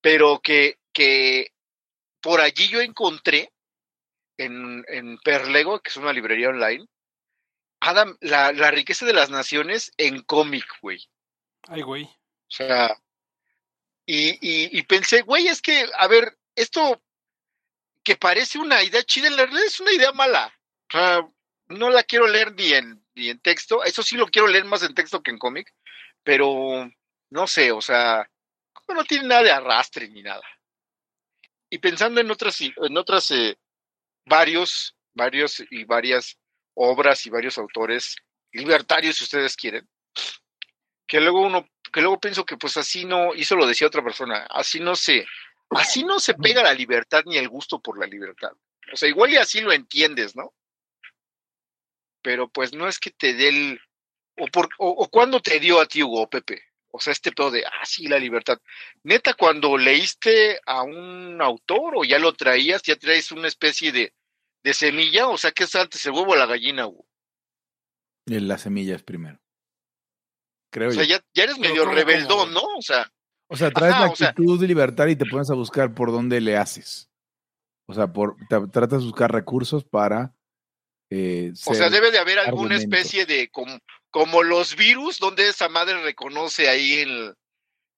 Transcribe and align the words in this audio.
pero 0.00 0.40
que, 0.40 0.78
que 0.92 1.52
por 2.20 2.40
allí 2.40 2.68
yo 2.68 2.80
encontré 2.80 3.52
en, 4.38 4.84
en 4.88 5.18
Perlego, 5.18 5.80
que 5.80 5.90
es 5.90 5.96
una 5.96 6.12
librería 6.12 6.48
online, 6.48 6.86
Adam, 7.80 8.16
la, 8.20 8.52
la 8.52 8.70
riqueza 8.70 9.06
de 9.06 9.14
las 9.14 9.30
naciones 9.30 9.92
en 9.96 10.22
cómic, 10.22 10.66
güey. 10.82 11.08
Ay, 11.68 11.82
güey. 11.82 12.04
O 12.04 12.52
sea, 12.52 13.00
y, 14.06 14.30
y, 14.40 14.78
y, 14.78 14.82
pensé, 14.82 15.22
güey, 15.22 15.48
es 15.48 15.62
que, 15.62 15.88
a 15.96 16.08
ver, 16.08 16.36
esto 16.54 17.02
que 18.02 18.16
parece 18.16 18.58
una 18.58 18.82
idea 18.82 19.02
chida, 19.02 19.28
en 19.28 19.36
la 19.36 19.44
realidad 19.44 19.66
es 19.66 19.80
una 19.80 19.92
idea 19.92 20.12
mala. 20.12 20.52
O 20.88 20.98
sea, 20.98 21.28
no 21.68 21.90
la 21.90 22.02
quiero 22.02 22.26
leer 22.26 22.54
ni 22.54 22.72
en, 22.72 23.04
ni 23.14 23.30
en 23.30 23.40
texto, 23.40 23.84
eso 23.84 24.02
sí 24.02 24.16
lo 24.16 24.26
quiero 24.26 24.48
leer 24.48 24.64
más 24.64 24.82
en 24.82 24.94
texto 24.94 25.22
que 25.22 25.30
en 25.30 25.38
cómic, 25.38 25.72
pero 26.22 26.90
no 27.30 27.46
sé, 27.46 27.72
o 27.72 27.80
sea, 27.80 28.28
no 28.94 29.04
tiene 29.04 29.28
nada 29.28 29.42
de 29.42 29.52
arrastre 29.52 30.08
ni 30.08 30.22
nada. 30.22 30.42
Y 31.70 31.78
pensando 31.78 32.20
en 32.20 32.30
otras, 32.30 32.60
en 32.60 32.96
otras, 32.96 33.30
eh, 33.30 33.56
varios, 34.26 34.96
varios 35.14 35.62
y 35.70 35.84
varias 35.84 36.38
obras 36.74 37.26
y 37.26 37.30
varios 37.30 37.58
autores 37.58 38.16
libertarios, 38.52 39.16
si 39.16 39.24
ustedes 39.24 39.56
quieren, 39.56 39.88
que 41.06 41.20
luego 41.20 41.42
uno, 41.42 41.68
que 41.92 42.00
luego 42.00 42.20
pienso 42.20 42.44
que 42.44 42.56
pues 42.56 42.76
así 42.76 43.04
no, 43.04 43.34
hizo 43.34 43.56
lo 43.56 43.66
decía 43.66 43.86
otra 43.86 44.02
persona, 44.02 44.46
así 44.50 44.80
no 44.80 44.96
se, 44.96 45.26
así 45.70 46.04
no 46.04 46.18
se 46.20 46.34
pega 46.34 46.62
la 46.62 46.72
libertad 46.72 47.22
ni 47.26 47.36
el 47.36 47.48
gusto 47.48 47.80
por 47.80 47.98
la 47.98 48.06
libertad. 48.06 48.52
O 48.92 48.96
sea, 48.96 49.08
igual 49.08 49.30
y 49.30 49.36
así 49.36 49.60
lo 49.60 49.72
entiendes, 49.72 50.34
¿no? 50.34 50.54
Pero 52.22 52.48
pues 52.48 52.72
no 52.72 52.88
es 52.88 52.98
que 52.98 53.10
te 53.10 53.34
dé 53.34 53.48
el, 53.48 53.80
o, 54.38 54.46
por, 54.48 54.68
o, 54.78 55.08
cuando 55.08 55.40
te 55.40 55.60
dio 55.60 55.80
a 55.80 55.86
ti, 55.86 56.02
Hugo, 56.02 56.28
Pepe, 56.28 56.62
o 56.90 57.00
sea, 57.00 57.12
este 57.12 57.32
pedo 57.32 57.50
de, 57.50 57.64
ah, 57.64 57.84
sí, 57.84 58.06
la 58.06 58.18
libertad. 58.18 58.58
Neta, 59.04 59.34
cuando 59.34 59.76
leíste 59.76 60.60
a 60.66 60.82
un 60.82 61.40
autor 61.40 61.94
o 61.96 62.04
ya 62.04 62.18
lo 62.18 62.32
traías, 62.32 62.82
ya 62.82 62.96
traes 62.96 63.32
una 63.32 63.48
especie 63.48 63.92
de, 63.92 64.12
de 64.62 64.74
semilla, 64.74 65.28
o 65.28 65.38
sea, 65.38 65.52
¿qué 65.52 65.64
es 65.64 65.74
antes, 65.74 66.04
el 66.06 66.12
huevo 66.12 66.32
o 66.32 66.36
la 66.36 66.46
gallina, 66.46 66.86
Hugo? 66.86 67.06
La 68.26 68.58
semilla 68.58 68.94
es 68.94 69.02
primero. 69.02 69.40
Creo 70.72 70.90
o 70.90 70.92
sea, 70.92 71.04
ya, 71.04 71.20
ya, 71.34 71.44
eres 71.44 71.58
medio 71.58 71.84
rebeldón, 71.84 72.52
¿no? 72.52 72.62
O 72.62 72.82
sea. 72.82 73.10
O 73.48 73.56
sea, 73.56 73.70
traes 73.72 74.20
la 74.20 74.28
actitud 74.28 74.60
de 74.60 74.68
libertad 74.68 75.08
y 75.08 75.16
te 75.16 75.26
pones 75.26 75.50
a 75.50 75.54
buscar 75.54 75.92
por 75.92 76.12
dónde 76.12 76.40
le 76.40 76.56
haces. 76.56 77.10
O 77.86 77.94
sea, 77.94 78.12
por, 78.12 78.36
tratas 78.48 79.00
de 79.00 79.06
buscar 79.06 79.32
recursos 79.32 79.84
para. 79.84 80.32
Eh, 81.10 81.52
o 81.66 81.74
sea, 81.74 81.90
debe 81.90 82.12
de 82.12 82.18
haber 82.18 82.38
alguna 82.38 82.76
especie 82.76 83.26
de. 83.26 83.48
Como, 83.50 83.80
como 84.10 84.42
los 84.42 84.76
virus, 84.76 85.18
donde 85.18 85.48
esa 85.48 85.68
madre 85.68 86.02
reconoce 86.02 86.68
ahí 86.68 87.00
en, 87.00 87.34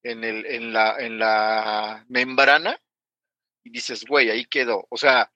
en, 0.02 0.24
el, 0.24 0.46
en, 0.46 0.72
la, 0.72 0.96
en 0.98 1.18
la 1.18 2.04
membrana 2.08 2.78
y 3.64 3.70
dices, 3.70 4.04
güey, 4.06 4.30
ahí 4.30 4.44
quedó. 4.44 4.86
O 4.90 4.96
sea, 4.96 5.32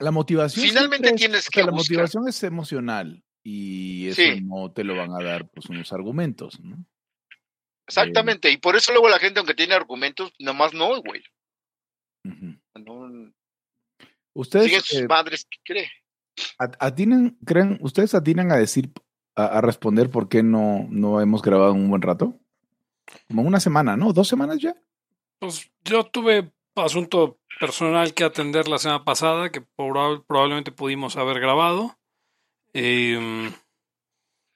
la 0.00 0.10
motivación. 0.10 0.66
Finalmente 0.66 1.12
tienes 1.12 1.48
que. 1.48 1.62
la 1.62 1.72
motivación 1.72 2.26
es 2.26 2.42
emocional 2.42 3.22
y 3.44 4.08
eso 4.08 4.22
no 4.42 4.72
te 4.72 4.82
lo 4.82 4.96
van 4.96 5.12
a 5.12 5.22
dar 5.22 5.48
pues 5.50 5.66
unos 5.66 5.92
argumentos, 5.92 6.58
¿no? 6.60 6.84
Exactamente, 7.86 8.50
y 8.50 8.56
por 8.56 8.76
eso 8.76 8.92
luego 8.92 9.08
la 9.08 9.18
gente, 9.18 9.40
aunque 9.40 9.54
tiene 9.54 9.74
argumentos, 9.74 10.32
nomás 10.38 10.72
no, 10.72 11.02
güey. 11.02 11.22
Ustedes. 14.32 14.84
sus 14.84 15.02
madres 15.08 15.44
que 15.44 15.58
cree. 15.64 15.90
¿Atinan, 16.58 17.38
creen, 17.44 17.78
ustedes 17.80 18.14
atinan 18.14 18.52
a 18.52 18.56
decir, 18.56 18.92
a, 19.34 19.60
responder 19.60 20.10
por 20.10 20.28
qué 20.28 20.42
no, 20.42 20.86
no 20.90 21.20
hemos 21.20 21.42
grabado 21.42 21.72
un 21.72 21.88
buen 21.88 22.02
rato? 22.02 22.38
Como 23.28 23.42
una 23.42 23.60
semana, 23.60 23.96
¿no? 23.96 24.12
¿Dos 24.12 24.28
semanas 24.28 24.58
ya? 24.58 24.74
Pues 25.38 25.70
yo 25.84 26.04
tuve 26.04 26.52
asunto 26.76 27.38
personal 27.58 28.14
que 28.14 28.24
atender 28.24 28.68
la 28.68 28.78
semana 28.78 29.04
pasada, 29.04 29.50
que 29.50 29.60
probablemente 29.60 30.72
pudimos 30.72 31.16
haber 31.16 31.40
grabado. 31.40 31.98
Em, 32.72 33.52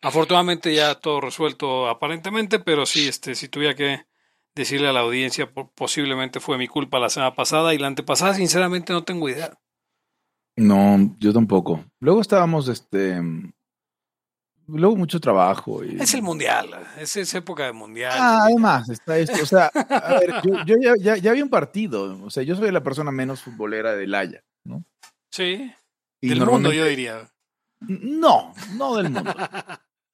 afortunadamente 0.03 0.75
ya 0.75 0.95
todo 0.95 1.21
resuelto 1.21 1.89
aparentemente, 1.89 2.59
pero 2.59 2.87
sí, 2.87 3.09
este, 3.09 3.35
si 3.35 3.49
tuviera 3.49 3.75
que 3.75 4.07
decirle 4.55 4.89
a 4.89 4.93
la 4.93 5.01
audiencia, 5.01 5.53
posiblemente 5.53 6.41
fue 6.41 6.59
mi 6.59 6.69
culpa 6.69 6.99
la 6.99 7.11
semana 7.11 7.35
pasada 7.35 7.75
y 7.75 7.79
la 7.79 7.89
antepasada, 7.89 8.35
sinceramente 8.35 8.93
no 8.93 9.05
tengo 9.05 9.29
idea. 9.29 9.59
No, 10.57 11.17
yo 11.19 11.33
tampoco. 11.33 11.85
Luego 12.01 12.21
estábamos, 12.21 12.69
este, 12.69 13.21
luego 14.67 14.97
mucho 14.97 15.21
trabajo. 15.21 15.85
Y... 15.85 16.01
Es 16.01 16.15
el 16.15 16.23
mundial, 16.23 16.69
es, 16.99 17.17
es 17.17 17.35
época 17.35 17.65
de 17.67 17.73
mundial. 17.73 18.13
Ah, 18.15 18.45
además, 18.45 18.89
está 18.89 19.19
esto. 19.19 19.43
O 19.43 19.47
sea, 19.47 19.67
a 19.67 20.21
ver, 20.21 20.35
yo, 20.67 20.77
ya, 21.01 21.17
ya, 21.17 21.43
un 21.43 21.51
partido. 21.51 22.25
O 22.25 22.31
sea, 22.31 22.43
yo 22.43 22.57
soy 22.57 22.71
la 22.71 22.83
persona 22.83 23.11
menos 23.11 23.43
futbolera 23.43 23.95
del 23.97 24.15
Haya, 24.15 24.45
¿no? 24.65 24.85
Sí. 25.31 25.73
del 26.23 26.47
mundo, 26.47 26.73
yo 26.73 26.85
diría. 26.85 27.29
No, 27.81 28.55
no 28.77 28.97
del 28.97 29.11
mundo. 29.11 29.35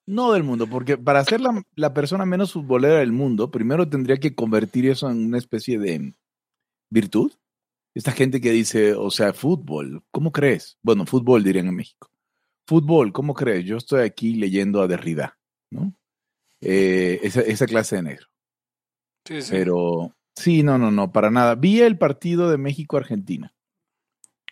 No 0.06 0.32
del 0.32 0.42
mundo, 0.42 0.66
porque 0.66 0.98
para 0.98 1.22
ser 1.24 1.40
la, 1.40 1.62
la, 1.76 1.94
persona 1.94 2.24
menos 2.26 2.52
futbolera 2.52 2.96
del 2.96 3.12
mundo, 3.12 3.52
primero 3.52 3.88
tendría 3.88 4.16
que 4.16 4.34
convertir 4.34 4.88
eso 4.88 5.08
en 5.08 5.24
una 5.26 5.38
especie 5.38 5.78
de 5.78 6.14
virtud. 6.90 7.30
Esta 7.94 8.12
gente 8.12 8.40
que 8.40 8.52
dice, 8.52 8.94
o 8.94 9.10
sea, 9.10 9.32
fútbol, 9.32 10.02
¿cómo 10.10 10.30
crees? 10.30 10.78
Bueno, 10.82 11.06
fútbol 11.06 11.42
dirían 11.42 11.68
en 11.68 11.74
México. 11.74 12.10
Fútbol, 12.66 13.12
¿cómo 13.12 13.34
crees? 13.34 13.64
Yo 13.64 13.76
estoy 13.76 14.02
aquí 14.02 14.34
leyendo 14.34 14.80
a 14.80 14.86
Derrida, 14.86 15.38
¿no? 15.70 15.92
Eh, 16.60 17.20
esa, 17.22 17.66
clase 17.66 17.96
de 17.96 18.02
negro. 18.02 18.26
Sí, 19.24 19.42
sí. 19.42 19.48
Pero 19.50 20.14
sí, 20.36 20.62
no, 20.62 20.78
no, 20.78 20.90
no, 20.90 21.10
para 21.10 21.30
nada. 21.30 21.54
Vi 21.56 21.80
el 21.80 21.98
partido 21.98 22.50
de 22.50 22.58
México-Argentina. 22.58 23.52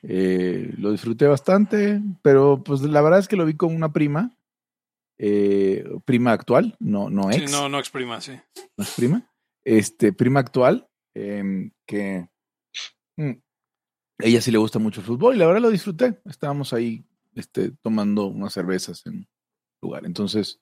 Eh, 0.02 0.72
lo 0.78 0.92
disfruté 0.92 1.26
bastante, 1.26 2.00
pero 2.22 2.62
pues 2.62 2.82
la 2.82 3.02
verdad 3.02 3.20
es 3.20 3.28
que 3.28 3.36
lo 3.36 3.44
vi 3.44 3.54
con 3.54 3.74
una 3.74 3.92
prima, 3.92 4.36
eh, 5.18 5.84
prima 6.04 6.32
actual, 6.32 6.76
no, 6.78 7.10
no 7.10 7.30
ex. 7.30 7.50
Sí, 7.50 7.56
no, 7.56 7.68
no 7.68 7.78
ex 7.78 7.90
prima, 7.90 8.20
sí. 8.20 8.32
No 8.76 8.84
es 8.84 8.94
prima. 8.94 9.30
Este, 9.64 10.12
prima 10.12 10.40
actual, 10.40 10.88
em, 11.14 11.72
que 11.84 12.28
mm, 13.18 13.32
ella 14.20 14.40
sí 14.40 14.50
le 14.50 14.58
gusta 14.58 14.78
mucho 14.78 15.00
el 15.00 15.06
fútbol 15.06 15.36
y 15.36 15.38
la 15.38 15.46
verdad 15.46 15.62
lo 15.62 15.70
disfruté. 15.70 16.20
Estábamos 16.24 16.72
ahí 16.72 17.04
este, 17.34 17.72
tomando 17.82 18.26
unas 18.26 18.52
cervezas 18.52 19.06
en 19.06 19.28
lugar. 19.82 20.06
Entonces, 20.06 20.60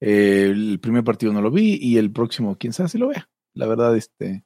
eh, 0.00 0.48
el 0.50 0.80
primer 0.80 1.04
partido 1.04 1.32
no 1.32 1.42
lo 1.42 1.50
vi 1.50 1.78
y 1.80 1.98
el 1.98 2.12
próximo, 2.12 2.56
quién 2.58 2.72
sabe 2.72 2.88
si 2.88 2.98
lo 2.98 3.08
vea. 3.08 3.30
La 3.54 3.66
verdad, 3.66 3.96
este. 3.96 4.44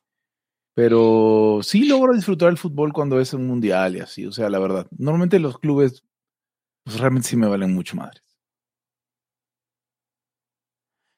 Pero 0.74 1.60
sí 1.62 1.86
logro 1.86 2.14
disfrutar 2.14 2.50
el 2.50 2.58
fútbol 2.58 2.92
cuando 2.92 3.20
es 3.20 3.34
un 3.34 3.46
mundial 3.46 3.96
y 3.96 4.00
así. 4.00 4.26
O 4.26 4.32
sea, 4.32 4.50
la 4.50 4.58
verdad. 4.58 4.88
Normalmente 4.98 5.38
los 5.38 5.58
clubes, 5.58 6.04
pues 6.84 7.00
realmente 7.00 7.28
sí 7.28 7.36
me 7.36 7.48
valen 7.48 7.74
mucho 7.74 7.96
madres. 7.96 8.22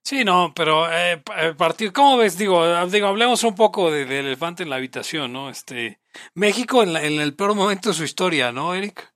Sí, 0.09 0.25
no, 0.25 0.55
pero 0.57 0.91
eh, 0.91 1.23
partido, 1.59 1.93
¿cómo 1.93 2.17
ves? 2.17 2.39
Digo, 2.39 2.87
digo, 2.87 3.09
hablemos 3.09 3.45
un 3.45 3.55
poco 3.55 3.91
del 3.91 4.11
elefante 4.11 4.63
en 4.63 4.71
la 4.71 4.77
habitación, 4.77 5.35
¿no? 5.35 5.51
Este, 5.51 6.01
México 6.33 6.83
en, 6.83 6.97
en 6.97 7.21
el 7.21 7.35
peor 7.37 7.55
momento 7.55 7.91
de 7.91 7.95
su 7.95 8.05
historia, 8.05 8.51
¿no, 8.51 8.75
Eric? 8.75 9.13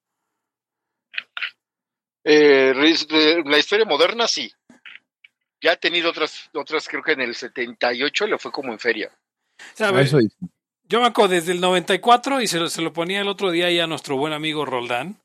Eh, 2.24 2.74
la 2.74 3.56
historia 3.56 3.86
moderna 3.86 4.28
sí. 4.28 4.52
Ya 5.62 5.72
ha 5.72 5.76
tenido 5.76 6.10
otras, 6.10 6.50
otras 6.52 6.86
creo 6.86 7.02
que 7.02 7.12
en 7.12 7.22
el 7.22 7.34
78 7.34 8.26
le 8.26 8.36
fue 8.36 8.52
como 8.52 8.70
en 8.70 8.78
feria. 8.78 9.10
yo 10.82 11.00
me 11.00 11.06
acuerdo 11.06 11.32
desde 11.32 11.52
el 11.52 11.62
94 11.62 12.42
y 12.42 12.46
se 12.46 12.58
lo, 12.58 12.68
se 12.68 12.82
lo 12.82 12.92
ponía 12.92 13.22
el 13.22 13.28
otro 13.28 13.50
día 13.50 13.68
ahí 13.68 13.80
a 13.80 13.86
nuestro 13.86 14.18
buen 14.18 14.34
amigo 14.34 14.66
Roldán, 14.66 15.22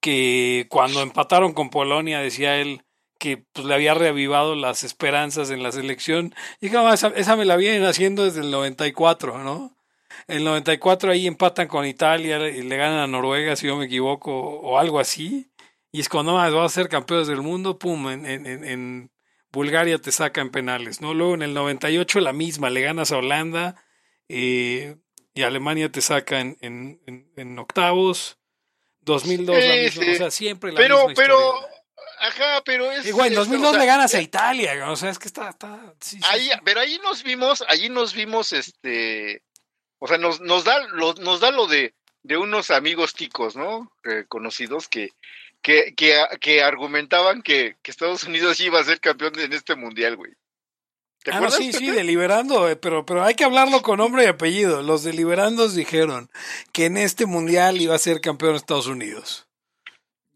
que 0.00 0.66
cuando 0.68 1.00
empataron 1.00 1.54
con 1.54 1.70
Polonia 1.70 2.18
decía 2.18 2.56
él 2.56 2.82
que 3.18 3.38
pues, 3.52 3.66
le 3.66 3.74
había 3.74 3.94
reavivado 3.94 4.54
las 4.54 4.84
esperanzas 4.84 5.50
en 5.50 5.62
la 5.62 5.72
selección. 5.72 6.34
Y 6.60 6.68
dije, 6.68 6.78
esa, 6.92 7.08
esa 7.08 7.36
me 7.36 7.44
la 7.44 7.56
vienen 7.56 7.84
haciendo 7.84 8.24
desde 8.24 8.40
el 8.40 8.50
94, 8.50 9.38
¿no? 9.42 9.76
El 10.28 10.44
94 10.44 11.12
ahí 11.12 11.26
empatan 11.26 11.68
con 11.68 11.86
Italia 11.86 12.48
y 12.48 12.62
le 12.62 12.76
ganan 12.76 12.98
a 12.98 13.06
Noruega, 13.06 13.56
si 13.56 13.66
yo 13.66 13.76
me 13.76 13.86
equivoco, 13.86 14.32
o 14.32 14.78
algo 14.78 14.98
así. 14.98 15.50
Y 15.92 16.00
es 16.00 16.08
cuando 16.08 16.34
más 16.34 16.52
vas 16.52 16.72
a 16.72 16.74
ser 16.74 16.88
campeones 16.88 17.26
del 17.26 17.42
mundo, 17.42 17.78
pum, 17.78 18.08
en, 18.08 18.26
en, 18.26 18.64
en 18.64 19.10
Bulgaria 19.56 19.98
te 19.98 20.12
sacan 20.12 20.50
penales, 20.50 21.00
¿no? 21.00 21.14
Luego 21.14 21.34
en 21.34 21.42
el 21.42 21.54
98 21.54 22.20
la 22.20 22.32
misma, 22.32 22.68
le 22.70 22.82
ganas 22.82 23.12
a 23.12 23.18
Holanda 23.18 23.82
eh, 24.28 24.96
y 25.34 25.42
Alemania 25.42 25.90
te 25.90 26.00
saca 26.00 26.40
en, 26.40 26.58
en, 26.60 27.58
octavos. 27.58 28.38
2002 29.00 29.64
la 29.64 29.74
misma, 29.74 30.12
o 30.12 30.16
sea, 30.16 30.30
siempre 30.30 30.72
la 30.72 30.78
pero, 30.78 31.08
misma 31.08 31.14
Pero, 31.14 31.38
ajá, 32.20 32.62
pero 32.64 32.90
es... 32.90 33.06
Igual, 33.06 33.28
en 33.28 33.34
2002 33.34 33.78
le 33.78 33.86
ganas 33.86 34.14
a 34.14 34.22
Italia, 34.22 34.90
o 34.90 34.96
sea, 34.96 35.10
es 35.10 35.18
que 35.18 35.28
está... 35.28 35.48
está 35.50 35.80
ahí, 36.28 36.50
Pero 36.64 36.80
ahí 36.80 36.98
nos 37.02 37.22
vimos, 37.22 37.64
allí 37.68 37.88
nos 37.88 38.14
vimos, 38.14 38.52
este... 38.52 39.42
O 39.98 40.06
sea, 40.06 40.18
nos, 40.18 40.40
nos, 40.40 40.64
da, 40.64 40.86
lo, 40.88 41.14
nos 41.14 41.40
da 41.40 41.50
lo 41.50 41.66
de, 41.66 41.94
de 42.22 42.36
unos 42.36 42.70
amigos 42.70 43.14
ticos, 43.14 43.56
¿no? 43.56 43.90
Eh, 44.04 44.24
conocidos 44.28 44.88
que 44.88 45.10
que, 45.66 45.94
que, 45.96 46.24
que 46.40 46.62
argumentaban 46.62 47.42
que, 47.42 47.76
que, 47.82 47.90
Estados 47.90 48.22
Unidos 48.22 48.60
iba 48.60 48.78
a 48.78 48.84
ser 48.84 49.00
campeón 49.00 49.36
en 49.40 49.52
este 49.52 49.74
mundial, 49.74 50.14
güey. 50.14 50.32
¿Te 51.24 51.32
ah, 51.32 51.38
acuerdas? 51.38 51.58
sí, 51.58 51.72
sí, 51.72 51.90
deliberando, 51.90 52.68
eh, 52.68 52.76
pero, 52.76 53.04
pero 53.04 53.24
hay 53.24 53.34
que 53.34 53.42
hablarlo 53.42 53.82
con 53.82 53.98
nombre 53.98 54.22
y 54.22 54.26
apellido. 54.28 54.82
Los 54.82 55.02
deliberandos 55.02 55.74
dijeron 55.74 56.30
que 56.72 56.84
en 56.84 56.96
este 56.96 57.26
mundial 57.26 57.80
iba 57.80 57.96
a 57.96 57.98
ser 57.98 58.20
campeón 58.20 58.54
Estados 58.54 58.86
Unidos. 58.86 59.48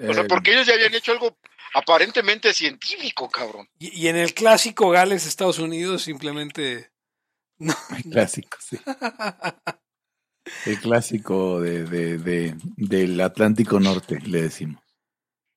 O 0.00 0.12
sea, 0.12 0.25
Eh, 0.25 0.27
porque 0.29 0.53
ellos 0.53 0.67
ya 0.67 0.75
habían 0.75 0.94
hecho 0.94 1.12
algo 1.12 1.37
aparentemente 1.75 2.52
científico, 2.55 3.28
cabrón. 3.28 3.69
Y, 3.78 4.00
y 4.02 4.08
en 4.08 4.17
el 4.17 4.34
clásico 4.34 4.90
Gales-Estados 4.90 5.58
Unidos 5.58 6.02
simplemente... 6.02 6.90
No, 7.62 7.75
El 7.94 8.05
clásico, 8.05 8.56
sí. 8.58 8.78
El 10.64 10.81
clásico 10.81 11.61
de, 11.61 11.84
de, 11.84 12.17
de- 12.19 12.55
del 12.76 13.20
Atlántico 13.20 13.78
Norte, 13.78 14.19
le 14.20 14.43
decimos. 14.43 14.82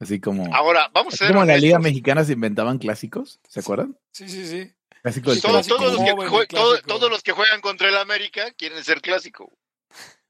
Así 0.02 0.20
como, 0.20 0.54
Ahora, 0.54 0.90
vamos 0.94 1.14
a 1.14 1.18
ser 1.18 1.28
como 1.30 1.44
en 1.44 1.48
la 1.48 1.58
Liga. 1.58 1.80
Mexicana 1.80 2.26
se 2.26 2.34
inventaban 2.34 2.78
clásicos, 2.78 3.40
¿se 3.48 3.62
acuerdan? 3.62 3.98
sí, 4.12 4.28
sí, 4.28 4.46
sí. 4.48 4.70
Clásico 5.02 5.32
del 5.32 5.42
Todos, 5.42 5.54
clásico 5.68 5.76
todos 5.78 5.94
los 5.94 6.48
que 6.48 6.88
todos 6.88 7.10
los 7.10 7.24
que 7.24 7.32
juegan 7.34 7.62
contra 7.62 7.88
el 7.90 7.98
América 7.98 8.52
quieren 8.58 8.84
ser 8.84 9.02
clásico. 9.02 9.52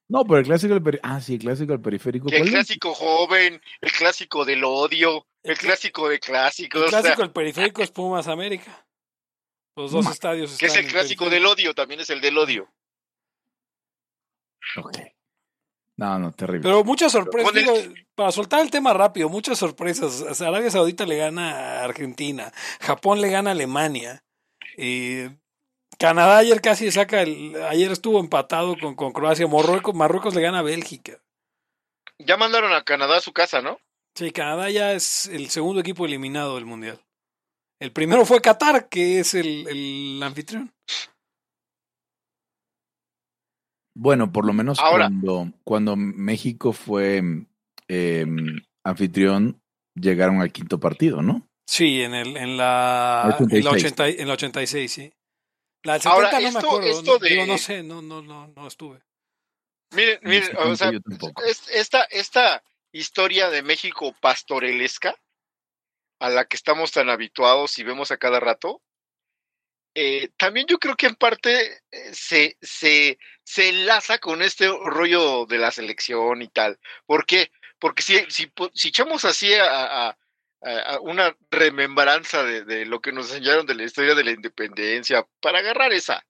No, 0.09 0.23
pero 0.25 0.39
el 0.39 0.45
clásico 0.45 0.73
del 0.73 0.83
periférico. 0.83 1.13
Ah, 1.15 1.21
sí, 1.21 1.33
el 1.35 1.39
clásico 1.39 1.71
del 1.71 1.81
periférico. 1.81 2.29
El 2.29 2.49
clásico 2.49 2.93
joven, 2.93 3.61
el 3.81 3.91
clásico 3.91 4.45
del 4.45 4.63
odio, 4.63 5.25
el 5.43 5.57
clásico 5.57 6.09
de 6.09 6.19
clásicos. 6.19 6.81
El 6.81 6.87
o 6.87 6.89
sea, 6.91 7.01
clásico, 7.01 7.23
el 7.23 7.31
periférico 7.31 7.81
es 7.81 7.91
Pumas 7.91 8.27
América. 8.27 8.85
Los 9.75 9.91
dos 9.91 10.05
Ma- 10.05 10.11
estadios 10.11 10.57
que 10.57 10.67
es 10.67 10.75
el 10.75 10.87
clásico 10.87 11.29
del 11.29 11.45
odio, 11.45 11.73
también 11.73 12.01
es 12.01 12.09
el 12.09 12.21
del 12.21 12.37
odio. 12.37 12.69
Ok. 14.77 14.97
No, 15.97 16.17
no, 16.19 16.31
terrible. 16.31 16.61
Pero 16.63 16.83
muchas 16.83 17.11
sorpresas, 17.11 17.55
el- 17.55 18.07
para 18.15 18.31
soltar 18.31 18.61
el 18.61 18.71
tema 18.71 18.93
rápido, 18.93 19.29
muchas 19.29 19.57
sorpresas. 19.59 20.21
O 20.21 20.33
sea, 20.33 20.47
Arabia 20.47 20.71
Saudita 20.71 21.05
le 21.05 21.17
gana 21.17 21.79
a 21.81 21.83
Argentina, 21.83 22.51
Japón 22.81 23.21
le 23.21 23.29
gana 23.29 23.51
a 23.51 23.53
Alemania, 23.53 24.23
eh, 24.77 25.37
Canadá 25.99 26.37
ayer 26.39 26.61
casi 26.61 26.91
saca 26.91 27.21
el, 27.21 27.55
ayer 27.63 27.91
estuvo 27.91 28.19
empatado 28.19 28.75
con, 28.79 28.95
con 28.95 29.13
Croacia, 29.13 29.47
Marruecos, 29.47 29.93
Marruecos 29.95 30.35
le 30.35 30.41
gana 30.41 30.59
a 30.59 30.63
Bélgica. 30.63 31.21
Ya 32.19 32.37
mandaron 32.37 32.73
a 32.73 32.83
Canadá 32.83 33.17
a 33.17 33.21
su 33.21 33.33
casa, 33.33 33.61
¿no? 33.61 33.79
Sí, 34.15 34.31
Canadá 34.31 34.69
ya 34.69 34.93
es 34.93 35.25
el 35.27 35.49
segundo 35.49 35.81
equipo 35.81 36.05
eliminado 36.05 36.55
del 36.55 36.65
Mundial. 36.65 36.99
El 37.79 37.91
primero 37.91 38.25
fue 38.25 38.41
Qatar, 38.41 38.87
que 38.87 39.19
es 39.19 39.33
el, 39.33 39.67
el 39.67 40.21
anfitrión. 40.23 40.71
Bueno, 43.95 44.31
por 44.31 44.45
lo 44.45 44.53
menos 44.53 44.79
Ahora- 44.79 45.05
cuando, 45.05 45.51
cuando 45.63 45.95
México 45.95 46.73
fue 46.73 47.21
eh, 47.87 48.25
anfitrión, 48.83 49.61
llegaron 49.95 50.41
al 50.41 50.51
quinto 50.51 50.79
partido, 50.79 51.21
¿no? 51.21 51.47
Sí, 51.67 52.01
en 52.01 52.13
el 52.13 52.35
en 52.37 52.57
la, 52.57 53.23
en 53.25 53.33
86. 53.35 53.63
la, 53.65 53.71
80 53.71 54.09
y- 54.09 54.15
en 54.19 54.27
la 54.27 54.33
86, 54.33 54.91
sí. 54.91 55.13
La 55.83 55.93
del 55.93 56.01
70 56.01 56.15
Ahora, 56.15 56.31
no 56.31 56.39
me 56.41 56.47
esto- 56.47 56.59
acuerdo, 56.59 56.87
esto 56.89 57.11
no, 57.13 57.19
de- 57.19 57.29
digo, 57.29 57.45
no 57.45 57.57
sé, 57.57 57.83
no, 57.83 58.01
no, 58.01 58.21
no, 58.21 58.47
no 58.47 58.67
estuve. 58.67 59.01
Miren, 59.91 60.19
En 60.23 60.29
miren, 60.29 60.57
o 60.57 60.75
sea, 60.75 60.91
yo 60.91 60.99
esta, 61.71 62.03
esta 62.05 62.63
historia 62.91 63.49
de 63.49 63.61
México 63.61 64.15
pastorelesca, 64.21 65.15
a 66.19 66.29
la 66.29 66.45
que 66.45 66.55
estamos 66.55 66.91
tan 66.91 67.09
habituados 67.09 67.77
y 67.79 67.83
vemos 67.83 68.11
a 68.11 68.17
cada 68.17 68.39
rato, 68.39 68.81
eh, 69.95 70.29
también 70.37 70.65
yo 70.67 70.79
creo 70.79 70.95
que 70.95 71.05
en 71.05 71.15
parte 71.15 71.81
eh, 71.91 72.13
se, 72.13 72.57
se, 72.61 73.19
se 73.43 73.69
enlaza 73.69 74.17
con 74.17 74.41
este 74.41 74.67
rollo 74.67 75.45
de 75.45 75.57
la 75.59 75.69
selección 75.69 76.41
y 76.41 76.47
tal. 76.47 76.79
¿Por 77.05 77.25
qué? 77.25 77.51
Porque 77.77 78.01
si, 78.01 78.17
si, 78.29 78.51
si 78.73 78.87
echamos 78.87 79.25
así 79.25 79.53
a, 79.53 80.07
a- 80.09 80.17
a- 80.65 80.99
una 81.01 81.35
remembranza 81.51 82.43
de, 82.43 82.63
de 82.63 82.85
lo 82.85 83.01
que 83.01 83.11
nos 83.11 83.29
enseñaron 83.29 83.65
de 83.65 83.75
la 83.75 83.83
historia 83.83 84.15
de 84.15 84.23
la 84.23 84.31
independencia, 84.31 85.27
para 85.41 85.59
agarrar 85.59 85.91
esa, 85.93 86.25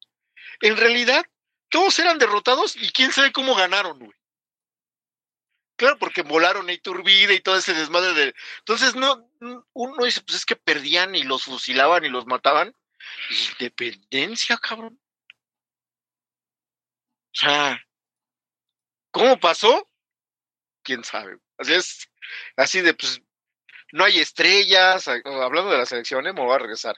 en 0.61 0.77
realidad 0.77 1.25
todos 1.69 1.97
eran 1.99 2.17
derrotados 2.19 2.75
y 2.75 2.91
quién 2.91 3.11
sabe 3.11 3.31
cómo 3.31 3.55
ganaron, 3.55 3.99
güey. 3.99 4.13
Claro, 5.75 5.97
porque 5.97 6.21
volaron 6.21 6.69
a 6.69 6.73
Iturbide 6.73 7.33
y 7.33 7.39
todo 7.39 7.57
ese 7.57 7.73
desmadre 7.73 8.13
de... 8.13 8.35
Entonces, 8.59 8.95
no- 8.95 9.27
uno 9.73 10.05
dice, 10.05 10.21
pues 10.21 10.37
es 10.37 10.45
que 10.45 10.55
perdían 10.55 11.15
y 11.15 11.23
los 11.23 11.43
fusilaban 11.45 12.05
y 12.05 12.09
los 12.09 12.27
mataban. 12.27 12.75
Independencia, 13.59 14.57
cabrón. 14.57 14.99
O 17.33 17.35
sea, 17.35 17.83
¿cómo 19.11 19.39
pasó? 19.39 19.89
¿Quién 20.83 21.03
sabe? 21.03 21.39
Así 21.57 21.73
es, 21.73 22.09
así 22.55 22.81
de, 22.81 22.93
pues, 22.93 23.19
no 23.93 24.05
hay 24.05 24.19
estrellas, 24.19 25.07
hablando 25.07 25.69
de 25.69 25.77
la 25.77 25.85
selección, 25.85 26.25
¿eh? 26.25 26.33
me 26.33 26.41
voy 26.41 26.55
a 26.55 26.57
regresar. 26.57 26.97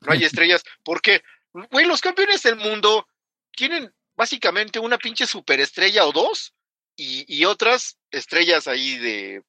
No 0.00 0.12
hay 0.12 0.24
estrellas, 0.24 0.62
porque, 0.84 1.22
güey, 1.70 1.86
los 1.86 2.02
campeones 2.02 2.42
del 2.42 2.56
mundo 2.56 3.08
tienen 3.50 3.92
básicamente 4.14 4.78
una 4.78 4.98
pinche 4.98 5.26
superestrella 5.26 6.04
o 6.04 6.12
dos 6.12 6.54
y, 6.96 7.24
y 7.34 7.46
otras 7.46 7.98
estrellas 8.10 8.68
ahí 8.68 8.98
de, 8.98 9.42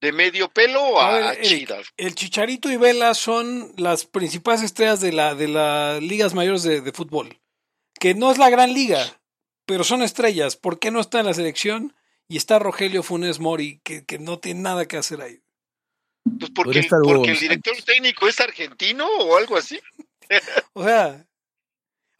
de 0.00 0.12
medio 0.12 0.48
pelo 0.48 0.98
A 0.98 1.08
a, 1.08 1.12
ver, 1.12 1.22
a 1.24 1.32
Eric, 1.34 1.46
chidas. 1.46 1.86
El 1.98 2.14
Chicharito 2.14 2.70
y 2.70 2.78
Vela 2.78 3.12
son 3.12 3.74
las 3.76 4.06
principales 4.06 4.62
estrellas 4.62 5.00
de 5.00 5.12
la 5.12 5.34
de 5.34 5.48
las 5.48 6.02
ligas 6.02 6.32
mayores 6.32 6.62
de, 6.62 6.80
de 6.80 6.92
fútbol. 6.92 7.38
Que 8.00 8.14
no 8.14 8.32
es 8.32 8.38
la 8.38 8.48
gran 8.48 8.72
liga, 8.72 9.20
pero 9.66 9.84
son 9.84 10.02
estrellas. 10.02 10.56
¿Por 10.56 10.78
qué 10.78 10.90
no 10.90 11.00
está 11.00 11.20
en 11.20 11.26
la 11.26 11.34
selección? 11.34 11.94
Y 12.28 12.38
está 12.38 12.58
Rogelio 12.58 13.02
Funes 13.02 13.40
Mori, 13.40 13.80
que, 13.84 14.04
que 14.06 14.18
no 14.18 14.38
tiene 14.38 14.60
nada 14.60 14.86
que 14.86 14.96
hacer 14.96 15.20
ahí. 15.20 15.42
Pues 16.38 16.50
porque, 16.54 16.88
porque 17.02 17.30
el 17.30 17.38
director 17.38 17.76
técnico 17.84 18.28
es 18.28 18.40
argentino 18.40 19.06
o 19.06 19.36
algo 19.36 19.56
así. 19.56 19.80
O 20.74 20.84
sea. 20.84 21.24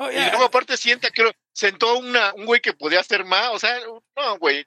Y 0.00 0.30
luego 0.30 0.44
aparte 0.44 0.76
sienta, 0.76 1.10
creo, 1.10 1.32
sentó 1.52 1.98
una, 1.98 2.32
un 2.34 2.46
güey 2.46 2.60
que 2.60 2.72
podía 2.72 3.00
hacer 3.00 3.24
más, 3.24 3.50
o 3.50 3.58
sea, 3.58 3.78
no, 4.16 4.38
güey. 4.38 4.64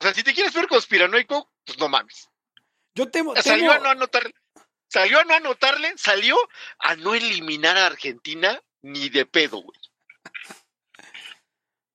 O 0.00 0.02
sea, 0.04 0.12
si 0.12 0.22
te 0.24 0.34
quieres 0.34 0.52
ver 0.52 0.66
conspiranoico, 0.66 1.50
pues 1.64 1.78
no 1.78 1.88
mames. 1.88 2.28
yo 2.94 3.08
temo, 3.08 3.34
Salió 3.36 3.70
temo- 3.70 3.76
a 3.76 3.78
no 3.78 3.90
anotarle, 3.90 4.34
salió 4.88 5.20
a 5.20 5.24
no 5.24 5.34
anotarle, 5.34 5.94
salió 5.96 6.36
a 6.80 6.96
no 6.96 7.14
eliminar 7.14 7.76
a 7.78 7.86
Argentina 7.86 8.60
ni 8.82 9.08
de 9.08 9.24
pedo, 9.26 9.58
güey. 9.62 9.78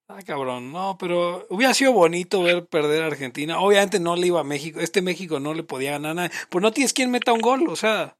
Ah, 0.08 0.20
cabrón, 0.22 0.70
no, 0.70 0.96
pero 0.98 1.46
hubiera 1.48 1.72
sido 1.72 1.92
bonito 1.92 2.42
ver 2.42 2.66
perder 2.66 3.02
a 3.02 3.06
Argentina. 3.06 3.58
Obviamente 3.60 3.98
no 4.00 4.16
le 4.16 4.26
iba 4.26 4.40
a 4.40 4.44
México, 4.44 4.80
este 4.80 5.00
México 5.00 5.40
no 5.40 5.54
le 5.54 5.62
podía 5.62 5.92
ganar 5.92 6.10
a 6.10 6.14
nadie. 6.14 6.30
Pues 6.50 6.60
no 6.62 6.72
tienes 6.72 6.92
quien 6.92 7.10
meta 7.10 7.32
un 7.32 7.40
gol, 7.40 7.66
o 7.68 7.76
sea, 7.76 8.16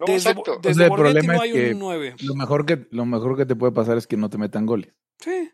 No, 0.00 0.06
desde, 0.06 0.30
exacto. 0.30 0.58
desde 0.60 0.70
O 0.70 0.74
sea, 0.74 0.86
el 0.86 0.92
problema 1.00 1.32
no 1.32 1.34
es 1.34 1.40
hay 1.42 1.52
que- 1.52 1.72
un 1.74 1.78
9. 1.78 2.16
Lo 2.22 2.34
mejor, 2.34 2.66
que, 2.66 2.86
lo 2.90 3.06
mejor 3.06 3.36
que 3.36 3.46
te 3.46 3.54
puede 3.54 3.72
pasar 3.72 3.96
es 3.98 4.06
que 4.08 4.16
no 4.16 4.28
te 4.30 4.38
metan 4.38 4.66
goles. 4.66 4.92
Sí. 5.20 5.52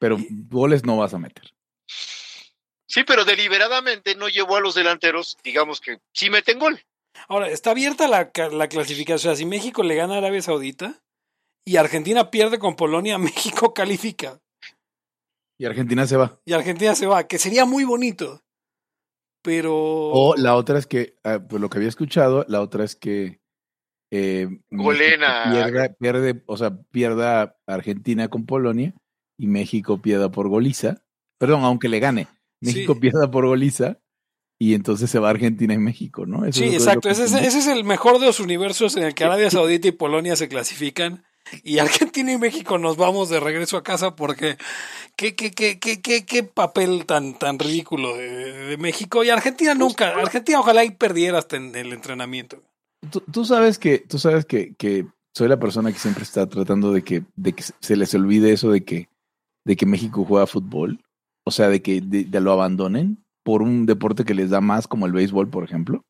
Pero 0.00 0.18
Y- 0.18 0.26
goles 0.48 0.84
no 0.84 0.96
vas 0.96 1.14
a 1.14 1.18
meter. 1.18 1.52
Sí, 2.88 3.04
pero 3.04 3.24
deliberadamente 3.24 4.16
no 4.16 4.28
llevó 4.28 4.56
a 4.56 4.60
los 4.60 4.74
delanteros, 4.74 5.36
digamos 5.44 5.80
que 5.80 5.98
sí 6.12 6.30
meten 6.30 6.58
gol. 6.58 6.80
Ahora, 7.28 7.48
está 7.48 7.70
abierta 7.70 8.08
la, 8.08 8.30
la 8.52 8.68
clasificación. 8.68 9.16
O 9.32 9.34
sea, 9.34 9.36
si 9.36 9.46
México 9.46 9.82
le 9.82 9.94
gana 9.94 10.14
a 10.14 10.18
Arabia 10.18 10.42
Saudita 10.42 11.00
y 11.64 11.76
Argentina 11.76 12.30
pierde 12.30 12.58
con 12.58 12.74
Polonia, 12.74 13.18
México 13.62 13.72
califica. 13.72 14.40
Y 15.58 15.64
Argentina 15.64 16.06
se 16.06 16.16
va. 16.16 16.40
Y 16.44 16.52
Argentina 16.52 16.94
se 16.94 17.06
va, 17.06 17.26
que 17.26 17.38
sería 17.38 17.64
muy 17.64 17.84
bonito. 17.84 18.42
Pero. 19.42 19.74
O 19.74 20.34
la 20.36 20.54
otra 20.56 20.78
es 20.78 20.86
que, 20.86 21.16
ah, 21.24 21.38
pues 21.48 21.60
lo 21.60 21.70
que 21.70 21.78
había 21.78 21.88
escuchado, 21.88 22.44
la 22.48 22.60
otra 22.60 22.84
es 22.84 22.96
que 22.96 23.40
eh, 24.12 24.48
Goleen 24.70 25.20
México 25.20 25.26
a- 25.26 25.52
pierda, 25.52 25.88
pierde, 25.98 26.42
o 26.46 26.56
sea, 26.56 26.76
pierda 26.90 27.56
Argentina 27.66 28.28
con 28.28 28.46
Polonia 28.46 28.94
y 29.38 29.46
México 29.46 30.00
pierda 30.02 30.30
por 30.30 30.48
goliza. 30.48 31.02
Perdón, 31.38 31.64
aunque 31.64 31.88
le 31.88 32.00
gane. 32.00 32.28
México 32.62 32.94
Sí. 32.94 33.00
pierda 33.00 33.30
por 33.30 33.46
goliza 33.46 33.98
y 34.58 34.72
entonces 34.74 35.10
se 35.10 35.18
va 35.18 35.28
Argentina 35.28 35.74
y 35.74 35.78
México, 35.78 36.24
¿no? 36.24 36.46
Eso 36.46 36.60
Sí, 36.60 36.66
exacto. 36.72 37.10
Ese 37.10 37.24
es, 37.24 37.34
ese 37.34 37.58
es 37.58 37.66
el 37.66 37.84
mejor 37.84 38.18
de 38.18 38.26
los 38.26 38.40
universos 38.40 38.96
en 38.96 39.02
el 39.02 39.14
que 39.14 39.24
Arabia 39.24 39.50
Saudita 39.50 39.88
y 39.88 39.92
Polonia 39.92 40.34
se 40.36 40.48
clasifican. 40.48 41.25
Y 41.62 41.78
Argentina 41.78 42.32
y 42.32 42.38
México 42.38 42.78
nos 42.78 42.96
vamos 42.96 43.28
de 43.28 43.40
regreso 43.40 43.76
a 43.76 43.82
casa 43.82 44.16
porque 44.16 44.56
qué, 45.16 45.34
qué, 45.34 45.50
qué, 45.50 45.78
qué, 45.78 46.00
qué, 46.00 46.24
qué 46.24 46.42
papel 46.42 47.06
tan, 47.06 47.38
tan 47.38 47.58
ridículo 47.58 48.16
de, 48.16 48.66
de 48.66 48.76
México. 48.76 49.22
Y 49.24 49.30
Argentina 49.30 49.74
nunca, 49.74 50.08
Argentina 50.10 50.60
ojalá 50.60 50.84
y 50.84 50.90
perdiera 50.90 51.38
hasta 51.38 51.56
en 51.56 51.74
el 51.76 51.92
entrenamiento. 51.92 52.62
Tú, 53.10 53.20
tú 53.30 53.44
sabes 53.44 53.78
que, 53.78 53.98
tú 54.00 54.18
sabes 54.18 54.44
que, 54.44 54.74
que 54.74 55.06
soy 55.34 55.48
la 55.48 55.58
persona 55.58 55.92
que 55.92 55.98
siempre 55.98 56.24
está 56.24 56.46
tratando 56.48 56.92
de 56.92 57.02
que, 57.02 57.22
de 57.36 57.52
que 57.52 57.62
se 57.80 57.96
les 57.96 58.14
olvide 58.14 58.52
eso 58.52 58.70
de 58.70 58.84
que, 58.84 59.08
de 59.64 59.76
que 59.76 59.86
México 59.86 60.24
juega 60.26 60.46
fútbol. 60.46 61.00
O 61.44 61.52
sea, 61.52 61.68
de 61.68 61.80
que 61.80 62.00
de- 62.00 62.24
de 62.24 62.40
lo 62.40 62.50
abandonen 62.52 63.24
por 63.44 63.62
un 63.62 63.86
deporte 63.86 64.24
que 64.24 64.34
les 64.34 64.50
da 64.50 64.60
más, 64.60 64.88
como 64.88 65.06
el 65.06 65.12
béisbol, 65.12 65.48
por 65.48 65.62
ejemplo. 65.62 66.04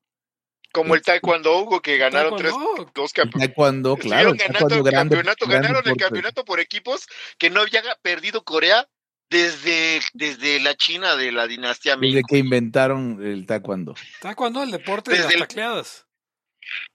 Como 0.76 0.94
el 0.94 1.02
taekwondo 1.02 1.58
Hugo, 1.58 1.80
que 1.80 1.96
ganaron 1.96 2.36
tres, 2.36 2.52
dos 2.94 3.12
campeonatos. 3.12 3.40
taekwondo, 3.40 3.96
claro. 3.96 4.30
el 4.30 4.36
ganando 4.36 4.52
taekwondo 4.58 4.76
el 4.76 4.82
grande- 4.94 5.16
campeonato, 5.16 5.46
ganaron 5.46 5.88
el 5.88 5.96
campeonato 5.96 6.44
por 6.44 6.60
equipos 6.60 7.06
que 7.38 7.50
no 7.50 7.62
había 7.62 7.82
perdido 8.02 8.44
Corea 8.44 8.86
desde, 9.30 10.00
desde 10.12 10.60
la 10.60 10.74
China 10.76 11.16
de 11.16 11.32
la 11.32 11.46
dinastía 11.46 11.96
Ming. 11.96 12.12
Desde 12.14 12.24
que 12.28 12.38
inventaron 12.38 13.24
el 13.26 13.46
taekwondo. 13.46 13.94
Taekwondo, 14.20 14.62
el 14.62 14.70
deporte 14.70 15.10
de 15.10 15.16
Desde 15.16 15.28
las 15.30 15.34
el- 15.34 15.40
tacleadas. 15.48 16.06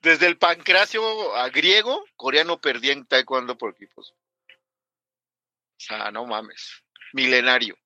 desde 0.00 0.26
el 0.28 0.38
pancracio 0.38 1.34
a 1.36 1.48
griego, 1.50 2.04
coreano 2.16 2.60
perdía 2.60 2.92
en 2.92 3.04
taekwondo 3.06 3.58
por 3.58 3.72
equipos. 3.72 4.14
O 4.52 5.84
sea, 5.84 6.10
no 6.12 6.24
mames. 6.24 6.82
Milenario. 7.12 7.76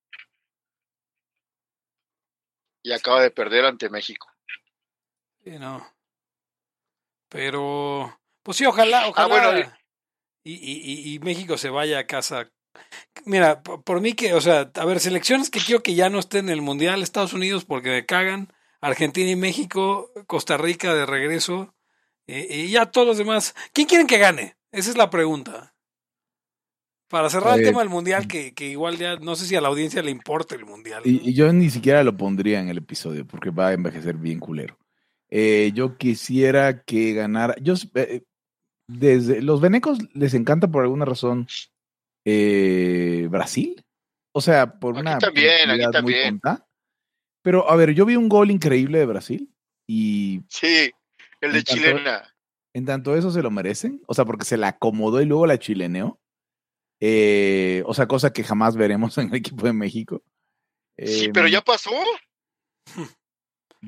Y 2.83 2.93
acaba 2.93 3.21
de 3.23 3.31
perder 3.31 3.65
ante 3.65 3.89
México. 3.89 4.29
Sí, 5.47 5.61
no. 5.61 5.87
Pero, 7.29 8.19
pues 8.43 8.57
sí, 8.57 8.67
ojalá, 8.67 9.05
ah, 9.05 9.09
ojalá. 9.11 9.79
y, 10.43 10.55
y, 10.55 11.15
y, 11.15 11.19
México 11.21 11.57
se 11.57 11.71
vaya 11.71 12.01
a 12.01 12.07
casa. 12.09 12.51
Mira, 13.27 13.63
por, 13.63 14.01
mí 14.01 14.15
que, 14.15 14.35
o 14.35 14.41
sea, 14.41 14.73
a 14.75 14.85
ver, 14.85 14.99
selecciones 14.99 15.49
que 15.49 15.61
quiero 15.61 15.85
que 15.85 15.95
ya 15.95 16.11
no 16.11 16.19
estén 16.19 16.47
en 16.47 16.55
el 16.55 16.63
Mundial, 16.63 17.01
Estados 17.01 17.33
Unidos 17.33 17.65
porque 17.65 17.91
me 17.91 18.05
cagan, 18.05 18.53
Argentina 18.81 19.31
y 19.31 19.37
México, 19.37 20.11
Costa 20.27 20.57
Rica 20.57 20.93
de 20.95 21.07
regreso, 21.07 21.77
y 22.27 22.69
ya 22.69 22.87
todos 22.87 23.07
los 23.07 23.19
demás. 23.19 23.55
¿Quién 23.73 23.87
quieren 23.87 24.09
que 24.09 24.19
gane? 24.19 24.57
Esa 24.73 24.91
es 24.91 24.97
la 24.97 25.11
pregunta. 25.11 25.77
Para 27.09 27.31
cerrar 27.31 27.55
el 27.55 27.65
eh, 27.65 27.69
tema 27.69 27.83
del 27.83 27.89
mundial, 27.89 28.27
que, 28.27 28.53
que, 28.53 28.67
igual 28.67 28.97
ya 28.97 29.15
no 29.15 29.37
sé 29.37 29.47
si 29.47 29.55
a 29.55 29.61
la 29.61 29.69
audiencia 29.69 30.03
le 30.03 30.11
importa 30.11 30.57
el 30.57 30.65
mundial. 30.65 31.03
Y, 31.05 31.35
yo 31.35 31.53
ni 31.53 31.71
siquiera 31.71 32.03
lo 32.03 32.17
pondría 32.17 32.59
en 32.59 32.69
el 32.69 32.79
episodio 32.79 33.25
porque 33.25 33.51
va 33.51 33.69
a 33.69 33.75
envejecer 33.75 34.17
bien 34.17 34.41
culero. 34.41 34.77
Eh, 35.31 35.73
yo 35.75 35.97
quisiera 35.97 36.83
que 36.83 37.13
ganara. 37.15 37.57
Yo 37.61 37.75
desde 38.89 39.43
los 39.43 39.61
venecos 39.61 39.99
les 40.15 40.35
encanta 40.35 40.69
por 40.69 40.83
alguna 40.83 41.05
razón 41.05 41.47
Brasil. 42.25 43.85
O 44.33 44.41
sea, 44.41 44.79
por 44.79 44.95
una 44.95 45.19
también, 45.19 45.71
aquí 45.71 45.91
también. 45.93 46.41
Pero 47.43 47.71
a 47.71 47.77
ver, 47.77 47.95
yo 47.95 48.05
vi 48.05 48.17
un 48.17 48.29
gol 48.29 48.51
increíble 48.51 48.99
de 48.99 49.07
Brasil 49.07 49.55
y 49.89 50.43
sí. 50.49 50.91
El 51.41 51.53
de 51.53 51.63
chilena. 51.63 52.35
En 52.75 52.85
tanto 52.85 53.17
eso 53.17 53.31
se 53.31 53.43
lo 53.43 53.51
merecen, 53.51 54.03
o 54.07 54.15
sea, 54.15 54.25
porque 54.25 54.45
se 54.45 54.57
la 54.57 54.69
acomodó 54.69 55.23
y 55.23 55.25
luego 55.25 55.47
la 55.47 55.59
chileneó. 55.59 56.21
Eh, 57.01 57.83
o 57.87 57.95
sea, 57.95 58.07
cosa 58.07 58.33
que 58.33 58.45
jamás 58.45 58.77
veremos 58.77 59.17
en 59.19 59.29
el 59.29 59.37
equipo 59.37 59.67
de 59.67 59.73
México. 59.73 60.23
sí, 60.99 61.31
pero 61.33 61.49
ya 61.49 61.59
em, 61.59 61.65
pasó. 61.65 61.91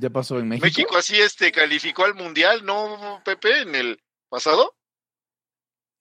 Ya 0.00 0.10
pasó 0.10 0.38
en 0.38 0.48
México. 0.48 0.66
México 0.66 0.96
así 0.96 1.16
este 1.16 1.50
calificó 1.50 2.04
al 2.04 2.14
mundial, 2.14 2.64
¿no, 2.64 3.20
Pepe? 3.24 3.62
En 3.62 3.74
el 3.74 4.00
pasado. 4.28 4.76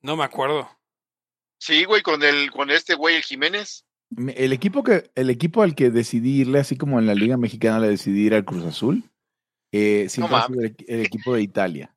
No 0.01 0.15
me 0.15 0.23
acuerdo. 0.23 0.69
Sí, 1.59 1.85
güey, 1.85 2.03
con 2.03 2.21
el, 2.23 2.51
con 2.51 2.69
este 2.69 2.95
güey, 2.95 3.15
el 3.15 3.23
Jiménez. 3.23 3.85
El 4.15 4.53
equipo 4.53 4.83
que, 4.83 5.11
el 5.15 5.29
equipo 5.29 5.63
al 5.63 5.75
que 5.75 5.89
decidí 5.89 6.41
irle, 6.41 6.59
así 6.59 6.77
como 6.77 6.99
en 6.99 7.07
la 7.07 7.15
Liga 7.15 7.37
Mexicana 7.37 7.79
le 7.79 7.89
decidí 7.89 8.27
ir 8.27 8.35
al 8.35 8.45
Cruz 8.45 8.63
Azul, 8.63 9.03
eh, 9.71 10.07
siempre 10.09 10.75
el, 10.87 11.01
equipo 11.01 11.33
de 11.33 11.41
Italia. 11.41 11.95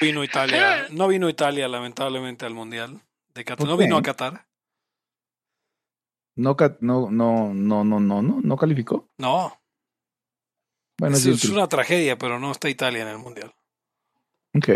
Vino 0.00 0.24
Italia, 0.24 0.88
no 0.90 1.08
vino 1.08 1.28
Italia 1.28 1.68
lamentablemente 1.68 2.44
al 2.44 2.54
Mundial 2.54 3.00
de 3.34 3.44
Qatar. 3.44 3.66
¿No 3.66 3.76
vino 3.76 3.96
a 3.96 4.02
Qatar? 4.02 4.46
No, 6.36 6.56
no, 6.80 7.10
no, 7.10 7.54
no, 7.54 7.84
no, 7.84 8.00
no, 8.00 8.22
no, 8.22 8.40
no 8.42 8.56
calificó. 8.56 9.08
No. 9.18 9.59
Bueno, 11.00 11.16
es, 11.16 11.24
es 11.24 11.44
una 11.46 11.66
tragedia, 11.66 12.18
pero 12.18 12.38
no 12.38 12.52
está 12.52 12.68
Italia 12.68 13.00
en 13.00 13.08
el 13.08 13.16
Mundial. 13.16 13.54
Ok. 14.54 14.68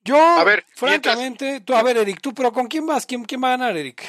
Yo, 0.00 0.16
a 0.16 0.44
ver, 0.44 0.64
francamente, 0.74 1.60
tú, 1.60 1.74
a 1.74 1.82
ver, 1.82 1.98
Eric, 1.98 2.22
tú, 2.22 2.32
pero 2.32 2.50
¿con 2.54 2.68
quién 2.68 2.86
vas? 2.86 3.04
¿Quién, 3.04 3.26
quién 3.26 3.44
va 3.44 3.48
a 3.48 3.58
ganar, 3.58 3.76
Eric? 3.76 4.02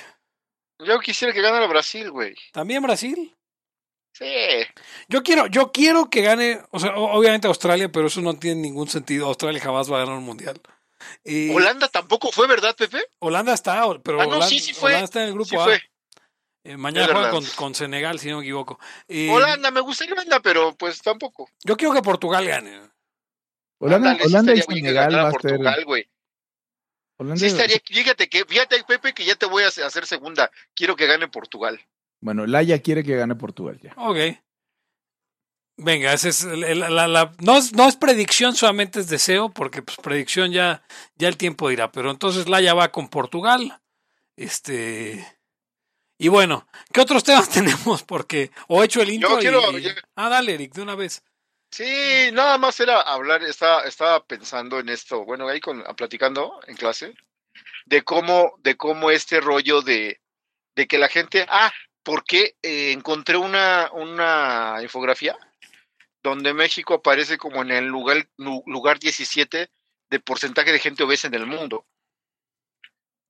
Yo 0.79 1.01
quisiera 1.01 1.33
que 1.33 1.41
gane 1.41 1.67
Brasil, 1.67 2.09
güey. 2.09 2.33
¿También 2.53 2.81
Brasil? 2.81 3.35
Sí. 4.13 4.25
Yo 5.09 5.21
quiero, 5.21 5.47
yo 5.47 5.73
quiero 5.73 6.09
que 6.09 6.21
gane, 6.21 6.61
o 6.71 6.79
sea, 6.79 6.95
obviamente 6.95 7.47
Australia, 7.47 7.91
pero 7.91 8.07
eso 8.07 8.21
no 8.21 8.39
tiene 8.39 8.61
ningún 8.61 8.87
sentido. 8.87 9.27
Australia 9.27 9.59
jamás 9.59 9.91
va 9.91 9.97
a 9.97 10.05
ganar 10.05 10.17
un 10.17 10.23
mundial. 10.23 10.61
Holanda 11.53 11.89
tampoco 11.89 12.31
fue, 12.31 12.47
¿verdad, 12.47 12.73
Pepe? 12.73 13.03
Holanda 13.19 13.53
está, 13.53 13.81
pero 14.01 14.21
ah, 14.21 14.27
Holanda, 14.27 14.47
fue. 14.75 15.03
está 15.03 15.23
en 15.23 15.27
el 15.27 15.33
grupo 15.33 15.61
A. 15.61 15.77
Eh, 16.63 16.77
mañana 16.77 17.13
juega 17.13 17.31
con, 17.31 17.45
con, 17.55 17.75
Senegal, 17.75 18.19
si 18.19 18.29
no 18.29 18.37
me 18.37 18.43
equivoco. 18.43 18.79
Holanda, 19.29 19.71
me 19.71 19.79
gustaría 19.79 20.13
Holanda, 20.13 20.39
pero 20.41 20.75
pues 20.75 21.01
tampoco. 21.01 21.49
Yo 21.63 21.77
quiero 21.77 21.93
que 21.93 22.01
Portugal 22.01 22.45
gane. 22.45 22.81
Holanda, 23.79 24.17
Holanda 24.23 24.53
y 24.53 24.61
Senegal 24.61 25.15
va 25.15 25.29
a 25.29 25.31
Portugal, 25.31 25.85
güey. 25.85 26.09
Sí 27.35 27.47
estaría, 27.47 27.77
fíjate 27.85 28.29
que, 28.29 28.45
fíjate, 28.45 28.81
Pepe, 28.85 29.13
que 29.13 29.25
ya 29.25 29.35
te 29.35 29.45
voy 29.45 29.63
a 29.63 29.67
hacer 29.67 30.05
segunda. 30.05 30.49
Quiero 30.73 30.95
que 30.95 31.05
gane 31.05 31.27
Portugal. 31.27 31.79
Bueno, 32.21 32.45
Laia 32.45 32.81
quiere 32.81 33.03
que 33.03 33.15
gane 33.15 33.35
Portugal 33.35 33.77
ya. 33.81 33.93
Ok. 33.97 34.17
Venga, 35.77 36.11
ese 36.11 36.29
es 36.29 36.43
la, 36.43 37.07
la, 37.07 37.33
no, 37.39 37.57
es, 37.57 37.73
no 37.73 37.87
es 37.87 37.95
predicción, 37.95 38.53
solamente 38.53 38.99
es 38.99 39.07
deseo, 39.07 39.49
porque 39.49 39.81
pues 39.81 39.97
predicción 39.97 40.51
ya, 40.51 40.83
ya 41.15 41.29
el 41.29 41.37
tiempo 41.37 41.69
dirá. 41.69 41.91
Pero 41.91 42.11
entonces 42.11 42.49
Laia 42.49 42.73
va 42.73 42.91
con 42.91 43.09
Portugal. 43.09 43.81
Este. 44.35 45.25
Y 46.21 46.27
bueno, 46.27 46.67
¿qué 46.93 46.99
otros 46.99 47.23
temas 47.23 47.49
tenemos? 47.49 48.03
Porque, 48.03 48.51
o 48.67 48.83
hecho 48.83 49.01
el 49.01 49.09
intro. 49.09 49.29
Yo 49.29 49.39
quiero, 49.39 49.61
Ah, 50.15 50.29
dale, 50.29 50.53
Eric, 50.53 50.73
de 50.73 50.81
una 50.83 50.95
vez. 50.95 51.23
Sí, 51.71 52.29
nada 52.33 52.57
más 52.57 52.79
era 52.79 52.99
hablar, 53.01 53.43
estaba, 53.43 53.83
estaba 53.83 54.23
pensando 54.25 54.79
en 54.79 54.89
esto, 54.89 55.23
bueno, 55.23 55.47
ahí 55.47 55.59
con, 55.59 55.83
platicando 55.95 56.59
en 56.65 56.75
clase, 56.75 57.13
de 57.85 58.01
cómo, 58.01 58.55
de 58.59 58.75
cómo 58.75 59.11
este 59.11 59.39
rollo 59.39 59.81
de, 59.81 60.19
de 60.75 60.87
que 60.87 60.97
la 60.97 61.07
gente, 61.09 61.45
ah, 61.47 61.71
porque 62.03 62.55
eh, 62.63 62.91
encontré 62.91 63.37
una, 63.37 63.91
una 63.93 64.79
infografía 64.81 65.37
donde 66.23 66.53
México 66.55 66.95
aparece 66.95 67.37
como 67.37 67.61
en 67.61 67.69
el 67.69 67.85
lugar, 67.85 68.27
lugar 68.37 68.97
17 68.97 69.69
de 70.09 70.19
porcentaje 70.19 70.71
de 70.71 70.79
gente 70.79 71.03
obesa 71.03 71.27
en 71.27 71.35
el 71.35 71.45
mundo. 71.45 71.85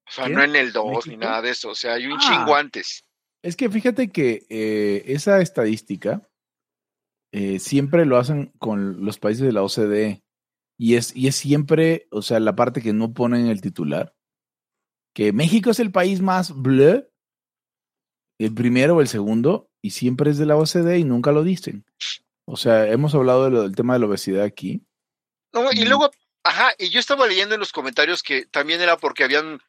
O 0.09 0.11
sea, 0.11 0.27
no 0.27 0.43
en 0.43 0.55
el 0.55 0.73
2 0.73 1.07
ni 1.07 1.17
nada 1.17 1.41
de 1.41 1.51
eso. 1.51 1.69
O 1.69 1.75
sea, 1.75 1.93
hay 1.93 2.07
un 2.07 2.19
chingo 2.19 2.55
ah. 2.55 2.59
antes. 2.59 3.05
Es 3.43 3.55
que 3.55 3.69
fíjate 3.69 4.11
que 4.11 4.45
eh, 4.49 5.03
esa 5.05 5.39
estadística 5.39 6.27
eh, 7.31 7.59
siempre 7.59 8.05
lo 8.05 8.17
hacen 8.17 8.51
con 8.59 9.05
los 9.05 9.19
países 9.19 9.45
de 9.45 9.53
la 9.53 9.63
OCDE. 9.63 10.23
Y 10.77 10.95
es, 10.95 11.15
y 11.15 11.27
es 11.27 11.35
siempre, 11.35 12.07
o 12.11 12.21
sea, 12.21 12.39
la 12.39 12.55
parte 12.55 12.81
que 12.81 12.93
no 12.93 13.13
ponen 13.13 13.41
en 13.41 13.47
el 13.47 13.61
titular. 13.61 14.15
Que 15.13 15.33
México 15.33 15.71
es 15.71 15.79
el 15.79 15.91
país 15.91 16.21
más 16.21 16.53
bleu 16.53 17.09
el 18.39 18.53
primero 18.53 18.95
o 18.95 19.01
el 19.01 19.07
segundo, 19.07 19.69
y 19.81 19.91
siempre 19.91 20.31
es 20.31 20.37
de 20.37 20.45
la 20.45 20.55
OCDE 20.55 20.97
y 20.97 21.03
nunca 21.03 21.31
lo 21.31 21.43
dicen. 21.43 21.85
O 22.45 22.57
sea, 22.57 22.87
hemos 22.87 23.13
hablado 23.13 23.49
del 23.49 23.75
tema 23.75 23.93
de 23.93 23.99
la 23.99 24.05
obesidad 24.07 24.43
aquí. 24.43 24.81
y 25.73 25.85
luego, 25.85 26.09
ajá, 26.43 26.71
y 26.77 26.89
yo 26.89 26.99
estaba 26.99 27.27
leyendo 27.27 27.53
en 27.53 27.59
los 27.59 27.73
comentarios 27.73 28.23
que 28.23 28.45
también 28.45 28.81
era 28.81 28.97
porque 28.97 29.25
habían 29.25 29.59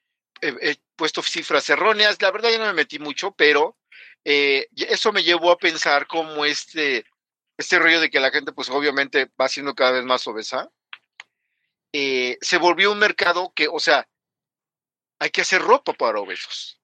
eh, 0.40 0.54
eh, 0.61 0.76
puesto 0.97 1.23
cifras 1.23 1.68
erróneas. 1.70 2.20
La 2.20 2.30
verdad 2.30 2.50
ya 2.50 2.59
no 2.59 2.66
me 2.66 2.73
metí 2.73 2.99
mucho, 2.99 3.32
pero 3.32 3.76
eh, 4.25 4.68
eso 4.75 5.12
me 5.12 5.23
llevó 5.23 5.50
a 5.50 5.59
pensar 5.59 6.06
cómo 6.06 6.44
este, 6.44 7.04
este 7.56 7.78
rollo 7.78 8.00
de 8.00 8.11
que 8.11 8.20
la 8.20 8.30
gente, 8.30 8.52
pues 8.52 8.68
obviamente 8.70 9.30
va 9.40 9.49
siendo 9.49 9.75
cada 9.75 9.92
vez 9.92 10.04
más 10.04 10.26
obesa, 10.26 10.70
se 11.92 12.59
volvió 12.59 12.92
un 12.92 13.00
mercado 13.00 13.52
que, 13.54 13.66
o 13.66 13.80
sea, 13.80 14.09
hay 15.18 15.30
que 15.30 15.40
hacer 15.40 15.61
ropa 15.61 15.92
para 15.92 16.20
obesos. 16.20 16.80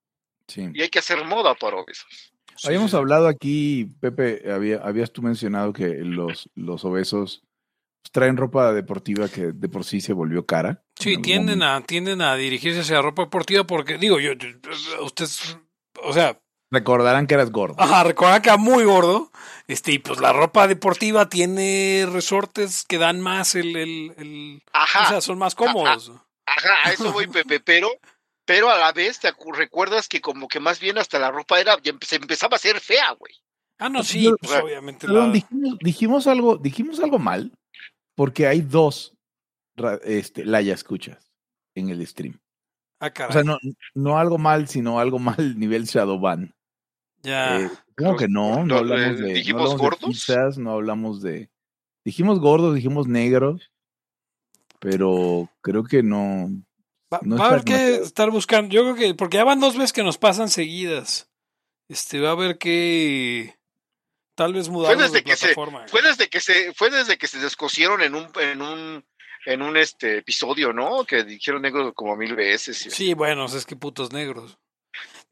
Y 0.57 0.81
hay 0.81 0.89
que 0.89 0.99
hacer 0.99 1.25
moda 1.25 1.55
para 1.55 1.77
obesos. 1.77 2.33
Habíamos 2.65 2.95
hablado 2.95 3.29
aquí, 3.29 3.87
Pepe, 4.01 4.51
había, 4.51 4.79
habías 4.79 5.13
tú 5.13 5.23
mencionado 5.23 5.73
que 5.73 5.89
los, 5.99 6.49
los 6.55 6.85
obesos 6.85 7.43
traen 8.11 8.37
ropa 8.37 8.73
deportiva 8.73 9.29
que 9.29 9.53
de 9.53 9.69
por 9.69 9.85
sí 9.85 10.01
se 10.01 10.13
volvió 10.13 10.47
cara. 10.47 10.83
Sí, 10.99 11.21
tienden 11.21 11.63
a, 11.63 11.81
tienden 11.83 12.23
a 12.23 12.35
dirigirse 12.37 12.81
hacia 12.81 13.03
ropa 13.03 13.23
deportiva 13.23 13.65
porque, 13.65 13.99
digo, 13.99 14.19
yo, 14.21 14.33
ustedes, 15.03 15.59
o 16.03 16.13
sea... 16.13 16.41
Recordarán 16.71 17.27
que 17.29 17.35
eras 17.35 17.53
gordo. 17.53 17.77
Ajá, 17.79 18.03
recordarán 18.03 18.43
que 18.43 18.49
era 18.49 18.59
muy 18.59 18.85
gordo. 18.85 19.31
Este, 19.69 19.93
y 19.93 19.99
pues 20.01 20.21
la 20.21 20.33
ropa 20.33 20.67
deportiva 20.67 21.29
tiene 21.29 22.07
resortes 22.11 22.85
que 22.85 22.99
dan 22.99 23.21
más 23.21 23.55
el, 23.55 23.77
el, 23.77 24.15
el 24.17 24.63
Ajá. 24.73 25.05
o 25.05 25.09
sea, 25.09 25.21
son 25.21 25.39
más 25.39 25.55
cómodos. 25.55 26.11
Ajá, 26.45 26.75
a 26.85 26.93
eso 26.93 27.13
voy, 27.13 27.29
Pepe, 27.29 27.61
pero 27.61 27.89
pero 28.47 28.71
a 28.71 28.79
la 28.79 28.93
vez 28.93 29.19
te 29.19 29.35
recuerdas 29.53 30.09
que 30.09 30.21
como 30.21 30.49
que 30.49 30.61
más 30.61 30.81
bien 30.81 30.97
hasta 30.97 31.19
la 31.19 31.31
ropa 31.31 31.61
era 31.61 31.77
se 32.01 32.17
empezaba 32.17 32.55
a 32.55 32.57
hacer 32.57 32.81
fea, 32.81 33.11
güey. 33.19 33.35
Ah, 33.79 33.91
no, 33.91 34.03
sí, 34.03 34.31
pues 34.41 34.53
obviamente. 34.63 35.07
dijimos, 35.83 36.27
algo, 36.27 36.57
dijimos 36.57 36.99
algo 37.01 37.19
mal, 37.19 37.53
porque 38.17 38.49
hay 38.49 38.63
dos 38.63 39.17
este, 40.05 40.45
Laya 40.45 40.75
escuchas 40.75 41.31
en 41.75 41.91
el 41.91 42.05
stream. 42.07 42.41
Ah. 42.99 43.13
O 43.29 43.33
sea, 43.33 43.45
no, 43.45 43.59
no 43.95 44.19
algo 44.19 44.39
mal, 44.39 44.69
sino 44.69 44.99
algo 44.99 45.19
mal 45.19 45.37
nivel 45.59 45.85
Shadowban. 45.85 46.55
Ya. 47.23 47.61
Eh, 47.61 47.71
que 48.19 48.29
no, 48.29 48.65
no 48.65 48.79
hablamos 48.79 49.21
de. 49.21 49.35
¿Dijimos 49.35 49.77
gordos? 49.77 50.59
no 50.59 50.73
hablamos 50.73 51.23
de. 51.23 51.51
Dijimos 52.05 52.39
gordos, 52.41 52.75
dijimos 52.75 53.09
negros, 53.09 53.73
pero 54.81 55.51
creo 55.61 55.85
que 55.85 56.03
no. 56.03 56.49
Va, 57.13 57.45
a 57.45 57.49
haber 57.49 57.65
que 57.65 57.97
estar 57.97 58.31
buscando. 58.31 58.73
Yo 58.73 58.83
creo 58.83 58.95
que, 58.95 59.15
porque 59.15 59.39
ya 59.39 59.45
van 59.45 59.61
dos 59.61 59.77
veces 59.77 59.93
que 59.93 60.05
nos 60.05 60.19
pasan 60.19 60.49
seguidas. 60.49 61.31
Este, 61.89 62.21
va 62.21 62.31
a 62.31 62.33
haber 62.33 62.59
que, 62.59 63.56
Tal 64.37 64.53
vez 64.53 64.69
mudaron 64.69 64.99
fue 64.99 65.09
desde 65.09 65.25
que 65.25 65.35
Se, 65.35 65.55
fue 65.55 66.03
desde 66.03 66.29
que 66.29 66.41
se, 66.41 66.75
fue 66.75 66.91
desde 66.91 67.17
que 67.17 67.27
se 67.27 67.39
descosieron 67.39 68.03
en 68.03 68.15
un, 68.15 68.29
en 68.39 68.61
un, 68.61 69.03
en 69.47 69.63
un 69.63 69.79
este 69.79 70.19
episodio, 70.19 70.75
¿no? 70.75 71.07
Que 71.07 71.25
dijeron 71.25 71.63
negros 71.63 71.95
como 71.95 72.15
mil 72.17 72.37
veces. 72.37 72.87
Sí, 72.91 73.15
bueno, 73.15 73.47
es 73.47 73.65
que 73.65 73.77
putos 73.77 74.13
negros. 74.13 74.59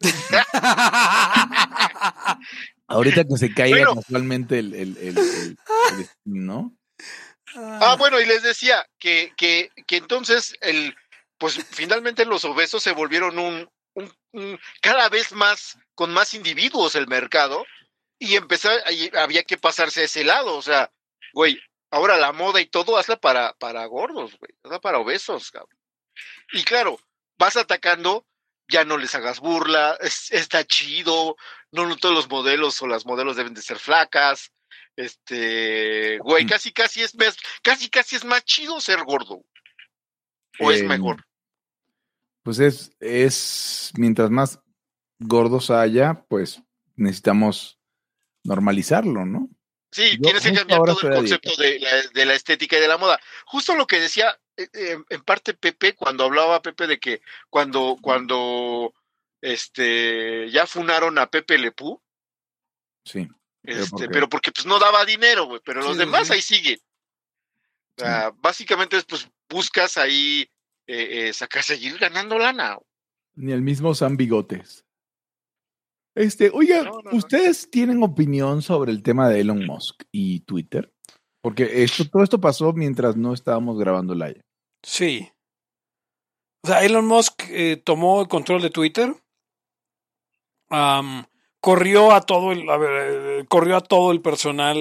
Ahorita 2.86 3.24
que 3.24 3.36
se 3.36 3.52
caiga 3.52 3.94
casualmente 3.94 4.58
el, 4.58 4.72
el, 4.74 4.96
el, 4.96 5.58
¿no? 6.24 6.74
Ah, 7.54 7.96
bueno, 7.98 8.18
y 8.18 8.24
les 8.24 8.42
decía 8.42 8.86
que, 8.98 9.34
que, 9.36 9.68
que 9.86 9.98
entonces 9.98 10.56
el, 10.62 10.96
pues 11.36 11.62
finalmente 11.70 12.24
los 12.24 12.46
obesos 12.46 12.82
se 12.82 12.92
volvieron 12.92 13.38
un, 13.38 13.68
un, 14.32 14.58
cada 14.80 15.10
vez 15.10 15.32
más 15.32 15.76
con 15.94 16.10
más 16.10 16.32
individuos 16.32 16.94
el 16.94 17.06
mercado 17.06 17.66
y 18.18 18.36
empezar, 18.36 18.82
había 19.16 19.42
que 19.42 19.56
pasarse 19.56 20.02
a 20.02 20.04
ese 20.04 20.24
lado, 20.24 20.56
o 20.56 20.62
sea, 20.62 20.90
güey, 21.32 21.60
ahora 21.90 22.16
la 22.16 22.32
moda 22.32 22.60
y 22.60 22.66
todo 22.66 22.96
hazla 22.96 23.16
para, 23.16 23.54
para 23.54 23.84
gordos, 23.86 24.36
güey, 24.38 24.52
hazla 24.62 24.80
para 24.80 24.98
obesos, 24.98 25.50
cabrón. 25.50 25.78
Y 26.52 26.62
claro, 26.64 26.98
vas 27.38 27.56
atacando, 27.56 28.26
ya 28.68 28.84
no 28.84 28.96
les 28.96 29.14
hagas 29.14 29.40
burla, 29.40 29.98
está 30.30 30.64
chido, 30.64 31.36
no, 31.70 31.86
no 31.86 31.96
todos 31.96 32.14
los 32.14 32.28
modelos 32.28 32.80
o 32.82 32.86
las 32.86 33.04
modelos 33.04 33.36
deben 33.36 33.54
de 33.54 33.62
ser 33.62 33.78
flacas, 33.78 34.52
este, 34.96 36.18
güey, 36.18 36.46
casi 36.46 36.72
casi 36.72 37.02
es 37.02 37.14
más, 37.16 37.36
casi 37.62 37.88
casi 37.88 38.16
es 38.16 38.24
más 38.24 38.44
chido 38.44 38.80
ser 38.80 39.02
gordo. 39.04 39.44
¿O 40.60 40.70
es 40.70 40.82
em, 40.82 40.88
mejor? 40.88 41.24
Pues 42.42 42.60
es, 42.60 42.92
es, 43.00 43.92
mientras 43.96 44.30
más 44.30 44.60
gordos 45.18 45.70
haya, 45.70 46.24
pues 46.28 46.62
necesitamos 46.94 47.80
normalizarlo, 48.44 49.24
¿no? 49.24 49.48
Sí, 49.90 50.18
tienes 50.20 50.42
que 50.42 50.52
cambiar 50.52 50.80
todo 50.82 51.08
el 51.08 51.14
concepto 51.14 51.50
de 51.56 52.24
la, 52.24 52.34
estética 52.34 52.76
y 52.76 52.80
de 52.80 52.88
la 52.88 52.98
moda. 52.98 53.20
Justo 53.46 53.76
lo 53.76 53.86
que 53.86 54.00
decía 54.00 54.36
eh, 54.56 54.68
eh, 54.72 54.98
en 55.08 55.22
parte 55.22 55.54
Pepe 55.54 55.94
cuando 55.94 56.24
hablaba 56.24 56.62
Pepe 56.62 56.88
de 56.88 56.98
que 56.98 57.22
cuando, 57.48 57.96
cuando 58.00 58.92
este 59.40 60.50
ya 60.50 60.66
funaron 60.66 61.16
a 61.18 61.30
Pepe 61.30 61.58
Lepú. 61.58 62.02
Sí. 63.04 63.28
Este, 63.62 64.08
pero, 64.08 64.28
porque 64.28 64.50
pues 64.50 64.66
no 64.66 64.80
daba 64.80 65.04
dinero, 65.04 65.46
güey, 65.46 65.60
pero 65.64 65.80
los 65.80 65.96
demás 65.96 66.28
ahí 66.30 66.42
siguen. 66.42 66.80
O 67.96 68.02
sea, 68.02 68.32
básicamente 68.36 69.00
pues 69.08 69.28
buscas 69.48 69.96
ahí 69.96 70.50
eh, 70.88 71.32
sacar, 71.32 71.62
seguir 71.62 71.98
ganando 71.98 72.36
lana. 72.36 72.78
Ni 73.36 73.52
el 73.52 73.62
mismo 73.62 73.94
San 73.94 74.16
Bigotes. 74.16 74.83
Este, 76.14 76.50
oiga, 76.52 76.90
¿ustedes 77.12 77.70
tienen 77.70 78.02
opinión 78.02 78.62
sobre 78.62 78.92
el 78.92 79.02
tema 79.02 79.28
de 79.28 79.40
Elon 79.40 79.66
Musk 79.66 80.04
y 80.12 80.40
Twitter? 80.40 80.92
Porque 81.40 81.82
esto, 81.82 82.08
todo 82.08 82.22
esto 82.22 82.40
pasó 82.40 82.72
mientras 82.72 83.16
no 83.16 83.34
estábamos 83.34 83.78
grabando 83.78 84.14
live. 84.14 84.40
Sí. 84.82 85.28
O 86.62 86.68
sea, 86.68 86.84
Elon 86.84 87.06
Musk 87.06 87.42
eh, 87.50 87.76
tomó 87.76 88.22
el 88.22 88.28
control 88.28 88.62
de 88.62 88.70
Twitter. 88.70 89.14
corrió 91.60 92.12
a 92.12 92.20
todo 92.20 92.52
el, 92.52 92.68
a 92.70 92.76
ver, 92.76 92.90
eh, 93.40 93.44
corrió 93.48 93.76
a 93.76 93.80
todo 93.82 94.12
el 94.12 94.22
personal 94.22 94.76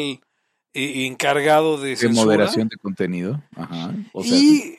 eh, 0.73 1.05
encargado 1.07 1.77
de, 1.77 1.95
de 1.95 2.09
moderación 2.09 2.67
de 2.67 2.77
contenido. 2.77 3.43
Ajá. 3.55 3.93
y, 4.23 4.77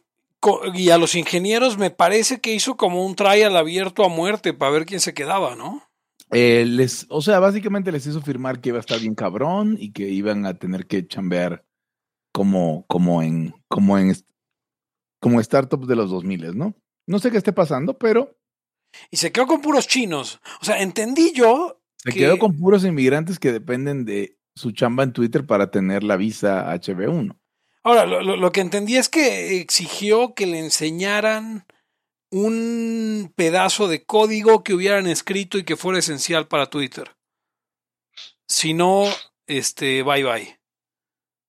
y 0.72 0.90
a 0.90 0.98
los 0.98 1.16
ingenieros 1.16 1.78
me 1.78 1.90
parece 1.90 2.40
que 2.40 2.54
hizo 2.54 2.76
como 2.76 3.04
un 3.04 3.16
trial 3.16 3.56
abierto 3.56 4.04
a 4.04 4.08
muerte 4.08 4.54
para 4.54 4.70
ver 4.70 4.86
quién 4.86 5.00
se 5.00 5.14
quedaba, 5.14 5.56
¿no? 5.56 5.82
Eh, 6.30 6.64
les, 6.66 7.06
o 7.10 7.20
sea, 7.20 7.38
básicamente 7.38 7.92
les 7.92 8.06
hizo 8.06 8.20
firmar 8.20 8.60
que 8.60 8.70
iba 8.70 8.78
a 8.78 8.80
estar 8.80 8.98
bien 8.98 9.14
cabrón 9.14 9.76
y 9.78 9.92
que 9.92 10.08
iban 10.08 10.46
a 10.46 10.54
tener 10.54 10.86
que 10.86 11.06
chambear 11.06 11.64
como, 12.32 12.84
como 12.86 13.22
en, 13.22 13.54
como 13.68 13.98
en, 13.98 14.14
como 15.20 15.42
startups 15.42 15.86
de 15.86 15.96
los 15.96 16.10
2000, 16.10 16.56
¿no? 16.56 16.74
No 17.06 17.18
sé 17.18 17.30
qué 17.30 17.36
esté 17.36 17.52
pasando, 17.52 17.98
pero. 17.98 18.36
Y 19.10 19.16
se 19.16 19.32
quedó 19.32 19.46
con 19.46 19.60
puros 19.60 19.86
chinos. 19.86 20.40
O 20.60 20.64
sea, 20.64 20.80
entendí 20.80 21.32
yo. 21.32 21.80
Se 21.98 22.12
quedó 22.12 22.38
con 22.38 22.56
puros 22.56 22.84
inmigrantes 22.84 23.38
que 23.38 23.52
dependen 23.52 24.04
de 24.04 24.38
su 24.54 24.72
chamba 24.72 25.04
en 25.04 25.12
Twitter 25.12 25.46
para 25.46 25.70
tener 25.70 26.02
la 26.04 26.16
visa 26.16 26.72
HB1. 26.74 27.36
Ahora, 27.82 28.06
lo, 28.06 28.22
lo 28.22 28.52
que 28.52 28.60
entendí 28.60 28.96
es 28.96 29.08
que 29.08 29.58
exigió 29.60 30.34
que 30.34 30.46
le 30.46 30.58
enseñaran 30.58 31.66
un 32.34 33.32
pedazo 33.36 33.86
de 33.86 34.04
código 34.04 34.64
que 34.64 34.74
hubieran 34.74 35.06
escrito 35.06 35.56
y 35.56 35.64
que 35.64 35.76
fuera 35.76 36.00
esencial 36.00 36.48
para 36.48 36.66
Twitter. 36.66 37.16
Si 38.48 38.74
no, 38.74 39.04
este, 39.46 40.02
bye 40.02 40.24
bye. 40.24 40.60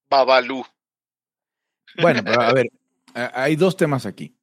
Babalú. 0.08 0.64
Bueno, 2.00 2.22
pero 2.24 2.42
a 2.42 2.54
ver, 2.54 2.72
hay 3.34 3.56
dos 3.56 3.76
temas 3.76 4.06
aquí. 4.06 4.38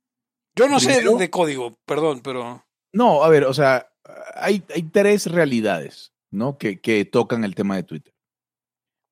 Yo 0.57 0.69
no 0.69 0.81
sé 0.81 1.03
de 1.03 1.31
código, 1.31 1.79
perdón, 1.87 2.21
pero. 2.23 2.67
No, 2.93 3.23
a 3.23 3.29
ver, 3.29 3.45
o 3.45 3.55
sea, 3.55 3.93
hay, 4.35 4.65
hay 4.75 4.83
tres 4.83 5.27
realidades, 5.27 6.13
¿no? 6.31 6.59
Que, 6.59 6.81
que, 6.81 7.05
tocan 7.05 7.45
el 7.45 7.55
tema 7.55 7.77
de 7.77 7.85
Twitter. 7.85 8.15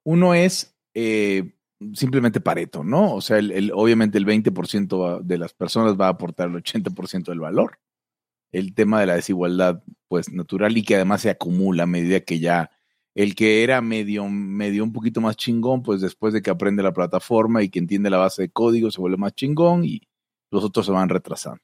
Uno 0.04 0.34
es 0.34 0.76
eh, 0.94 1.54
simplemente 1.94 2.40
Pareto, 2.40 2.84
¿no? 2.84 3.14
O 3.14 3.20
sea, 3.20 3.38
el, 3.38 3.72
obviamente 3.74 4.18
el 4.18 4.26
20% 4.26 5.22
de 5.22 5.38
las 5.38 5.54
personas 5.54 5.98
va 5.98 6.06
a 6.06 6.10
aportar 6.10 6.48
el 6.48 6.56
80% 6.56 7.24
del 7.24 7.40
valor. 7.40 7.78
El 8.52 8.74
tema 8.74 9.00
de 9.00 9.06
la 9.06 9.14
desigualdad, 9.14 9.82
pues 10.08 10.32
natural 10.32 10.76
y 10.76 10.82
que 10.82 10.96
además 10.96 11.22
se 11.22 11.30
acumula 11.30 11.84
a 11.84 11.86
medida 11.86 12.20
que 12.20 12.40
ya 12.40 12.70
el 13.14 13.34
que 13.34 13.62
era 13.62 13.80
medio, 13.80 14.28
medio 14.28 14.84
un 14.84 14.92
poquito 14.92 15.20
más 15.20 15.36
chingón, 15.36 15.82
pues 15.82 16.00
después 16.00 16.32
de 16.32 16.42
que 16.42 16.50
aprende 16.50 16.82
la 16.82 16.92
plataforma 16.92 17.62
y 17.62 17.68
que 17.68 17.78
entiende 17.78 18.10
la 18.10 18.18
base 18.18 18.42
de 18.42 18.50
código, 18.50 18.90
se 18.90 19.00
vuelve 19.00 19.16
más 19.16 19.34
chingón 19.34 19.84
y 19.84 20.02
los 20.50 20.64
otros 20.64 20.86
se 20.86 20.92
van 20.92 21.08
retrasando. 21.08 21.60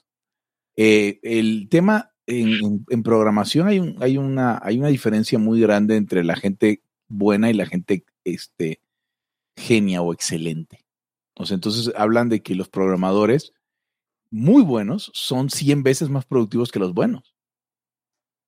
Eh, 0.76 1.18
el 1.22 1.68
tema 1.70 2.12
en, 2.26 2.84
en, 2.88 3.02
programación 3.02 3.68
hay, 3.68 3.78
un, 3.78 3.96
hay, 4.00 4.18
una, 4.18 4.60
hay 4.62 4.78
una 4.78 4.88
diferencia 4.88 5.38
muy 5.38 5.60
grande 5.60 5.96
entre 5.96 6.24
la 6.24 6.36
gente 6.36 6.82
buena 7.08 7.48
y 7.50 7.54
la 7.54 7.66
gente 7.66 8.04
este, 8.24 8.80
genia 9.56 10.02
o 10.02 10.12
excelente. 10.12 10.84
O 11.34 11.44
entonces 11.48 11.92
hablan 11.96 12.28
de 12.28 12.42
que 12.42 12.54
los 12.54 12.68
programadores 12.68 13.52
muy 14.30 14.62
buenos 14.62 15.10
son 15.14 15.50
100 15.50 15.82
veces 15.82 16.08
más 16.08 16.24
productivos 16.24 16.72
que 16.72 16.78
los 16.78 16.94
buenos. 16.94 17.34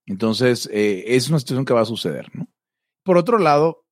Entonces, 0.07 0.68
eh, 0.73 1.05
es 1.07 1.29
una 1.29 1.38
situación 1.38 1.66
que 1.66 1.75
va 1.75 1.83
a 1.83 1.87
suceder, 1.87 2.35
¿no? 2.35 2.49
Por 3.05 3.18
otro 3.18 3.38
lado, 3.38 3.85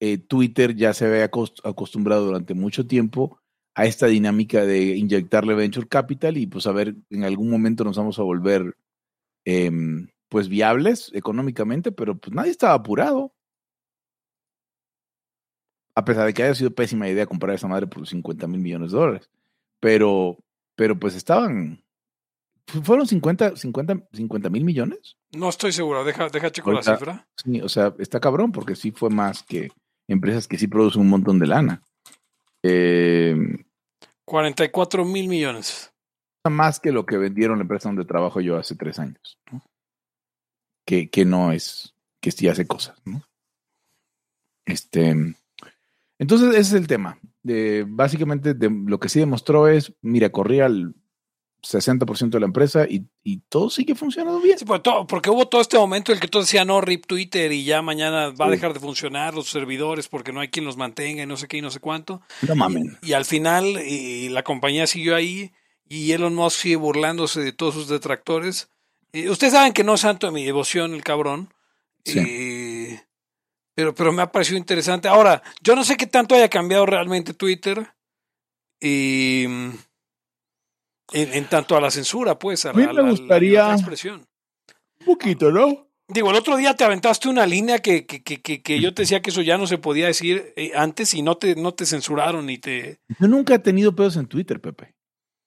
eh, 0.00 0.18
Twitter 0.18 0.76
ya 0.76 0.94
se 0.94 1.06
había 1.06 1.24
acostumbrado 1.24 2.26
durante 2.26 2.54
mucho 2.54 2.86
tiempo 2.86 3.40
a 3.74 3.86
esta 3.86 4.06
dinámica 4.06 4.64
de 4.64 4.96
inyectarle 4.96 5.54
venture 5.54 5.88
capital 5.88 6.36
y 6.36 6.46
pues 6.46 6.66
a 6.66 6.72
ver, 6.72 6.96
en 7.10 7.24
algún 7.24 7.50
momento 7.50 7.84
nos 7.84 7.96
vamos 7.96 8.18
a 8.18 8.22
volver 8.22 8.76
em, 9.44 10.08
pues 10.28 10.48
viables 10.48 11.10
económicamente, 11.14 11.92
pero 11.92 12.16
pues 12.16 12.34
nadie 12.34 12.50
estaba 12.50 12.74
apurado 12.74 13.32
a 15.98 16.04
pesar 16.04 16.26
de 16.26 16.32
que 16.32 16.44
haya 16.44 16.54
sido 16.54 16.70
pésima 16.70 17.08
idea 17.08 17.26
comprar 17.26 17.56
esa 17.56 17.66
madre 17.66 17.88
por 17.88 18.06
50 18.06 18.46
mil 18.46 18.60
millones 18.60 18.92
de 18.92 18.98
dólares. 18.98 19.28
Pero, 19.80 20.38
pero 20.76 20.96
pues 20.96 21.16
estaban. 21.16 21.82
¿Fueron 22.84 23.08
50 23.08 23.56
mil 24.50 24.64
millones? 24.64 25.16
No 25.32 25.48
estoy 25.48 25.72
seguro, 25.72 26.04
deja, 26.04 26.28
deja 26.28 26.52
checo 26.52 26.70
la 26.70 26.82
cifra. 26.82 27.26
Sí, 27.34 27.60
o 27.60 27.68
sea, 27.68 27.96
está 27.98 28.20
cabrón 28.20 28.52
porque 28.52 28.76
sí 28.76 28.92
fue 28.92 29.10
más 29.10 29.42
que 29.42 29.72
empresas 30.06 30.46
que 30.46 30.56
sí 30.56 30.68
producen 30.68 31.02
un 31.02 31.08
montón 31.08 31.40
de 31.40 31.46
lana. 31.48 31.82
44 34.24 35.02
em, 35.02 35.12
mil 35.12 35.26
millones. 35.26 35.92
Más 36.48 36.78
que 36.78 36.92
lo 36.92 37.06
que 37.06 37.16
vendieron 37.16 37.58
la 37.58 37.62
empresa 37.62 37.88
donde 37.88 38.04
trabajo 38.04 38.40
yo 38.40 38.56
hace 38.56 38.76
tres 38.76 39.00
años. 39.00 39.36
Que, 40.86 41.10
que 41.10 41.24
no 41.24 41.50
es, 41.50 41.96
que 42.20 42.30
sí 42.30 42.46
hace 42.46 42.68
cosas, 42.68 43.02
¿no? 43.04 43.20
Este, 44.64 45.34
entonces, 46.18 46.50
ese 46.50 46.60
es 46.60 46.72
el 46.72 46.86
tema. 46.86 47.18
básicamente, 47.86 48.54
lo 48.60 48.98
que 49.00 49.08
sí 49.08 49.20
demostró 49.20 49.68
es, 49.68 49.92
mira, 50.02 50.30
corría 50.30 50.66
el 50.66 50.94
60% 51.62 52.30
de 52.30 52.40
la 52.40 52.46
empresa 52.46 52.86
y, 52.88 53.06
todo 53.48 53.68
sigue 53.70 53.94
funcionando 53.94 54.40
bien. 54.40 54.58
Sí, 54.58 54.64
pues, 54.64 54.80
porque 55.06 55.30
hubo 55.30 55.48
todo 55.48 55.60
este 55.60 55.76
momento 55.76 56.12
en 56.12 56.16
el 56.16 56.20
que 56.20 56.28
todo 56.28 56.42
decía, 56.42 56.64
no, 56.64 56.80
RIP 56.80 57.06
Twitter 57.06 57.52
y 57.52 57.64
ya 57.64 57.82
mañana 57.82 58.30
va 58.30 58.46
a 58.46 58.50
dejar 58.50 58.72
de 58.72 58.80
funcionar 58.80 59.34
los 59.34 59.48
servidores 59.48 60.08
porque 60.08 60.32
no 60.32 60.40
hay 60.40 60.48
quien 60.48 60.64
los 60.64 60.76
mantenga 60.76 61.22
y 61.22 61.26
no 61.26 61.36
sé 61.36 61.48
qué 61.48 61.58
y 61.58 61.62
no 61.62 61.70
sé 61.70 61.80
cuánto. 61.80 62.22
No 62.46 62.54
mames. 62.54 62.96
Y, 63.02 63.12
al 63.12 63.24
final 63.24 63.66
y 63.84 64.28
la 64.28 64.44
compañía 64.44 64.86
siguió 64.86 65.14
ahí 65.14 65.52
y 65.88 66.12
Elon 66.12 66.34
Musk 66.34 66.60
sigue 66.60 66.76
burlándose 66.76 67.40
de 67.40 67.52
todos 67.52 67.74
sus 67.74 67.88
detractores. 67.88 68.70
ustedes 69.12 69.52
saben 69.52 69.72
que 69.72 69.84
no 69.84 69.94
es 69.94 70.00
santo 70.00 70.26
de 70.26 70.32
mi 70.32 70.44
devoción 70.44 70.94
el 70.94 71.04
cabrón. 71.04 71.52
Sí. 72.04 72.20
Pero, 73.78 73.94
pero 73.94 74.12
me 74.12 74.22
ha 74.22 74.32
parecido 74.32 74.58
interesante. 74.58 75.06
Ahora, 75.06 75.40
yo 75.62 75.76
no 75.76 75.84
sé 75.84 75.96
qué 75.96 76.08
tanto 76.08 76.34
haya 76.34 76.48
cambiado 76.48 76.84
realmente 76.84 77.32
Twitter. 77.32 77.94
Y. 78.80 79.44
En, 81.12 81.44
tanto 81.48 81.76
a 81.76 81.80
la 81.80 81.92
censura, 81.92 82.36
pues, 82.40 82.66
a, 82.66 82.72
mí 82.72 82.84
me 82.84 83.10
gustaría 83.10 83.72
expresión. 83.72 84.26
Un 84.98 85.06
poquito, 85.06 85.52
¿no? 85.52 85.86
Digo, 86.08 86.30
el 86.30 86.36
otro 86.36 86.56
día 86.56 86.74
te 86.74 86.82
aventaste 86.82 87.28
una 87.28 87.46
línea 87.46 87.78
que, 87.78 88.04
que, 88.04 88.20
que, 88.20 88.62
que 88.62 88.80
yo 88.80 88.92
te 88.94 89.02
decía 89.02 89.22
que 89.22 89.30
eso 89.30 89.42
ya 89.42 89.56
no 89.56 89.68
se 89.68 89.78
podía 89.78 90.08
decir 90.08 90.52
eh, 90.56 90.72
antes 90.74 91.14
y 91.14 91.22
no 91.22 91.36
te, 91.36 91.54
no 91.54 91.72
te 91.72 91.86
censuraron 91.86 92.46
ni 92.46 92.58
te... 92.58 92.98
Yo 93.20 93.28
nunca 93.28 93.54
he 93.54 93.58
tenido 93.60 93.94
pedos 93.94 94.16
en 94.16 94.26
Twitter, 94.26 94.60
Pepe. 94.60 94.96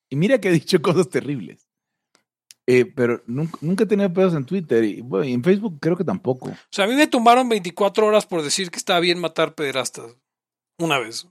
Y 0.09 0.15
mira 0.15 0.39
que 0.39 0.47
he 0.47 0.53
dicho 0.53 0.81
cosas 0.81 1.09
terribles. 1.09 1.67
Eh, 2.67 2.85
pero 2.85 3.21
nunca, 3.25 3.57
nunca, 3.61 3.83
he 3.83 3.87
tenido 3.87 4.13
pedos 4.13 4.33
en 4.33 4.45
Twitter 4.45 4.83
y, 4.83 5.01
bueno, 5.01 5.25
y 5.25 5.33
en 5.33 5.43
Facebook 5.43 5.79
creo 5.79 5.97
que 5.97 6.03
tampoco. 6.03 6.49
O 6.49 6.55
sea, 6.69 6.85
a 6.85 6.87
mí 6.87 6.93
me 6.93 7.07
tumbaron 7.07 7.49
24 7.49 8.05
horas 8.05 8.25
por 8.25 8.43
decir 8.43 8.69
que 8.69 8.77
estaba 8.77 8.99
bien 8.99 9.19
matar 9.19 9.55
pederastas. 9.55 10.15
Una 10.77 10.99
vez. 10.99 11.27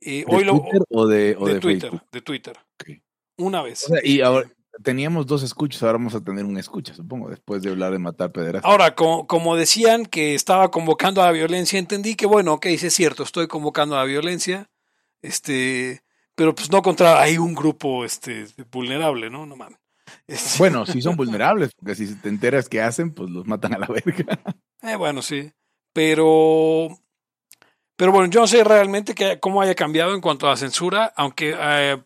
¿De 0.00 0.24
hoy 0.28 0.44
Twitter 0.44 0.82
o 0.88 1.06
de, 1.06 1.36
o 1.38 1.46
de, 1.46 1.60
Twitter? 1.60 2.02
De 2.12 2.20
Twitter. 2.20 2.58
Una 3.36 3.62
vez. 3.62 3.86
y 4.02 4.20
ahora, 4.20 4.50
teníamos 4.82 5.26
dos 5.26 5.42
escuchas, 5.42 5.82
ahora 5.82 5.94
vamos 5.94 6.14
a 6.14 6.22
tener 6.22 6.44
un 6.44 6.56
escucha, 6.58 6.94
supongo, 6.94 7.30
después 7.30 7.62
de 7.62 7.70
hablar 7.70 7.92
de 7.92 7.98
matar 7.98 8.32
pederastas. 8.32 8.70
Ahora, 8.70 8.94
como, 8.94 9.26
como 9.26 9.56
decían 9.56 10.06
que 10.06 10.34
estaba 10.34 10.70
convocando 10.70 11.22
a 11.22 11.26
la 11.26 11.32
violencia, 11.32 11.78
entendí 11.78 12.14
que, 12.14 12.26
bueno, 12.26 12.54
ok, 12.54 12.66
sí 12.78 12.86
es 12.86 12.94
cierto, 12.94 13.22
estoy 13.22 13.48
convocando 13.48 13.96
a 13.96 14.00
la 14.00 14.04
violencia, 14.04 14.70
este, 15.22 16.02
pero 16.38 16.54
pues 16.54 16.70
no 16.70 16.82
contra 16.82 17.20
ahí 17.20 17.36
un 17.36 17.52
grupo 17.52 18.04
este, 18.04 18.46
vulnerable, 18.70 19.28
¿no? 19.28 19.44
No 19.44 19.56
mames. 19.56 19.80
Este 20.28 20.56
bueno, 20.58 20.86
sí 20.86 21.02
son 21.02 21.16
vulnerables, 21.16 21.72
porque 21.74 21.96
si 21.96 22.14
te 22.14 22.28
enteras 22.28 22.68
que 22.68 22.80
hacen, 22.80 23.12
pues 23.12 23.28
los 23.28 23.44
matan 23.44 23.74
a 23.74 23.78
la 23.78 23.88
verga. 23.88 24.38
Eh, 24.80 24.94
bueno, 24.94 25.22
sí. 25.22 25.50
Pero 25.92 26.96
pero 27.96 28.12
bueno, 28.12 28.30
yo 28.30 28.42
no 28.42 28.46
sé 28.46 28.62
realmente 28.62 29.12
que, 29.12 29.40
cómo 29.40 29.60
haya 29.60 29.74
cambiado 29.74 30.14
en 30.14 30.20
cuanto 30.20 30.46
a 30.46 30.50
la 30.50 30.56
censura, 30.56 31.12
aunque 31.16 31.56
eh, 31.58 32.00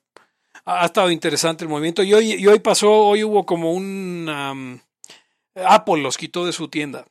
ha 0.65 0.87
estado 0.87 1.11
interesante 1.11 1.65
el 1.65 1.69
movimiento. 1.69 2.03
Y 2.03 2.15
hoy, 2.15 2.33
y 2.33 2.47
hoy 2.47 2.61
pasó, 2.61 2.91
hoy 2.91 3.25
hubo 3.25 3.45
como 3.45 3.73
un... 3.73 4.81
Apple 5.55 6.01
los 6.01 6.17
quitó 6.17 6.47
de 6.47 6.53
su 6.53 6.69
tienda. 6.69 7.05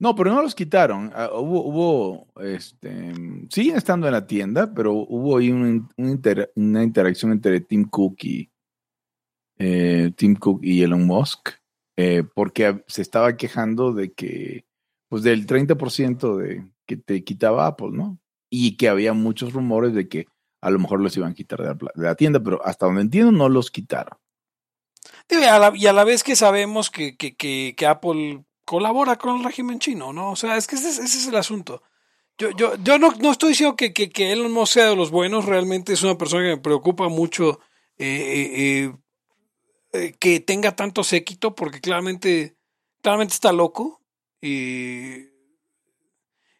No, 0.00 0.16
pero 0.16 0.32
no 0.32 0.42
los 0.42 0.54
quitaron. 0.54 1.12
Ah, 1.14 1.28
hubo, 1.32 1.62
hubo, 1.62 2.26
este, 2.42 3.12
siguen 3.50 3.76
estando 3.76 4.06
en 4.06 4.14
la 4.14 4.26
tienda, 4.26 4.72
pero 4.74 4.94
hubo 4.94 5.36
ahí 5.36 5.50
una 5.50 6.82
interacción 6.82 7.32
entre 7.32 7.60
Tim 7.60 7.84
Cook 7.84 8.16
y 8.24 8.50
eh, 9.62 10.10
Tim 10.16 10.36
Cook 10.36 10.60
y 10.62 10.82
Elon 10.82 11.06
Musk, 11.06 11.50
eh, 11.98 12.24
porque 12.34 12.82
se 12.86 13.02
estaba 13.02 13.36
quejando 13.36 13.92
de 13.92 14.10
que, 14.14 14.64
pues 15.10 15.22
del 15.22 15.46
30% 15.46 16.36
de 16.38 16.66
que 16.86 16.96
te 16.96 17.22
quitaba 17.22 17.66
Apple, 17.66 17.90
¿no? 17.92 18.18
Y 18.48 18.78
que 18.78 18.88
había 18.88 19.12
muchos 19.12 19.52
rumores 19.52 19.92
de 19.92 20.08
que 20.08 20.26
a 20.62 20.70
lo 20.70 20.78
mejor 20.78 21.00
los 21.00 21.14
iban 21.18 21.32
a 21.32 21.34
quitar 21.34 21.60
de 21.60 21.88
la, 21.94 22.14
tienda, 22.14 22.40
pero 22.42 22.64
hasta 22.64 22.86
donde 22.86 23.02
entiendo 23.02 23.32
no 23.32 23.50
los 23.50 23.70
quitaron. 23.70 24.18
Y 25.28 25.34
a 25.44 25.92
la, 25.92 26.04
vez 26.04 26.24
que 26.24 26.36
sabemos 26.36 26.90
que, 26.90 27.18
que, 27.18 27.36
que, 27.36 27.86
Apple 27.86 28.44
colabora 28.70 29.16
con 29.16 29.36
el 29.36 29.44
régimen 29.44 29.80
chino, 29.80 30.12
¿no? 30.12 30.30
O 30.30 30.36
sea, 30.36 30.56
es 30.56 30.68
que 30.68 30.76
ese, 30.76 31.02
es 31.02 31.26
el 31.26 31.34
asunto. 31.34 31.82
Yo, 32.38 32.52
yo, 32.52 32.76
yo 32.76 33.00
no, 33.00 33.10
no 33.18 33.32
estoy 33.32 33.48
diciendo 33.48 33.74
que, 33.74 33.92
que, 33.92 34.10
que 34.10 34.30
Elon 34.30 34.52
Musk 34.52 34.74
sea 34.74 34.90
de 34.90 34.94
los 34.94 35.10
buenos, 35.10 35.44
realmente 35.44 35.92
es 35.92 36.04
una 36.04 36.16
persona 36.16 36.44
que 36.44 36.50
me 36.50 36.62
preocupa 36.62 37.08
mucho 37.08 37.58
eh, 37.98 38.06
eh, 38.54 38.92
eh, 39.92 40.14
que 40.20 40.38
tenga 40.38 40.76
tanto 40.76 41.02
séquito, 41.02 41.56
porque 41.56 41.80
claramente, 41.80 42.54
claramente 43.02 43.34
está 43.34 43.50
loco. 43.50 44.04
Y, 44.40 45.30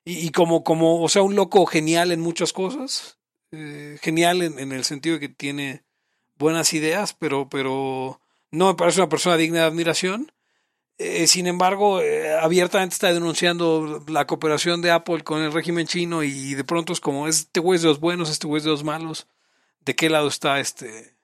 y, 0.04 0.30
como, 0.32 0.64
como, 0.64 1.04
o 1.04 1.08
sea, 1.08 1.22
un 1.22 1.36
loco 1.36 1.64
genial 1.64 2.10
en 2.10 2.18
muchas 2.18 2.52
cosas. 2.52 3.20
Genial 3.52 4.42
en, 4.42 4.72
el 4.72 4.82
sentido 4.82 5.14
de 5.14 5.20
que 5.20 5.28
tiene 5.28 5.84
buenas 6.36 6.72
ideas, 6.72 7.14
pero, 7.14 7.48
pero 7.48 8.20
no 8.50 8.66
me 8.66 8.74
parece 8.74 8.98
una 8.98 9.08
persona 9.08 9.36
digna 9.36 9.60
de 9.60 9.66
admiración. 9.66 10.32
Eh, 11.02 11.26
sin 11.28 11.46
embargo, 11.46 12.02
eh, 12.02 12.30
abiertamente 12.30 12.92
está 12.92 13.10
denunciando 13.10 14.04
la 14.06 14.26
cooperación 14.26 14.82
de 14.82 14.90
Apple 14.90 15.22
con 15.22 15.40
el 15.40 15.50
régimen 15.50 15.86
chino 15.86 16.22
y 16.22 16.52
de 16.52 16.62
pronto 16.62 16.92
es 16.92 17.00
como, 17.00 17.26
este 17.26 17.58
güey 17.58 17.76
es 17.76 17.82
de 17.82 17.88
los 17.88 18.00
buenos, 18.00 18.28
este 18.28 18.46
güey 18.46 18.58
es 18.58 18.64
de 18.64 18.70
los 18.70 18.84
malos. 18.84 19.26
¿De 19.80 19.96
qué 19.96 20.10
lado 20.10 20.28
está 20.28 20.60
este? 20.60 21.16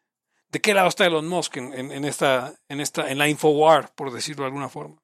¿De 0.50 0.62
qué 0.62 0.72
lado 0.72 0.88
está 0.88 1.04
Elon 1.04 1.28
Musk 1.28 1.58
en, 1.58 1.74
en, 1.74 2.06
esta, 2.06 2.54
en 2.70 2.80
esta, 2.80 3.10
en 3.10 3.18
la 3.18 3.28
Infowar, 3.28 3.94
por 3.94 4.10
decirlo 4.14 4.44
de 4.44 4.46
alguna 4.46 4.70
forma? 4.70 4.96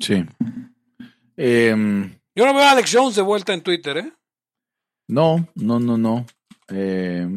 Sí. 0.00 0.24
Em, 1.36 2.18
Yo 2.34 2.46
no 2.46 2.54
veo 2.54 2.62
a 2.62 2.70
Alex 2.70 2.90
Jones 2.94 3.16
de 3.16 3.20
vuelta 3.20 3.52
en 3.52 3.60
Twitter, 3.60 3.98
¿eh? 3.98 4.12
No, 5.06 5.46
no, 5.54 5.78
no, 5.78 5.98
no. 5.98 6.24
Eh, 6.68 7.28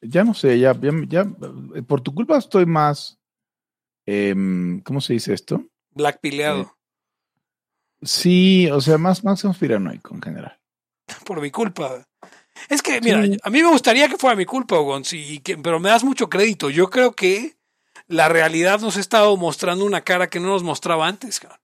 ya 0.00 0.24
no 0.24 0.34
sé, 0.34 0.58
ya, 0.58 0.76
ya, 1.06 1.24
por 1.86 2.00
tu 2.00 2.12
culpa 2.12 2.36
estoy 2.36 2.66
más, 2.66 3.17
em, 4.08 4.80
¿cómo 4.80 5.00
se 5.00 5.12
dice 5.14 5.34
esto? 5.34 5.64
Black 5.90 6.20
pileado. 6.20 6.62
Eh, 6.62 6.66
sí, 8.02 8.68
o 8.70 8.80
sea, 8.80 8.98
más, 8.98 9.24
más 9.24 9.42
conspiranoico 9.42 10.14
en 10.14 10.22
general. 10.22 10.58
Por 11.24 11.40
mi 11.40 11.50
culpa. 11.50 12.06
Es 12.68 12.82
que, 12.82 13.00
mira, 13.00 13.22
a 13.42 13.50
mí 13.50 13.62
me 13.62 13.70
gustaría 13.70 14.08
que 14.08 14.16
fuera 14.16 14.34
mi 14.34 14.44
culpa, 14.44 14.76
Gonz, 14.78 15.12
pero 15.62 15.78
me 15.78 15.90
das 15.90 16.04
mucho 16.04 16.28
crédito. 16.28 16.70
Yo 16.70 16.90
creo 16.90 17.12
que 17.12 17.56
la 18.06 18.28
realidad 18.28 18.80
nos 18.80 18.96
ha 18.96 19.00
estado 19.00 19.36
mostrando 19.36 19.84
una 19.84 20.00
cara 20.00 20.28
que 20.28 20.40
no 20.40 20.48
nos 20.48 20.62
mostraba 20.62 21.06
antes, 21.06 21.38
cabrón. 21.38 21.60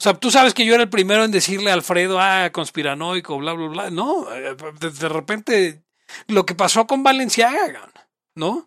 O 0.00 0.02
sea, 0.02 0.14
tú 0.14 0.30
sabes 0.30 0.54
que 0.54 0.64
yo 0.64 0.72
era 0.72 0.82
el 0.82 0.88
primero 0.88 1.24
en 1.24 1.30
decirle 1.30 1.70
a 1.70 1.74
Alfredo, 1.74 2.18
ah, 2.18 2.50
conspiranoico, 2.52 3.36
bla, 3.38 3.52
bla, 3.52 3.68
bla. 3.68 3.90
No, 3.90 4.34
eh, 4.34 4.56
de, 4.80 5.08
repente 5.10 5.82
lo 6.26 6.46
que 6.46 6.54
pasó 6.54 6.86
con 6.86 7.02
Valenciaga, 7.02 7.92
¿no? 8.34 8.66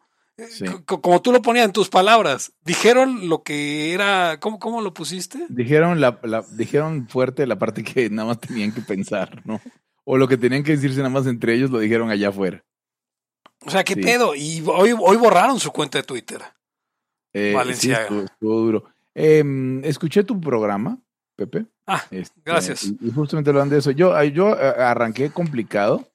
Como 0.85 1.21
tú 1.21 1.31
lo 1.31 1.41
ponías 1.41 1.65
en 1.65 1.71
tus 1.71 1.89
palabras, 1.89 2.53
dijeron 2.65 3.29
lo 3.29 3.43
que 3.43 3.93
era, 3.93 4.39
¿cómo, 4.39 4.59
cómo 4.59 4.81
lo 4.81 4.93
pusiste? 4.93 5.45
Dijeron, 5.49 6.01
la, 6.01 6.19
dijeron 6.51 7.07
fuerte 7.07 7.45
la 7.45 7.59
parte 7.59 7.83
que 7.83 8.09
nada 8.09 8.29
más 8.29 8.39
tenían 8.39 8.71
que 8.71 8.81
pensar, 8.81 9.41
¿no? 9.45 9.61
O 10.05 10.17
lo 10.17 10.27
que 10.27 10.37
tenían 10.37 10.63
que 10.63 10.71
decirse 10.71 10.97
nada 10.97 11.09
más 11.09 11.27
entre 11.27 11.53
ellos 11.53 11.69
lo 11.69 11.79
dijeron 11.79 12.09
allá 12.09 12.29
afuera. 12.29 12.63
O 13.65 13.69
sea, 13.69 13.83
¿qué 13.83 13.95
pedo? 13.95 14.35
Y 14.35 14.61
hoy, 14.65 14.93
hoy 14.99 15.17
borraron 15.17 15.59
su 15.59 15.71
cuenta 15.71 15.99
de 15.99 16.03
Twitter. 16.03 16.41
Eh, 17.31 17.53
Valenciaga. 17.55 18.23
estuvo, 18.23 18.59
duro. 18.59 18.83
Em, 19.15 19.83
escuché 19.85 20.23
tu 20.23 20.41
programa 20.41 20.99
Pepe. 21.35 21.65
Ah, 21.87 22.03
este, 22.11 22.39
gracias. 22.45 22.91
Y, 23.01 23.11
justamente 23.11 23.49
hablan 23.49 23.69
de 23.69 23.79
eso. 23.79 23.91
Yo, 23.91 24.21
yo 24.25 24.55
eh, 24.55 24.73
arranqué 24.77 25.29
complicado. 25.31 26.07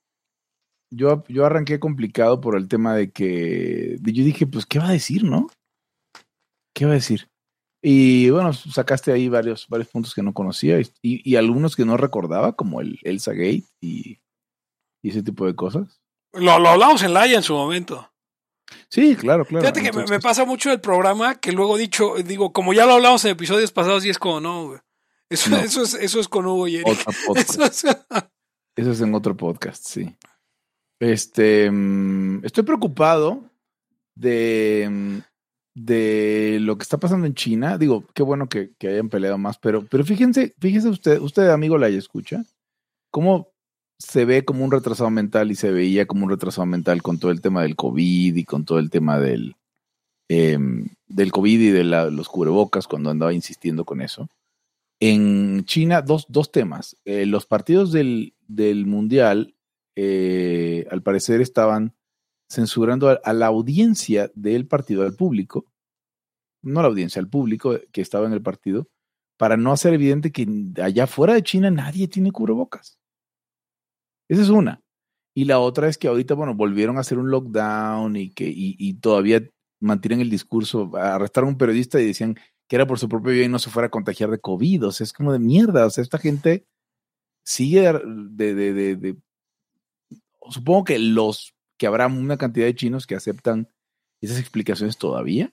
Yo, 0.90 1.24
yo 1.28 1.44
arranqué 1.44 1.78
complicado 1.78 2.40
por 2.40 2.56
el 2.56 2.68
tema 2.68 2.94
de 2.94 3.10
que 3.10 3.98
yo 4.00 4.24
dije, 4.24 4.46
pues, 4.46 4.64
¿qué 4.66 4.78
va 4.78 4.88
a 4.88 4.92
decir, 4.92 5.24
no? 5.24 5.48
¿Qué 6.74 6.86
va 6.86 6.92
a 6.92 6.94
decir? 6.94 7.28
Y 7.82 8.30
bueno, 8.30 8.52
sacaste 8.52 9.12
ahí 9.12 9.28
varios, 9.28 9.68
varios 9.68 9.88
puntos 9.88 10.14
que 10.14 10.22
no 10.22 10.34
conocía 10.34 10.80
y, 10.80 10.90
y 11.02 11.36
algunos 11.36 11.76
que 11.76 11.84
no 11.84 11.96
recordaba, 11.96 12.56
como 12.56 12.80
el 12.80 12.98
Elsa 13.02 13.32
Gate 13.32 13.64
y, 13.80 14.18
y 15.02 15.10
ese 15.10 15.22
tipo 15.22 15.46
de 15.46 15.54
cosas. 15.54 16.00
Lo, 16.32 16.58
lo 16.58 16.68
hablamos 16.68 17.02
en 17.02 17.14
Laia 17.14 17.36
en 17.36 17.42
su 17.42 17.54
momento. 17.54 18.10
Sí, 18.90 19.16
claro, 19.16 19.44
claro. 19.44 19.62
Fíjate 19.62 19.82
que 19.82 19.92
me, 19.92 20.20
pasa 20.20 20.44
mucho 20.44 20.70
el 20.70 20.80
programa 20.80 21.36
que 21.36 21.52
luego 21.52 21.76
dicho, 21.76 22.14
digo, 22.24 22.52
como 22.52 22.72
ya 22.72 22.86
lo 22.86 22.94
hablamos 22.94 23.24
en 23.24 23.32
episodios 23.32 23.72
pasados 23.72 24.04
y 24.04 24.10
es 24.10 24.18
como, 24.18 24.40
no, 24.40 24.66
güey. 24.66 24.80
Eso, 25.30 25.54
eso, 25.56 25.82
es, 25.82 25.94
eso 25.94 26.20
es 26.20 26.28
con 26.28 26.46
Hugo 26.46 26.68
y 26.68 26.76
Eric. 26.76 27.04
Eso 27.36 27.64
es... 27.64 27.84
eso 27.84 28.92
es... 28.92 29.00
en 29.02 29.14
otro 29.14 29.36
podcast, 29.36 29.84
sí. 29.84 30.16
Este, 31.00 31.70
mm, 31.70 32.44
estoy 32.44 32.64
preocupado 32.64 33.44
de, 34.14 34.88
mm, 34.90 35.18
de 35.74 36.58
lo 36.60 36.76
que 36.76 36.82
está 36.82 36.98
pasando 36.98 37.26
en 37.26 37.34
China. 37.34 37.78
Digo, 37.78 38.04
qué 38.14 38.22
bueno 38.22 38.48
que, 38.48 38.72
que 38.78 38.88
hayan 38.88 39.08
peleado 39.08 39.38
más, 39.38 39.58
pero, 39.58 39.84
pero 39.86 40.04
fíjense, 40.04 40.54
fíjense 40.58 40.88
usted, 40.88 41.20
usted 41.20 41.48
amigo 41.50 41.78
la 41.78 41.88
escucha, 41.88 42.44
cómo 43.10 43.52
se 43.98 44.24
ve 44.24 44.44
como 44.44 44.64
un 44.64 44.70
retrasado 44.70 45.10
mental 45.10 45.50
y 45.50 45.56
se 45.56 45.70
veía 45.70 46.06
como 46.06 46.24
un 46.24 46.30
retrasado 46.30 46.66
mental 46.66 47.02
con 47.02 47.18
todo 47.18 47.30
el 47.30 47.40
tema 47.40 47.62
del 47.62 47.76
COVID 47.76 48.36
y 48.36 48.44
con 48.44 48.64
todo 48.64 48.78
el 48.78 48.90
tema 48.90 49.18
del, 49.18 49.56
em, 50.28 50.88
del 51.08 51.32
COVID 51.32 51.60
y 51.60 51.70
de 51.70 51.84
los 51.84 52.28
cubrebocas 52.28 52.86
cuando 52.86 53.10
andaba 53.10 53.32
insistiendo 53.32 53.84
con 53.84 54.00
eso. 54.00 54.28
En 55.00 55.64
China, 55.64 56.02
dos, 56.02 56.26
dos 56.28 56.50
temas. 56.50 56.96
Eh, 57.04 57.26
los 57.26 57.46
partidos 57.46 57.92
del, 57.92 58.34
del 58.46 58.86
Mundial, 58.86 59.54
eh, 60.00 60.86
al 60.92 61.02
parecer, 61.02 61.40
estaban 61.40 61.92
censurando 62.48 63.18
a, 63.20 63.32
la 63.32 63.46
audiencia 63.46 64.30
del 64.36 64.68
partido, 64.68 65.02
al 65.02 65.16
público, 65.16 65.66
no 66.62 66.78
a 66.78 66.82
la 66.84 66.88
audiencia, 66.88 67.18
al 67.18 67.28
público 67.28 67.76
que 67.90 68.00
estaba 68.00 68.28
en 68.28 68.32
el 68.32 68.40
partido, 68.40 68.88
para 69.36 69.56
no 69.56 69.72
hacer 69.72 69.94
evidente 69.94 70.30
que 70.30 70.46
allá 70.80 71.08
fuera 71.08 71.34
de 71.34 71.42
China 71.42 71.72
nadie 71.72 72.06
tiene 72.06 72.30
cubrebocas. 72.30 73.00
Esa 74.28 74.42
es 74.42 74.50
una. 74.50 74.84
Y 75.34 75.46
la 75.46 75.58
otra 75.58 75.88
es 75.88 75.98
que 75.98 76.06
ahorita, 76.06 76.34
bueno, 76.34 76.54
volvieron 76.54 76.96
a 76.96 77.00
hacer 77.00 77.18
un 77.18 77.32
lockdown 77.32 78.14
y 78.14 78.30
que 78.30 78.52
y, 78.54 78.94
todavía 79.00 79.50
mantienen 79.80 80.20
el 80.20 80.30
discurso. 80.30 80.92
Arrestaron 80.96 81.48
a 81.48 81.52
un 81.54 81.58
periodista 81.58 82.00
y 82.00 82.06
decían 82.06 82.36
que 82.68 82.76
era 82.76 82.86
por 82.86 83.00
su 83.00 83.08
propio 83.08 83.32
bien 83.32 83.46
y 83.46 83.52
no 83.52 83.58
se 83.58 83.70
fuera 83.70 83.88
a 83.88 83.90
contagiar 83.90 84.30
de 84.30 84.40
COVID. 84.40 84.86
O 84.86 84.92
sea, 84.92 85.04
es 85.04 85.12
como 85.12 85.32
de 85.32 85.40
mierda. 85.40 85.86
O 85.86 85.90
sea, 85.90 86.02
esta 86.02 86.18
gente 86.18 86.68
sigue 87.44 87.80
de, 87.82 88.54
de, 88.54 89.16
supongo 90.50 90.84
que 90.84 90.98
los, 90.98 91.54
que 91.78 91.86
habrá 91.86 92.06
una 92.06 92.36
cantidad 92.36 92.66
de 92.66 92.74
chinos 92.74 93.06
que 93.06 93.14
aceptan 93.14 93.68
esas 94.20 94.38
explicaciones 94.38 94.98
todavía. 94.98 95.52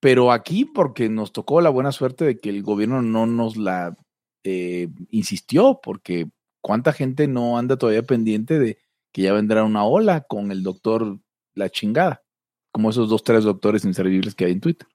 Pero 0.00 0.32
aquí, 0.32 0.64
porque 0.64 1.08
nos 1.08 1.32
tocó 1.32 1.60
la 1.60 1.68
buena 1.68 1.92
suerte 1.92 2.24
de 2.24 2.38
que 2.38 2.48
el 2.48 2.62
gobierno 2.62 3.02
no 3.02 3.26
nos 3.26 3.56
la 3.56 3.96
eh, 4.44 4.88
insistió, 5.10 5.80
porque 5.82 6.30
cuánta 6.62 6.92
gente 6.92 7.28
no 7.28 7.58
anda 7.58 7.76
todavía 7.76 8.02
pendiente 8.02 8.58
de 8.58 8.78
que 9.12 9.22
ya 9.22 9.32
vendrá 9.32 9.64
una 9.64 9.84
ola 9.84 10.22
con 10.22 10.52
el 10.52 10.62
doctor 10.62 11.18
la 11.54 11.68
chingada, 11.68 12.24
como 12.72 12.90
esos 12.90 13.08
dos, 13.08 13.24
tres 13.24 13.44
doctores 13.44 13.84
inservibles 13.84 14.34
que 14.34 14.46
hay 14.46 14.52
en 14.52 14.60
Twitter. 14.60 14.88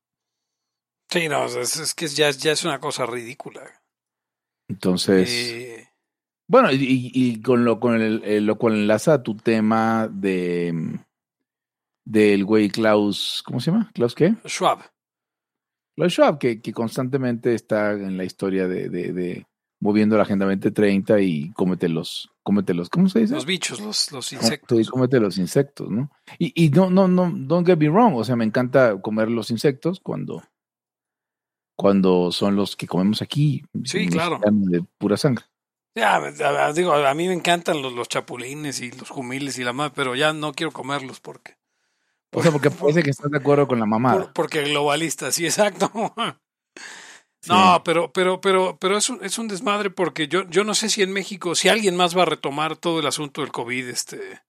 Sí, 1.09 1.27
no, 1.29 1.45
es, 1.45 1.93
que 1.93 2.07
ya, 2.07 2.31
ya, 2.31 2.51
es 2.51 2.63
una 2.63 2.79
cosa 2.79 3.05
ridícula. 3.05 3.61
Entonces, 4.67 5.29
eh, 5.29 5.84
bueno, 6.47 6.69
y, 6.71 7.41
con 7.41 7.65
lo 7.65 7.79
con 7.79 7.99
el, 8.01 8.45
lo 8.45 8.57
cual 8.57 8.75
enlaza 8.75 9.15
a 9.15 9.23
tu 9.23 9.35
tema 9.35 10.07
de 10.11 10.99
del 12.05 12.45
güey 12.45 12.69
Klaus, 12.69 13.41
¿cómo 13.45 13.59
se 13.59 13.71
llama? 13.71 13.89
¿Klaus 13.93 14.13
qué? 14.13 14.35
Schwab. 14.45 14.79
Klaus 15.95 16.13
Schwab, 16.13 16.37
que, 16.37 16.61
que 16.61 16.71
constantemente 16.71 17.55
está 17.55 17.93
en 17.93 18.17
la 18.17 18.25
historia 18.25 18.67
de, 18.67 18.89
de, 18.89 19.47
moviendo 19.79 20.17
la 20.17 20.23
Agenda 20.23 20.45
2030 20.45 21.19
y 21.21 21.51
cómete 21.53 21.89
los, 21.89 22.29
cómete 22.43 22.73
los, 22.73 22.89
¿cómo 22.89 23.09
se 23.09 23.21
dice? 23.21 23.33
Los 23.33 23.45
bichos, 23.45 23.79
los, 23.81 24.11
los 24.11 24.33
insectos. 24.33 24.77
Sí, 24.77 24.85
cómete 24.85 25.19
los 25.19 25.37
insectos, 25.37 25.89
¿no? 25.89 26.11
Y, 26.37 26.65
y 26.65 26.69
no, 26.69 26.89
no, 26.89 27.07
no, 27.07 27.31
don't 27.33 27.65
get 27.65 27.77
me 27.77 27.89
wrong, 27.89 28.15
o 28.15 28.23
sea, 28.23 28.35
me 28.35 28.45
encanta 28.45 29.01
comer 29.01 29.31
los 29.31 29.49
insectos 29.49 29.99
cuando, 29.99 30.43
cuando 31.75 32.31
son 32.31 32.55
los 32.55 32.75
que 32.75 32.87
comemos 32.87 33.21
aquí. 33.21 33.63
Sí, 33.83 34.07
claro. 34.07 34.39
De 34.43 34.83
pura 34.97 35.17
sangre. 35.17 35.45
Ya, 35.95 36.73
digo, 36.73 36.93
a 36.93 37.13
mí 37.13 37.27
me 37.27 37.33
encantan 37.33 37.81
los, 37.81 37.93
los 37.93 38.09
chapulines 38.09 38.81
y 38.81 38.91
los 38.91 39.09
jumiles 39.09 39.57
y 39.57 39.63
la 39.63 39.71
madre, 39.71 39.93
pero 39.95 40.13
ya 40.13 40.33
no 40.33 40.53
quiero 40.53 40.73
comerlos 40.73 41.21
porque. 41.21 41.55
O 42.31 42.43
sea, 42.43 42.51
porque 42.51 42.69
parece 42.69 43.01
que 43.01 43.11
estás 43.11 43.31
de 43.31 43.37
acuerdo 43.37 43.65
con 43.65 43.79
la 43.79 43.85
mamá. 43.85 44.33
porque 44.33 44.63
globalista, 44.63 45.31
sí, 45.31 45.45
exacto. 45.45 45.91
No, 47.47 47.83
pero, 47.83 48.11
pero, 48.11 48.41
pero, 48.41 48.75
pero 48.79 48.97
es 48.97 49.07
un, 49.07 49.23
es 49.23 49.37
un 49.37 49.47
desmadre 49.47 49.91
porque 49.91 50.27
yo, 50.27 50.49
yo 50.49 50.63
no 50.63 50.73
sé 50.73 50.89
si 50.89 51.03
en 51.03 51.13
México, 51.13 51.53
si 51.53 51.69
alguien 51.69 51.95
más 51.95 52.17
va 52.17 52.23
a 52.23 52.25
retomar 52.25 52.75
todo 52.75 52.99
el 52.99 53.05
asunto 53.05 53.41
del 53.41 53.51
COVID, 53.51 53.87
este. 53.87 54.41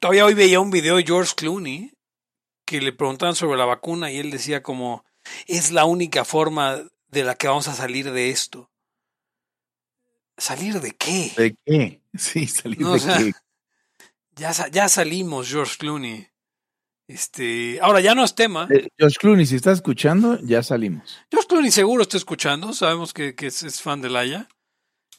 Todavía 0.00 0.24
hoy 0.24 0.34
veía 0.34 0.58
un 0.58 0.72
video 0.72 0.96
de 0.96 1.04
George 1.04 1.34
Clooney 1.36 1.92
que 2.66 2.80
le 2.80 2.92
preguntaban 2.92 3.36
sobre 3.36 3.56
la 3.56 3.66
vacuna 3.66 4.10
y 4.10 4.18
él 4.18 4.32
decía 4.32 4.64
como 4.64 5.04
es 5.46 5.70
la 5.70 5.84
única 5.84 6.24
forma 6.24 6.82
de 7.06 7.22
la 7.22 7.36
que 7.36 7.46
vamos 7.46 7.68
a 7.68 7.74
salir 7.74 8.10
de 8.10 8.30
esto. 8.30 8.70
¿Salir 10.36 10.80
de 10.80 10.92
qué? 10.92 11.32
¿De 11.36 11.56
qué? 11.64 12.00
Sí, 12.16 12.46
salir 12.46 12.78
de 12.78 13.00
qué. 13.00 13.32
Ya, 14.36 14.52
ya 14.70 14.88
salimos, 14.88 15.48
George 15.48 15.76
Clooney. 15.78 16.28
Este, 17.06 17.78
ahora 17.82 18.00
ya 18.00 18.14
no 18.14 18.24
es 18.24 18.34
tema. 18.34 18.68
Eh, 18.70 18.88
George 18.96 19.16
Clooney, 19.18 19.46
si 19.46 19.56
está 19.56 19.72
escuchando, 19.72 20.38
ya 20.42 20.62
salimos. 20.62 21.18
George 21.30 21.48
Clooney 21.48 21.70
seguro 21.70 22.02
está 22.02 22.16
escuchando, 22.16 22.72
sabemos 22.72 23.12
que, 23.12 23.34
que 23.34 23.48
es, 23.48 23.82
fan 23.82 24.00
de 24.00 24.10
Laia. 24.10 24.48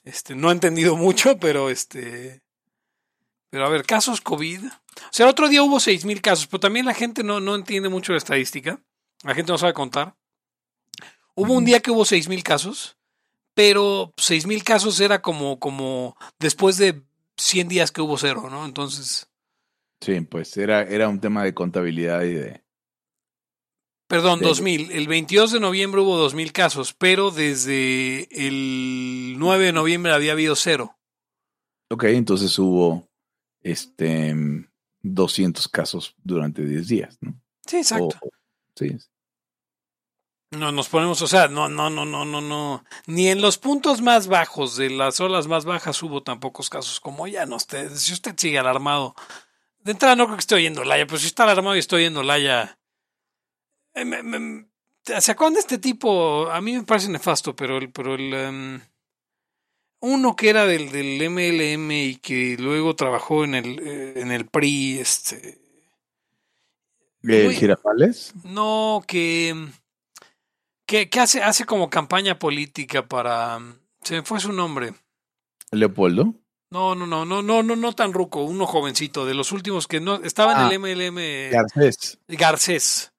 Este, 0.04 0.36
no 0.36 0.50
ha 0.50 0.52
entendido 0.52 0.96
mucho, 0.98 1.38
pero 1.38 1.70
este. 1.70 2.42
Pero 3.50 3.66
a 3.66 3.70
ver, 3.70 3.86
casos 3.86 4.22
COVID. 4.22 4.66
O 4.66 5.12
sea, 5.12 5.26
el 5.26 5.30
otro 5.30 5.48
día 5.48 5.64
hubo 5.64 5.80
seis 5.80 6.06
mil 6.06 6.22
casos, 6.22 6.48
pero 6.48 6.60
también 6.62 6.86
la 6.86 6.94
gente 6.94 7.24
no, 7.24 7.40
no 7.40 7.56
entiende 7.56 7.90
mucho 7.90 8.14
la 8.14 8.18
estadística. 8.18 8.82
La 9.24 9.36
gente 9.36 9.52
no 9.52 9.58
sabe 9.58 9.74
contar. 9.74 10.16
Hubo 11.36 11.54
un 11.54 11.66
día 11.66 11.82
que 11.82 11.92
hubo 11.92 12.06
seis 12.06 12.28
mil 12.28 12.44
casos 12.44 12.95
pero 13.56 14.14
seis 14.18 14.46
mil 14.46 14.64
casos 14.64 15.00
era 15.00 15.24
como, 15.24 15.58
como 15.60 16.16
después 16.38 16.78
de 16.78 17.02
100 17.38 17.68
días 17.70 17.92
que 17.92 18.02
hubo 18.02 18.18
cero, 18.18 18.48
¿no? 18.52 18.66
Entonces... 18.66 19.28
Sí, 20.02 20.22
pues 20.22 20.56
era, 20.58 20.84
era 20.84 21.10
un 21.10 21.20
tema 21.20 21.44
de 21.44 21.56
contabilidad 21.56 22.22
y 22.24 22.34
de... 22.34 22.64
Perdón, 24.08 24.40
dos 24.40 24.62
mil. 24.62 24.92
El 24.92 25.08
22 25.08 25.54
de 25.54 25.60
noviembre 25.60 26.02
hubo 26.02 26.16
dos 26.16 26.36
mil 26.36 26.52
casos, 26.52 26.94
pero 26.94 27.32
desde 27.32 28.28
el 28.30 29.36
9 29.40 29.66
de 29.66 29.74
noviembre 29.74 30.12
había 30.12 30.34
habido 30.34 30.56
cero. 30.56 30.96
Ok, 31.90 32.04
entonces 32.06 32.60
hubo 32.60 33.10
este 33.64 34.36
200 35.02 35.68
casos 35.70 36.16
durante 36.24 36.64
10 36.64 36.88
días, 36.88 37.18
¿no? 37.22 37.42
Sí, 37.66 37.78
exacto. 37.78 38.20
sí. 38.76 38.96
No 40.56 40.72
nos 40.72 40.90
ponemos, 40.90 41.22
o 41.22 41.28
sea, 41.28 41.48
no, 41.48 41.70
no, 41.70 41.90
no, 41.90 42.06
no, 42.06 42.26
no, 42.26 42.42
no. 42.42 42.84
Ni 43.08 43.30
en 43.30 43.42
los 43.42 43.58
puntos 43.58 44.02
más 44.02 44.28
bajos 44.28 44.78
de 44.78 44.90
las 44.90 45.20
olas 45.20 45.48
más 45.48 45.66
bajas 45.66 46.02
hubo 46.04 46.24
tan 46.24 46.40
pocos 46.40 46.70
casos 46.70 47.00
como 47.00 47.28
ya 47.28 47.46
no 47.46 47.56
usted. 47.58 47.92
Si 47.96 48.14
usted 48.14 48.36
sigue 48.38 48.60
alarmado, 48.60 49.16
de 49.80 49.92
entrada 49.92 50.16
no 50.16 50.26
creo 50.26 50.38
que 50.38 50.42
esté 50.42 50.56
oyendo 50.56 50.84
Laya, 50.84 51.06
pero 51.06 51.20
si 51.20 51.28
está 51.28 51.44
alarmado 51.44 51.76
y 51.76 51.80
estoy 51.80 52.02
oyendo 52.02 52.24
Laya. 52.24 52.78
Eh, 53.94 54.66
¿Se 55.20 55.32
acuerdan 55.32 55.54
de 55.54 55.60
este 55.60 55.78
tipo? 55.78 56.50
A 56.50 56.60
mí 56.62 56.74
me 56.74 56.84
parece 56.84 57.10
nefasto, 57.10 57.56
pero 57.56 57.78
el, 57.78 57.92
pero 57.92 58.16
el 58.16 58.34
em, 58.34 58.82
uno 60.00 60.36
que 60.36 60.50
era 60.50 60.66
del, 60.66 60.92
del 60.92 61.30
MLM 61.30 61.92
y 61.92 62.16
que 62.18 62.58
luego 62.60 62.96
trabajó 62.96 63.44
en 63.44 63.56
el, 63.56 63.80
eh, 63.80 64.14
en 64.18 64.32
el 64.32 64.48
PRI, 64.48 65.00
este. 65.00 65.62
¿El 67.24 67.54
Girafales? 67.54 68.34
No, 68.44 69.04
que 69.08 69.56
em, 70.88 71.10
que, 71.10 71.20
hace, 71.20 71.42
hace 71.42 71.66
como 71.66 71.90
campaña 71.90 72.40
política 72.40 73.08
para. 73.08 73.60
Se 74.02 74.16
me 74.16 74.22
fue 74.24 74.40
su 74.40 74.52
nombre. 74.52 74.94
¿Leopoldo? 75.72 76.36
No, 76.72 76.96
no, 76.96 77.06
no, 77.08 77.26
no, 77.26 77.42
no, 77.42 77.64
no, 77.64 77.76
no 77.76 77.94
tan 77.94 78.12
ruco, 78.12 78.44
uno 78.44 78.66
jovencito, 78.66 79.26
de 79.26 79.34
los 79.34 79.52
últimos 79.52 79.88
que 79.88 80.00
no 80.00 80.16
estaba 80.24 80.68
en 80.68 80.72
el 80.72 80.80
MLM. 80.80 81.18
Ah, 81.18 81.64
Garcés. 81.74 82.20
Garcés. 82.28 83.12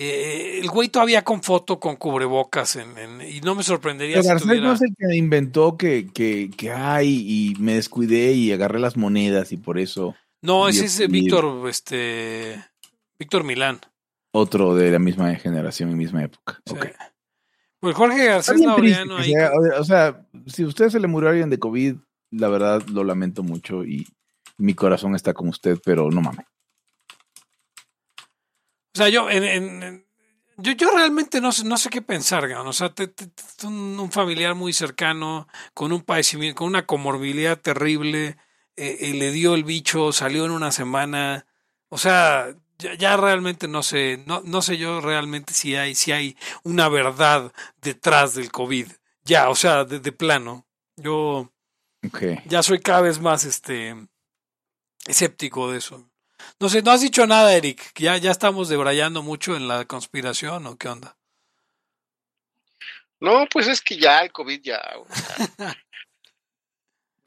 Eh, 0.00 0.60
el 0.60 0.68
güey 0.68 0.88
todavía 0.90 1.24
con 1.24 1.42
foto 1.42 1.80
con 1.80 1.96
cubrebocas 1.96 2.76
en, 2.76 3.20
y 3.20 3.40
no 3.40 3.56
me 3.56 3.64
sorprendería 3.64 4.22
si 4.22 4.28
Garcés 4.28 4.60
no 4.60 4.72
es 4.72 4.82
el 4.82 4.94
que 4.96 5.16
inventó 5.16 5.76
que, 5.76 6.06
que, 6.14 6.50
que 6.56 6.70
hay 6.70 7.08
y 7.26 7.54
me 7.58 7.74
descuidé 7.74 8.32
y 8.32 8.52
agarré 8.52 8.78
las 8.78 8.96
monedas 8.96 9.50
y 9.50 9.56
por 9.56 9.76
eso. 9.76 10.14
No, 10.40 10.68
ese 10.68 10.84
es 10.84 11.10
Víctor, 11.10 11.68
este, 11.68 12.64
Víctor 13.18 13.42
Milán. 13.42 13.80
Otro 14.38 14.74
de 14.74 14.90
la 14.92 15.00
misma 15.00 15.34
generación 15.34 15.90
y 15.90 15.94
misma 15.96 16.22
época. 16.22 16.60
Pues 17.80 17.96
Jorge 17.96 18.24
Garcés 18.24 18.60
Laureano 18.60 19.16
ahí. 19.16 19.32
o 19.76 19.84
sea, 19.84 20.26
si 20.46 20.62
a 20.62 20.66
usted 20.66 20.90
se 20.90 21.00
le 21.00 21.08
murió 21.08 21.28
alguien 21.28 21.50
de 21.50 21.58
COVID, 21.58 21.96
la 22.30 22.48
verdad 22.48 22.82
lo 22.86 23.02
lamento 23.02 23.42
mucho 23.42 23.84
y 23.84 24.06
mi 24.56 24.74
corazón 24.74 25.14
está 25.14 25.34
con 25.34 25.48
usted, 25.48 25.78
pero 25.84 26.10
no 26.10 26.20
mames. 26.20 26.46
O 28.94 28.98
sea, 28.98 29.08
yo, 29.08 29.28
en, 29.28 30.04
yo, 30.56 30.72
yo 30.72 30.90
realmente 30.92 31.40
no, 31.40 31.50
no 31.64 31.76
sé 31.76 31.88
qué 31.90 32.02
pensar, 32.02 32.44
O 32.44 32.72
sea, 32.72 32.92
un, 33.64 34.10
familiar 34.12 34.54
muy 34.54 34.72
cercano, 34.72 35.48
con 35.74 35.92
un 35.92 36.02
padecimiento, 36.02 36.58
con 36.58 36.68
una 36.68 36.86
comorbilidad 36.86 37.60
terrible, 37.60 38.36
eh, 38.76 38.98
y 39.00 39.12
le 39.14 39.32
dio 39.32 39.54
el 39.54 39.64
bicho, 39.64 40.12
salió 40.12 40.44
en 40.44 40.52
una 40.52 40.72
semana. 40.72 41.46
O 41.88 41.98
sea, 41.98 42.54
ya, 42.78 42.94
ya, 42.94 43.16
realmente 43.16 43.68
no 43.68 43.82
sé, 43.82 44.22
no, 44.26 44.40
no 44.44 44.62
sé 44.62 44.78
yo 44.78 45.00
realmente 45.00 45.52
si 45.52 45.74
hay, 45.76 45.94
si 45.94 46.12
hay 46.12 46.36
una 46.62 46.88
verdad 46.88 47.52
detrás 47.82 48.34
del 48.34 48.50
COVID. 48.52 48.88
Ya, 49.24 49.50
o 49.50 49.54
sea, 49.54 49.84
de, 49.84 50.12
plano. 50.12 50.66
Yo 50.96 51.52
ya 52.46 52.62
soy 52.62 52.80
cada 52.80 53.02
vez 53.02 53.20
más 53.20 53.44
este 53.44 53.94
escéptico 55.06 55.70
de 55.70 55.78
eso. 55.78 56.08
No 56.60 56.68
sé, 56.68 56.82
no 56.82 56.92
has 56.92 57.02
dicho 57.02 57.26
nada, 57.26 57.54
Eric. 57.54 57.92
Ya, 57.98 58.16
ya 58.16 58.30
estamos 58.30 58.68
debrayando 58.68 59.22
mucho 59.22 59.56
en 59.56 59.68
la 59.68 59.84
conspiración 59.84 60.66
o 60.66 60.76
qué 60.76 60.88
onda. 60.88 61.16
No, 63.20 63.46
pues 63.50 63.66
es 63.66 63.80
que 63.80 63.96
ya 63.98 64.20
el 64.20 64.32
COVID 64.32 64.62
ya. 64.62 64.80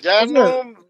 ya 0.01 0.25
no 0.25 0.81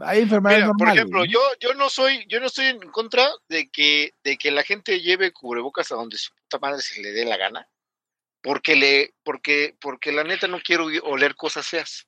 hay 0.00 0.22
enfermedades 0.22 0.70
Por 0.76 0.88
ejemplo, 0.88 1.24
yo, 1.24 1.40
yo 1.60 1.74
no 1.74 1.88
soy, 1.88 2.24
yo 2.28 2.40
no 2.40 2.46
estoy 2.46 2.66
en 2.66 2.80
contra 2.90 3.30
de 3.48 3.70
que, 3.70 4.12
de 4.22 4.36
que 4.36 4.50
la 4.50 4.62
gente 4.62 5.00
lleve 5.00 5.32
cubrebocas 5.32 5.92
a 5.92 5.96
donde 5.96 6.18
su 6.18 6.32
puta 6.34 6.58
madre 6.58 6.82
se 6.82 7.00
le 7.00 7.12
dé 7.12 7.24
la 7.24 7.36
gana. 7.36 7.68
Porque 8.42 8.76
le, 8.76 9.14
porque, 9.22 9.74
porque 9.80 10.12
la 10.12 10.24
neta 10.24 10.48
no 10.48 10.60
quiero 10.60 10.86
oler 11.04 11.34
cosas 11.34 11.66
feas. 11.66 12.06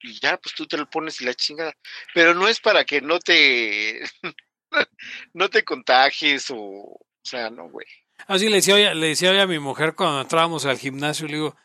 Y 0.00 0.20
ya, 0.20 0.36
pues 0.36 0.54
tú 0.54 0.66
te 0.66 0.76
lo 0.76 0.88
pones 0.90 1.20
y 1.20 1.24
la 1.24 1.34
chingada. 1.34 1.74
Pero 2.12 2.34
no 2.34 2.48
es 2.48 2.60
para 2.60 2.84
que 2.84 3.00
no 3.00 3.18
te, 3.18 4.02
no 5.32 5.48
te 5.48 5.64
contagies 5.64 6.50
o, 6.50 6.58
o 6.58 7.06
sea, 7.22 7.48
no, 7.48 7.70
güey. 7.70 7.86
Así 8.26 8.48
le 8.48 8.56
decía, 8.56 8.94
le 8.94 9.08
decía 9.08 9.42
a 9.42 9.46
mi 9.46 9.58
mujer 9.58 9.94
cuando 9.94 10.20
entrábamos 10.20 10.66
al 10.66 10.78
gimnasio, 10.78 11.26
le 11.26 11.34
digo, 11.34 11.56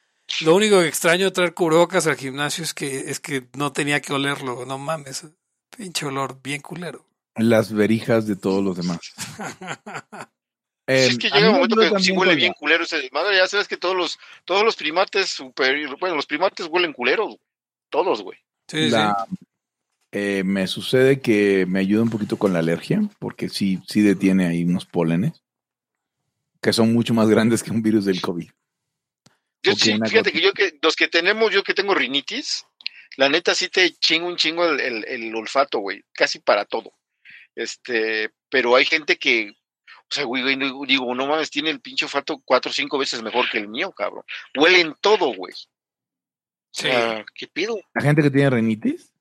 lo 0.42 0.56
único 0.56 0.80
que 0.80 0.88
extraño 0.88 1.26
de 1.26 1.32
traer 1.32 1.54
cubrebocas 1.54 2.08
al 2.08 2.16
gimnasio 2.16 2.64
es 2.64 2.74
que, 2.74 3.10
es 3.10 3.20
que 3.20 3.48
no 3.56 3.72
tenía 3.72 4.02
que 4.02 4.14
olerlo, 4.14 4.66
no 4.66 4.78
mames. 4.78 5.26
Pinche 5.76 6.06
olor 6.06 6.42
bien 6.42 6.62
culero. 6.62 7.06
Las 7.36 7.72
verijas 7.72 8.28
de 8.28 8.36
todos 8.36 8.64
los 8.64 8.76
demás. 8.76 9.00
es 10.88 11.18
que 11.18 11.28
em, 11.28 11.34
llega 11.34 11.50
un 11.50 11.56
momento 11.56 11.96
que 11.96 12.04
sí 12.04 12.12
huele 12.12 12.36
bien 12.36 12.54
culero 12.54 12.84
ese 12.84 12.98
desmadre. 12.98 13.38
Ya 13.38 13.48
sabes 13.48 13.68
que 13.68 13.78
todos 13.78 13.96
los, 13.96 14.20
todos 14.46 14.64
los 14.64 14.76
primates 14.76 15.30
super, 15.30 15.76
bueno, 16.00 16.16
los 16.16 16.26
primates 16.26 16.68
huelen 16.68 16.94
culeros. 16.94 17.38
Todos, 17.90 18.22
güey. 18.22 18.38
Sí, 18.68 18.92
sí. 18.92 18.98
Eh, 20.12 20.44
me 20.44 20.68
sucede 20.68 21.22
que 21.22 21.66
me 21.68 21.80
ayuda 21.80 22.04
un 22.04 22.10
poquito 22.10 22.38
con 22.38 22.54
la 22.54 22.60
alergia, 22.60 23.02
porque 23.20 23.48
sí, 23.48 23.80
sí 23.88 24.02
detiene 24.02 24.48
ahí 24.48 24.64
unos 24.64 24.86
pólenes. 24.86 25.44
que 26.62 26.74
son 26.74 26.94
mucho 26.94 27.14
más 27.14 27.30
grandes 27.30 27.64
que 27.64 27.72
un 27.72 27.82
virus 27.82 28.06
del 28.06 28.20
COVID. 28.20 28.50
Yo 29.64 29.74
sí, 29.74 29.98
fíjate 30.06 30.32
que 30.32 30.42
yo 30.42 30.54
que 30.54 30.78
los 30.82 30.96
que 30.96 31.08
tenemos, 31.08 31.52
yo 31.52 31.64
que 31.64 31.74
tengo 31.74 31.94
rinitis, 31.94 32.66
la 33.18 33.30
neta 33.30 33.54
sí 33.54 33.70
te 33.70 33.92
chingo 33.96 34.28
un 34.28 34.38
chingo 34.38 34.66
el, 34.66 35.06
el, 35.06 35.36
olfato, 35.36 35.80
güey, 35.80 36.04
casi 36.14 36.40
para 36.40 36.66
todo. 36.66 36.94
Este, 37.56 38.32
pero 38.50 38.76
hay 38.76 38.86
gente 38.86 39.18
que, 39.18 39.52
o 39.52 40.08
sea, 40.10 40.24
güey, 40.24 40.44
digo, 40.88 41.14
no 41.14 41.28
mames, 41.28 41.50
tiene 41.50 41.70
el 41.70 41.82
pinche 41.82 42.06
olfato 42.06 42.40
cuatro 42.46 42.72
o 42.72 42.74
cinco 42.74 42.98
veces 42.98 43.22
mejor 43.22 43.50
que 43.50 43.58
el 43.58 43.68
mío, 43.68 43.92
cabrón. 43.92 44.24
Huelen 44.56 44.96
todo, 45.02 45.34
güey. 45.34 45.54
O 45.54 46.82
sea, 46.82 47.26
¿qué 47.36 47.48
pido? 47.48 47.80
¿La 47.96 48.02
gente 48.02 48.22
que 48.22 48.32
tiene 48.32 48.50
rinitis? 48.50 49.12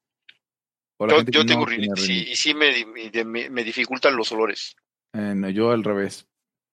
Yo, 1.00 1.46
tengo 1.46 1.64
rinitis, 1.64 2.08
y, 2.08 2.36
sí 2.36 2.54
me, 2.54 2.84
me, 3.24 3.64
dificultan 3.64 4.16
los 4.16 4.32
olores. 4.32 4.74
Eh, 5.12 5.32
no, 5.34 5.48
yo 5.48 5.70
al 5.70 5.84
revés, 5.84 6.26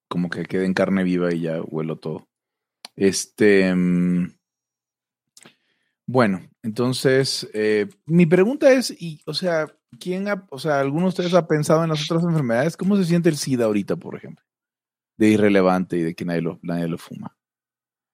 como 0.07 0.29
que 0.29 0.43
quede 0.45 0.65
en 0.65 0.73
carne 0.73 1.03
viva 1.03 1.33
y 1.33 1.41
ya 1.41 1.61
huelo 1.61 1.97
todo. 1.97 2.27
Este. 2.95 3.73
Mm, 3.73 4.35
bueno, 6.07 6.41
entonces, 6.61 7.49
eh, 7.53 7.87
mi 8.05 8.25
pregunta 8.25 8.71
es, 8.71 8.91
y, 8.91 9.21
o 9.25 9.33
sea, 9.33 9.67
¿quién 9.99 10.27
ha, 10.27 10.45
o 10.51 10.59
sea, 10.59 10.79
alguno 10.79 11.03
de 11.03 11.09
ustedes 11.09 11.33
ha 11.33 11.47
pensado 11.47 11.83
en 11.83 11.89
las 11.89 12.03
otras 12.09 12.23
enfermedades? 12.23 12.77
¿Cómo 12.77 12.95
se 12.95 13.05
siente 13.05 13.29
el 13.29 13.37
SIDA 13.37 13.65
ahorita, 13.65 13.95
por 13.95 14.15
ejemplo? 14.15 14.45
De 15.17 15.29
irrelevante 15.29 15.97
y 15.97 16.01
de 16.01 16.13
que 16.13 16.25
nadie 16.25 16.41
lo, 16.41 16.59
nadie 16.61 16.87
lo 16.87 16.97
fuma. 16.97 17.35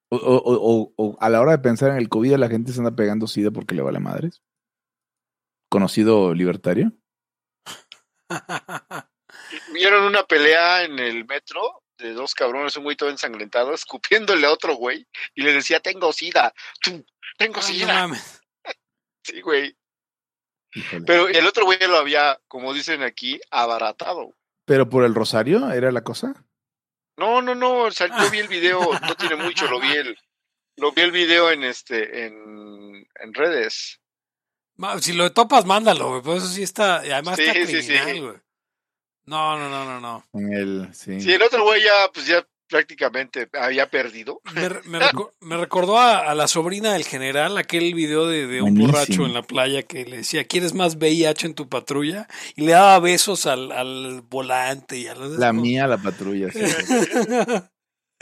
O, 0.09 0.17
o, 0.17 0.93
o, 0.95 1.17
a 1.19 1.29
la 1.29 1.41
hora 1.41 1.53
de 1.53 1.59
pensar 1.59 1.91
en 1.91 1.97
el 1.97 2.09
COVID, 2.09 2.35
la 2.35 2.49
gente 2.49 2.71
se 2.71 2.79
anda 2.79 2.95
pegando 2.95 3.27
SIDA 3.27 3.51
porque 3.51 3.75
le 3.75 3.81
vale 3.81 3.99
madres. 3.99 4.41
¿Conocido 5.69 6.33
libertario? 6.33 6.93
¿Vieron 9.73 10.03
una 10.03 10.23
pelea 10.23 10.83
en 10.83 10.99
el 10.99 11.25
metro 11.25 11.80
de 12.01 12.13
dos 12.13 12.33
cabrones, 12.33 12.75
un 12.75 12.83
güey 12.83 12.95
todo 12.95 13.09
ensangrentado, 13.09 13.73
escupiéndole 13.73 14.45
a 14.45 14.51
otro 14.51 14.75
güey 14.75 15.07
y 15.35 15.41
le 15.41 15.53
decía, 15.53 15.79
tengo 15.79 16.11
sida, 16.11 16.53
tengo 17.37 17.61
sida. 17.61 18.09
sí, 19.23 19.41
güey. 19.41 19.75
Pero 21.05 21.27
el 21.27 21.45
otro 21.45 21.65
güey 21.65 21.79
lo 21.81 21.97
había, 21.97 22.39
como 22.47 22.73
dicen 22.73 23.03
aquí, 23.03 23.39
abaratado. 23.49 24.33
¿Pero 24.65 24.89
por 24.89 25.03
el 25.03 25.15
rosario 25.15 25.69
era 25.71 25.91
la 25.91 26.03
cosa? 26.03 26.45
No, 27.17 27.41
no, 27.41 27.55
no, 27.55 27.89
yo 27.89 28.31
vi 28.31 28.39
el 28.39 28.47
video, 28.47 28.79
no 28.99 29.15
tiene 29.15 29.35
mucho, 29.35 29.67
lo 29.67 29.79
vi 29.79 29.91
el, 29.91 30.17
lo 30.77 30.91
vi 30.91 31.01
el 31.01 31.11
video 31.11 31.51
en 31.51 31.63
este, 31.63 32.25
en, 32.25 33.05
en 33.19 33.33
redes. 33.33 33.99
Si 35.01 35.13
lo 35.13 35.31
topas, 35.31 35.65
mándalo, 35.65 36.09
güey, 36.09 36.21
pues 36.21 36.43
eso 36.43 36.53
sí 36.53 36.63
está, 36.63 36.97
además 36.97 37.37
está 37.37 37.53
criminal, 37.53 38.21
güey. 38.21 38.37
No, 39.31 39.57
no, 39.57 39.69
no, 39.69 39.85
no, 39.85 40.01
no. 40.01 40.25
En 40.33 40.51
el, 40.51 40.89
sí. 40.93 41.13
el 41.31 41.41
otro 41.41 41.63
güey 41.63 41.81
ya, 41.81 42.11
pues 42.13 42.27
ya 42.27 42.45
prácticamente 42.67 43.47
había 43.53 43.89
perdido. 43.89 44.41
Me, 44.53 44.99
recordó 45.57 45.97
a, 45.97 46.35
la 46.35 46.49
sobrina 46.49 46.91
del 46.91 47.05
general, 47.05 47.57
aquel 47.57 47.93
video 47.93 48.27
de, 48.27 48.61
un 48.61 48.75
borracho 48.75 49.25
en 49.25 49.33
la 49.33 49.41
playa 49.41 49.83
que 49.83 50.03
le 50.03 50.17
decía, 50.17 50.43
¿quieres 50.43 50.73
más 50.73 50.97
VIH 50.97 51.47
en 51.47 51.53
tu 51.53 51.69
patrulla? 51.69 52.27
Y 52.57 52.63
le 52.63 52.73
daba 52.73 52.99
besos 52.99 53.45
al, 53.45 54.21
volante 54.29 54.97
y 54.97 55.07
a 55.07 55.15
los... 55.15 55.39
La 55.39 55.53
mía, 55.53 55.87
la 55.87 55.97
patrulla. 55.97 56.51
Sí. 56.51 56.59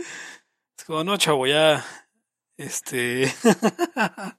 es 0.77 0.85
como, 0.85 1.03
no, 1.03 1.17
chavo, 1.17 1.47
ya... 1.47 1.83
Este... 2.55 3.33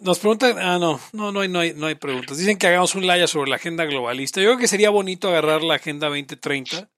Nos 0.00 0.18
preguntan, 0.18 0.58
ah, 0.58 0.78
no, 0.78 1.00
no, 1.12 1.32
no 1.32 1.40
hay, 1.40 1.48
no 1.48 1.60
hay, 1.60 1.74
no 1.74 1.86
hay 1.86 1.94
preguntas. 1.94 2.38
Dicen 2.38 2.58
que 2.58 2.66
hagamos 2.66 2.94
un 2.94 3.06
laya 3.06 3.26
sobre 3.26 3.50
la 3.50 3.56
agenda 3.56 3.84
globalista. 3.84 4.40
Yo 4.40 4.48
creo 4.48 4.58
que 4.58 4.68
sería 4.68 4.90
bonito 4.90 5.28
agarrar 5.28 5.62
la 5.62 5.74
agenda 5.74 6.08
2030, 6.08 6.90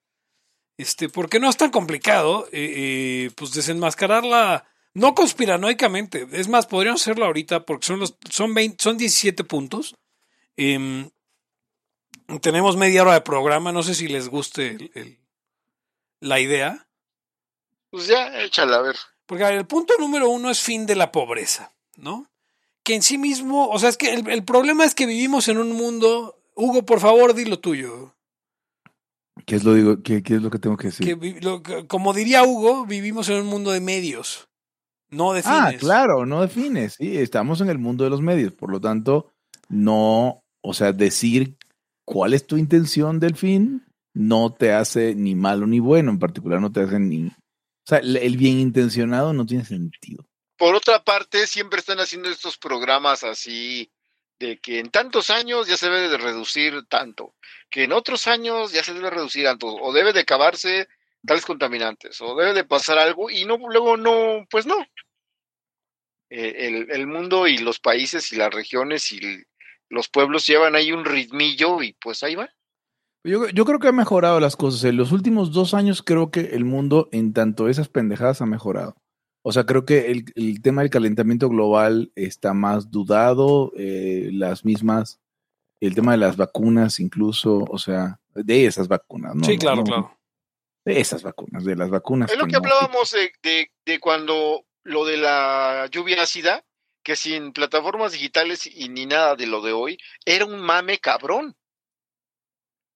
este, 0.78 1.08
porque 1.08 1.40
no 1.40 1.48
es 1.48 1.56
tan 1.56 1.70
complicado, 1.70 2.46
eh, 2.52 2.72
eh, 2.76 3.30
pues 3.34 3.52
desenmascararla, 3.52 4.66
no 4.94 5.14
conspiranoicamente. 5.14 6.28
Es 6.32 6.48
más, 6.48 6.66
podríamos 6.66 7.02
hacerlo 7.02 7.26
ahorita 7.26 7.64
porque 7.64 7.86
son 7.86 8.00
los, 8.00 8.16
son 8.30 8.54
20, 8.54 8.82
son 8.82 8.96
17 8.96 9.44
puntos. 9.44 9.96
Em, 10.56 11.10
tenemos 12.40 12.76
media 12.76 13.02
hora 13.02 13.14
de 13.14 13.20
programa, 13.20 13.72
no 13.72 13.82
sé 13.82 13.94
si 13.94 14.08
les 14.08 14.28
guste 14.28 15.18
la 16.20 16.40
idea. 16.40 16.86
Pues 17.90 18.06
ya, 18.06 18.40
échala 18.40 18.76
a 18.76 18.82
ver. 18.82 18.96
Porque 19.26 19.44
el 19.44 19.66
punto 19.66 19.94
número 19.98 20.28
uno 20.28 20.50
es 20.50 20.60
fin 20.60 20.86
de 20.86 20.96
la 20.96 21.12
pobreza, 21.12 21.72
¿no? 21.96 22.28
Que 22.84 22.94
en 22.94 23.02
sí 23.02 23.18
mismo, 23.18 23.68
o 23.68 23.78
sea, 23.78 23.88
es 23.88 23.96
que 23.96 24.12
el, 24.12 24.44
problema 24.44 24.84
es 24.84 24.94
que 24.94 25.06
vivimos 25.06 25.48
en 25.48 25.58
un 25.58 25.72
mundo, 25.72 26.38
Hugo, 26.54 26.84
por 26.84 27.00
favor, 27.00 27.34
di 27.34 27.46
lo 27.46 27.58
tuyo. 27.58 28.14
¿Qué 29.46 29.56
es 29.56 29.64
lo, 29.64 29.74
digo, 29.74 30.02
qué, 30.02 30.22
es 30.24 30.42
lo 30.42 30.50
que 30.50 30.58
tengo 30.58 30.76
que 30.76 30.88
decir? 30.88 31.18
como 31.88 32.12
diría 32.12 32.44
Hugo, 32.44 32.86
vivimos 32.86 33.28
en 33.30 33.40
un 33.40 33.46
mundo 33.46 33.72
de 33.72 33.80
medios, 33.80 34.48
no 35.10 35.32
de 35.32 35.40
ah, 35.44 35.66
fines. 35.66 35.74
Ah, 35.74 35.78
claro, 35.78 36.26
no 36.26 36.42
de 36.42 36.48
fines, 36.48 36.94
sí, 36.98 37.16
estamos 37.16 37.60
en 37.62 37.70
el 37.70 37.78
mundo 37.78 38.04
de 38.04 38.10
los 38.10 38.20
medios, 38.20 38.52
por 38.52 38.70
lo 38.70 38.80
tanto, 38.80 39.32
no, 39.68 40.44
o 40.62 40.74
sea, 40.74 40.92
decir 40.92 41.56
cuál 42.04 42.34
es 42.34 42.46
tu 42.46 42.58
intención 42.58 43.18
del 43.18 43.34
fin 43.34 43.82
no 44.12 44.52
te 44.52 44.72
hace 44.72 45.14
ni 45.14 45.34
malo 45.34 45.66
ni 45.66 45.80
bueno, 45.80 46.10
en 46.10 46.18
particular 46.18 46.60
no 46.60 46.70
te 46.70 46.82
hace 46.82 47.00
ni... 47.00 47.26
O 47.26 47.86
sea, 47.86 47.98
el 47.98 48.36
bien 48.36 48.58
intencionado 48.58 49.32
no 49.32 49.44
tiene 49.44 49.64
sentido. 49.64 50.24
Por 50.56 50.74
otra 50.74 51.02
parte, 51.02 51.46
siempre 51.46 51.80
están 51.80 52.00
haciendo 52.00 52.28
estos 52.28 52.58
programas 52.58 53.24
así 53.24 53.90
de 54.38 54.58
que 54.58 54.78
en 54.78 54.90
tantos 54.90 55.30
años 55.30 55.66
ya 55.66 55.76
se 55.76 55.86
debe 55.86 56.08
de 56.08 56.18
reducir 56.18 56.84
tanto, 56.88 57.34
que 57.70 57.84
en 57.84 57.92
otros 57.92 58.26
años 58.26 58.72
ya 58.72 58.82
se 58.82 58.94
debe 58.94 59.10
reducir 59.10 59.44
tanto, 59.44 59.66
o 59.66 59.92
debe 59.92 60.12
de 60.12 60.20
acabarse 60.20 60.88
tales 61.26 61.44
contaminantes, 61.46 62.20
o 62.20 62.36
debe 62.36 62.52
de 62.52 62.64
pasar 62.64 62.98
algo, 62.98 63.30
y 63.30 63.44
no, 63.44 63.56
luego 63.56 63.96
no, 63.96 64.44
pues 64.50 64.66
no. 64.66 64.76
Eh, 66.30 66.66
el, 66.66 66.90
el, 66.90 67.06
mundo 67.06 67.46
y 67.46 67.58
los 67.58 67.78
países 67.78 68.32
y 68.32 68.36
las 68.36 68.52
regiones 68.52 69.12
y 69.12 69.20
los 69.88 70.08
pueblos 70.08 70.46
llevan 70.46 70.74
ahí 70.74 70.90
un 70.90 71.04
ritmillo 71.04 71.82
y 71.82 71.92
pues 71.92 72.22
ahí 72.22 72.34
va. 72.34 72.48
Yo, 73.22 73.48
yo 73.48 73.64
creo 73.64 73.78
que 73.78 73.88
ha 73.88 73.92
mejorado 73.92 74.40
las 74.40 74.56
cosas. 74.56 74.84
En 74.84 74.96
los 74.96 75.12
últimos 75.12 75.52
dos 75.52 75.74
años 75.74 76.02
creo 76.02 76.30
que 76.30 76.40
el 76.40 76.64
mundo 76.64 77.08
en 77.12 77.32
tanto 77.32 77.68
esas 77.68 77.88
pendejadas 77.88 78.42
ha 78.42 78.46
mejorado. 78.46 78.96
O 79.46 79.52
sea, 79.52 79.66
creo 79.66 79.84
que 79.84 80.10
el, 80.10 80.24
el 80.36 80.62
tema 80.62 80.80
del 80.80 80.90
calentamiento 80.90 81.50
global 81.50 82.10
está 82.14 82.54
más 82.54 82.90
dudado, 82.90 83.72
eh, 83.76 84.30
las 84.32 84.64
mismas, 84.64 85.20
el 85.80 85.94
tema 85.94 86.12
de 86.12 86.18
las 86.18 86.38
vacunas 86.38 86.98
incluso, 86.98 87.58
o 87.68 87.78
sea, 87.78 88.18
de 88.34 88.64
esas 88.64 88.88
vacunas, 88.88 89.34
¿no? 89.34 89.44
Sí, 89.44 89.58
claro, 89.58 89.84
claro. 89.84 90.18
De 90.86 90.98
esas 90.98 91.22
vacunas, 91.22 91.62
de 91.62 91.76
las 91.76 91.90
vacunas. 91.90 92.32
Es 92.32 92.38
lo 92.38 92.46
que, 92.46 92.56
hablábamos 92.56 93.12
de, 93.12 93.32
de, 93.42 93.70
de, 93.84 94.00
cuando 94.00 94.64
lo 94.82 95.04
de 95.04 95.18
la 95.18 95.88
lluvia 95.90 96.22
ácida, 96.22 96.64
que 97.02 97.14
sin 97.14 97.52
plataformas 97.52 98.12
digitales 98.12 98.66
y 98.66 98.88
ni 98.88 99.04
nada 99.04 99.36
de 99.36 99.46
lo 99.46 99.60
de 99.60 99.72
hoy, 99.72 99.98
era 100.24 100.46
un 100.46 100.58
mame 100.58 101.00
cabrón. 101.00 101.54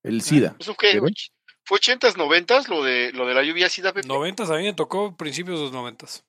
El 0.02 0.22
SIDA. 0.22 0.56
¿Eso 0.58 0.74
qué? 0.74 0.98
¿Fue 1.64 1.78
80s, 1.78 2.14
90s 2.14 2.68
lo 2.68 2.82
de, 2.82 3.12
lo 3.12 3.26
de 3.26 3.34
la 3.34 3.42
lluvia 3.42 3.66
ácida? 3.66 3.92
90s, 3.92 4.48
a 4.48 4.56
mí 4.56 4.64
me 4.64 4.72
tocó 4.72 5.14
principios 5.14 5.58
de 5.58 5.64
los 5.66 5.74
90s. 5.74 6.24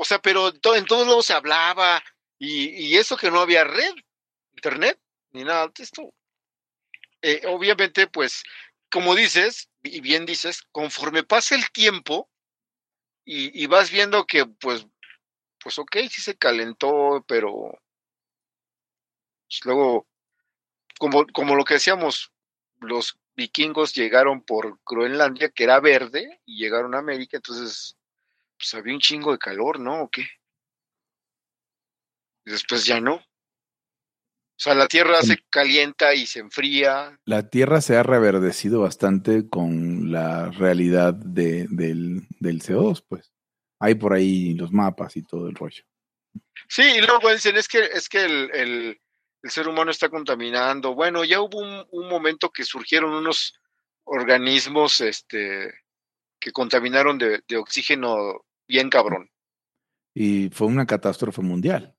O 0.00 0.04
sea, 0.06 0.18
pero 0.18 0.48
en 0.48 0.86
todos 0.86 1.06
lados 1.06 1.26
se 1.26 1.34
hablaba 1.34 2.02
y, 2.38 2.96
eso 2.96 3.18
que 3.18 3.30
no 3.30 3.40
había 3.40 3.64
red, 3.64 3.92
internet, 4.54 4.98
ni 5.32 5.44
nada 5.44 5.68
de 5.68 5.82
esto. 5.82 6.14
Eh, 7.20 7.42
obviamente, 7.46 8.06
pues, 8.06 8.42
como 8.90 9.14
dices, 9.14 9.68
y 9.82 10.00
bien 10.00 10.24
dices, 10.24 10.62
conforme 10.72 11.22
pasa 11.22 11.54
el 11.54 11.70
tiempo 11.70 12.30
y, 13.26 13.66
vas 13.66 13.90
viendo 13.90 14.24
que, 14.24 14.46
pues, 14.46 14.86
pues, 15.62 15.78
ok, 15.78 15.94
sí 16.08 16.22
se 16.22 16.38
calentó, 16.38 17.22
pero 17.28 17.78
pues, 19.48 19.60
luego, 19.66 20.06
como, 20.98 21.26
como 21.26 21.56
lo 21.56 21.64
que 21.64 21.74
decíamos, 21.74 22.32
los 22.80 23.18
vikingos 23.36 23.92
llegaron 23.92 24.42
por 24.42 24.80
Groenlandia, 24.86 25.50
que 25.50 25.64
era 25.64 25.78
verde, 25.78 26.40
y 26.46 26.56
llegaron 26.56 26.94
a 26.94 27.00
América, 27.00 27.36
entonces 27.36 27.98
pues 28.60 28.74
había 28.74 28.92
un 28.92 29.00
chingo 29.00 29.32
de 29.32 29.38
calor, 29.38 29.80
¿no? 29.80 30.02
¿O 30.02 30.10
qué? 30.10 30.26
Y 32.44 32.50
después 32.50 32.84
ya 32.84 33.00
no. 33.00 33.14
O 33.14 34.62
sea, 34.62 34.74
la 34.74 34.86
tierra 34.86 35.22
se 35.22 35.38
calienta 35.48 36.12
y 36.12 36.26
se 36.26 36.40
enfría. 36.40 37.18
La 37.24 37.48
tierra 37.48 37.80
se 37.80 37.96
ha 37.96 38.02
reverdecido 38.02 38.82
bastante 38.82 39.48
con 39.48 40.12
la 40.12 40.50
realidad 40.50 41.14
de, 41.14 41.66
del, 41.70 42.26
del 42.38 42.60
CO2, 42.60 43.02
pues. 43.08 43.32
Hay 43.78 43.94
por 43.94 44.12
ahí 44.12 44.52
los 44.52 44.70
mapas 44.70 45.16
y 45.16 45.22
todo 45.22 45.48
el 45.48 45.54
rollo. 45.54 45.82
Sí, 46.68 46.82
y 46.82 47.00
luego 47.00 47.32
dicen, 47.32 47.56
es 47.56 47.66
que, 47.66 47.84
es 47.84 48.10
que 48.10 48.22
el, 48.22 48.50
el, 48.52 49.00
el 49.42 49.50
ser 49.50 49.66
humano 49.66 49.90
está 49.90 50.10
contaminando. 50.10 50.94
Bueno, 50.94 51.24
ya 51.24 51.40
hubo 51.40 51.60
un, 51.60 51.86
un, 51.90 52.08
momento 52.10 52.50
que 52.50 52.64
surgieron 52.64 53.14
unos 53.14 53.54
organismos 54.04 55.00
este, 55.00 55.72
que 56.38 56.52
contaminaron 56.52 57.16
de, 57.16 57.42
de 57.48 57.56
oxígeno 57.56 58.44
bien 58.70 58.88
cabrón. 58.88 59.30
Y 60.14 60.48
fue 60.50 60.68
una 60.68 60.86
catástrofe 60.86 61.42
mundial. 61.42 61.94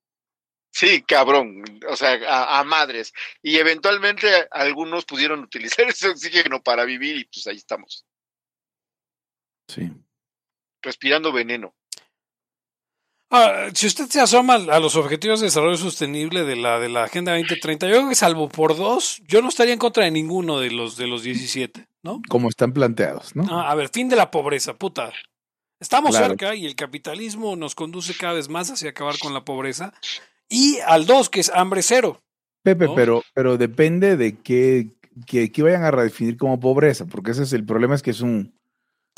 Sí, 0.73 1.03
cabrón, 1.03 1.63
o 1.89 1.95
sea, 1.97 2.17
a, 2.59 2.63
madres. 2.63 3.13
Y 3.41 3.57
eventualmente 3.57 4.27
algunos 4.51 5.05
pudieron 5.05 5.41
utilizar 5.41 5.85
ese 5.89 6.09
oxígeno 6.09 6.61
para 6.63 6.85
vivir 6.85 7.17
y 7.17 7.25
pues 7.25 7.45
ahí 7.47 7.57
estamos. 7.57 8.05
Sí. 9.67 9.91
Respirando 10.81 11.31
veneno. 11.31 11.75
Ah, 13.33 13.69
si 13.73 13.87
usted 13.87 14.07
se 14.07 14.19
asoma 14.19 14.55
a 14.55 14.79
los 14.79 14.97
objetivos 14.97 15.39
de 15.39 15.45
desarrollo 15.45 15.77
sostenible 15.77 16.43
de 16.43 16.57
la, 16.57 16.79
de 16.79 16.89
la 16.89 17.05
Agenda 17.05 17.31
2030, 17.37 17.87
yo 17.87 17.95
creo 17.95 18.09
que 18.09 18.15
salvo 18.15 18.49
por 18.49 18.75
dos, 18.75 19.21
yo 19.25 19.41
no 19.41 19.47
estaría 19.47 19.71
en 19.71 19.79
contra 19.79 20.03
de 20.03 20.11
ninguno 20.11 20.59
de 20.59 20.69
los 20.69 20.97
de 20.97 21.07
los 21.07 21.23
17, 21.23 21.87
¿no? 22.03 22.21
Como 22.27 22.49
están 22.49 22.73
planteados, 22.73 23.33
¿no? 23.37 23.45
Ah, 23.49 23.71
a 23.71 23.75
ver, 23.75 23.87
fin 23.87 24.09
de 24.09 24.17
la 24.17 24.31
pobreza, 24.31 24.73
puta. 24.73 25.13
Estamos 25.81 26.15
cerca 26.15 26.53
y 26.53 26.67
el 26.67 26.75
capitalismo 26.75 27.55
nos 27.55 27.73
conduce 27.73 28.13
cada 28.13 28.33
vez 28.33 28.49
más 28.49 28.69
hacia 28.69 28.91
acabar 28.91 29.17
con 29.17 29.33
la 29.33 29.43
pobreza. 29.43 29.93
Y 30.47 30.77
al 30.85 31.07
dos, 31.07 31.27
que 31.27 31.39
es 31.39 31.49
hambre 31.49 31.81
cero. 31.81 32.21
Pepe, 32.61 32.87
pero, 32.95 33.23
pero 33.33 33.57
depende 33.57 34.15
de 34.15 34.37
qué, 34.37 34.89
que, 35.25 35.51
vayan 35.63 35.83
a 35.83 35.89
redefinir 35.89 36.37
como 36.37 36.59
pobreza, 36.59 37.05
porque 37.05 37.31
ese 37.31 37.41
es 37.43 37.53
el 37.53 37.65
problema, 37.65 37.95
es 37.95 38.03
que 38.03 38.11
es 38.11 38.21
un, 38.21 38.53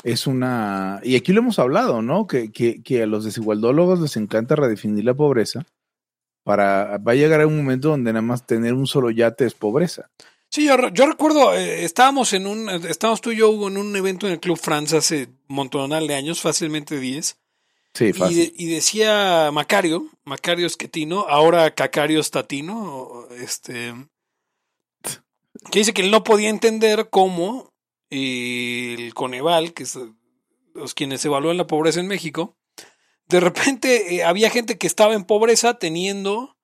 es 0.02 0.26
una, 0.26 1.00
y 1.02 1.16
aquí 1.16 1.34
lo 1.34 1.40
hemos 1.40 1.58
hablado, 1.58 2.00
¿no? 2.00 2.26
Que, 2.26 2.50
que, 2.50 3.02
a 3.02 3.06
los 3.06 3.24
desigualdólogos 3.24 4.00
les 4.00 4.16
encanta 4.16 4.56
redefinir 4.56 5.04
la 5.04 5.12
pobreza 5.12 5.66
para, 6.44 6.96
va 6.96 7.12
a 7.12 7.16
llegar 7.16 7.42
a 7.42 7.46
un 7.46 7.58
momento 7.58 7.90
donde 7.90 8.10
nada 8.10 8.22
más 8.22 8.46
tener 8.46 8.72
un 8.72 8.86
solo 8.86 9.10
yate 9.10 9.44
es 9.44 9.52
pobreza. 9.52 10.08
Sí, 10.54 10.66
yo, 10.66 10.76
yo 10.90 11.06
recuerdo, 11.06 11.52
eh, 11.52 11.82
estábamos 11.82 12.32
en 12.32 12.46
un, 12.46 12.68
estábamos 12.68 13.20
tú 13.20 13.32
y 13.32 13.38
yo 13.38 13.66
en 13.66 13.76
un 13.76 13.96
evento 13.96 14.28
en 14.28 14.34
el 14.34 14.38
Club 14.38 14.56
France 14.56 14.96
hace 14.96 15.26
montonal 15.48 16.06
de 16.06 16.14
años, 16.14 16.40
fácilmente 16.40 17.00
10. 17.00 17.36
Sí, 17.92 18.12
fácil. 18.12 18.54
Y, 18.56 18.66
decía 18.66 19.50
Macario, 19.52 20.06
Macario 20.22 20.68
Esquetino, 20.68 21.26
ahora 21.28 21.74
Cacario 21.74 22.22
Statino, 22.22 23.26
este, 23.36 23.94
que 25.72 25.80
dice 25.80 25.92
que 25.92 26.02
él 26.02 26.12
no 26.12 26.22
podía 26.22 26.50
entender 26.50 27.08
cómo 27.10 27.72
el 28.10 29.12
Coneval, 29.12 29.74
que 29.74 29.82
es 29.82 29.98
los 30.72 30.94
quienes 30.94 31.24
evalúan 31.24 31.56
la 31.56 31.66
pobreza 31.66 31.98
en 31.98 32.06
México, 32.06 32.56
de 33.26 33.40
repente 33.40 34.14
eh, 34.14 34.22
había 34.22 34.50
gente 34.50 34.78
que 34.78 34.86
estaba 34.86 35.14
en 35.14 35.24
pobreza 35.24 35.80
teniendo 35.80 36.56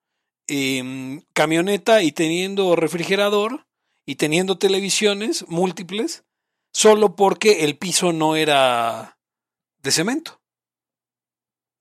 em, 0.47 1.23
camioneta 1.33 2.03
y 2.03 2.13
teniendo 2.13 2.77
refrigerador 2.77 3.65
y 4.11 4.15
teniendo 4.15 4.57
televisiones 4.57 5.47
múltiples, 5.47 6.25
solo 6.73 7.15
porque 7.15 7.63
el 7.63 7.77
piso 7.77 8.11
no 8.11 8.35
era 8.35 9.17
de 9.77 9.89
cemento. 9.89 10.41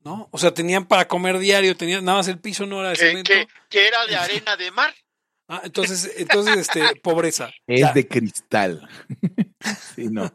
¿No? 0.05 0.29
O 0.31 0.39
sea, 0.39 0.55
tenían 0.55 0.87
para 0.87 1.09
comer 1.09 1.41
diario, 1.41 1.77
tenían 1.77 2.05
nada 2.05 2.19
más 2.19 2.29
el 2.29 2.39
piso 2.39 2.67
no 2.67 2.83
era 2.83 2.91
de 2.91 2.97
cemento. 2.97 3.33
que 3.69 3.89
era 3.89 4.07
de 4.07 4.15
arena 4.15 4.57
de 4.57 4.71
mar. 4.71 4.95
Ah, 5.53 5.63
entonces, 5.65 6.13
entonces, 6.17 6.59
este, 6.59 6.95
pobreza. 7.03 7.51
Es 7.67 7.93
de 7.93 8.07
cristal. 8.07 8.89
sí, 9.97 10.07
no. 10.09 10.33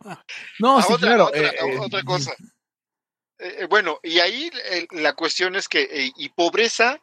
No, 0.60 0.82
sí, 0.82 0.92
otra, 0.92 1.08
claro. 1.08 1.28
Otra, 1.28 1.40
eh, 1.40 1.80
otra 1.80 2.00
eh, 2.02 2.04
cosa. 2.04 2.36
Eh, 3.40 3.66
bueno, 3.70 3.98
y 4.04 4.20
ahí 4.20 4.52
la 4.92 5.14
cuestión 5.14 5.56
es 5.56 5.70
que, 5.70 6.12
y 6.18 6.30
pobreza, 6.32 7.02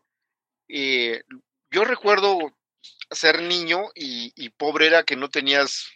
yo 0.68 1.84
recuerdo 1.86 2.52
ser 3.14 3.42
niño 3.42 3.90
y, 3.94 4.50
pobre 4.50 4.86
era 4.86 5.02
que 5.02 5.16
no 5.16 5.28
tenías 5.28 5.86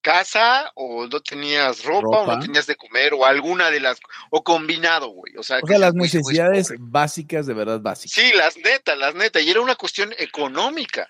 casa 0.00 0.70
o 0.76 1.06
no 1.08 1.20
tenías 1.20 1.84
ropa, 1.84 2.20
o 2.20 2.26
no 2.26 2.38
tenías 2.38 2.66
de 2.66 2.76
comer 2.76 3.12
o 3.12 3.26
alguna 3.26 3.70
de 3.70 3.80
las 3.80 3.98
o 4.30 4.44
combinado, 4.44 5.08
güey. 5.08 5.36
O 5.36 5.42
sea, 5.42 5.58
o 5.62 5.66
sea 5.66 5.78
las 5.78 5.94
necesidades 5.94 6.72
básicas 6.78 7.46
de 7.46 7.54
verdad 7.54 7.80
básicas. 7.80 8.12
Sí, 8.12 8.32
las 8.36 8.56
netas, 8.56 8.96
las 8.96 9.14
netas 9.14 9.42
y 9.42 9.50
era 9.50 9.60
una 9.60 9.74
cuestión 9.74 10.14
económica. 10.18 11.08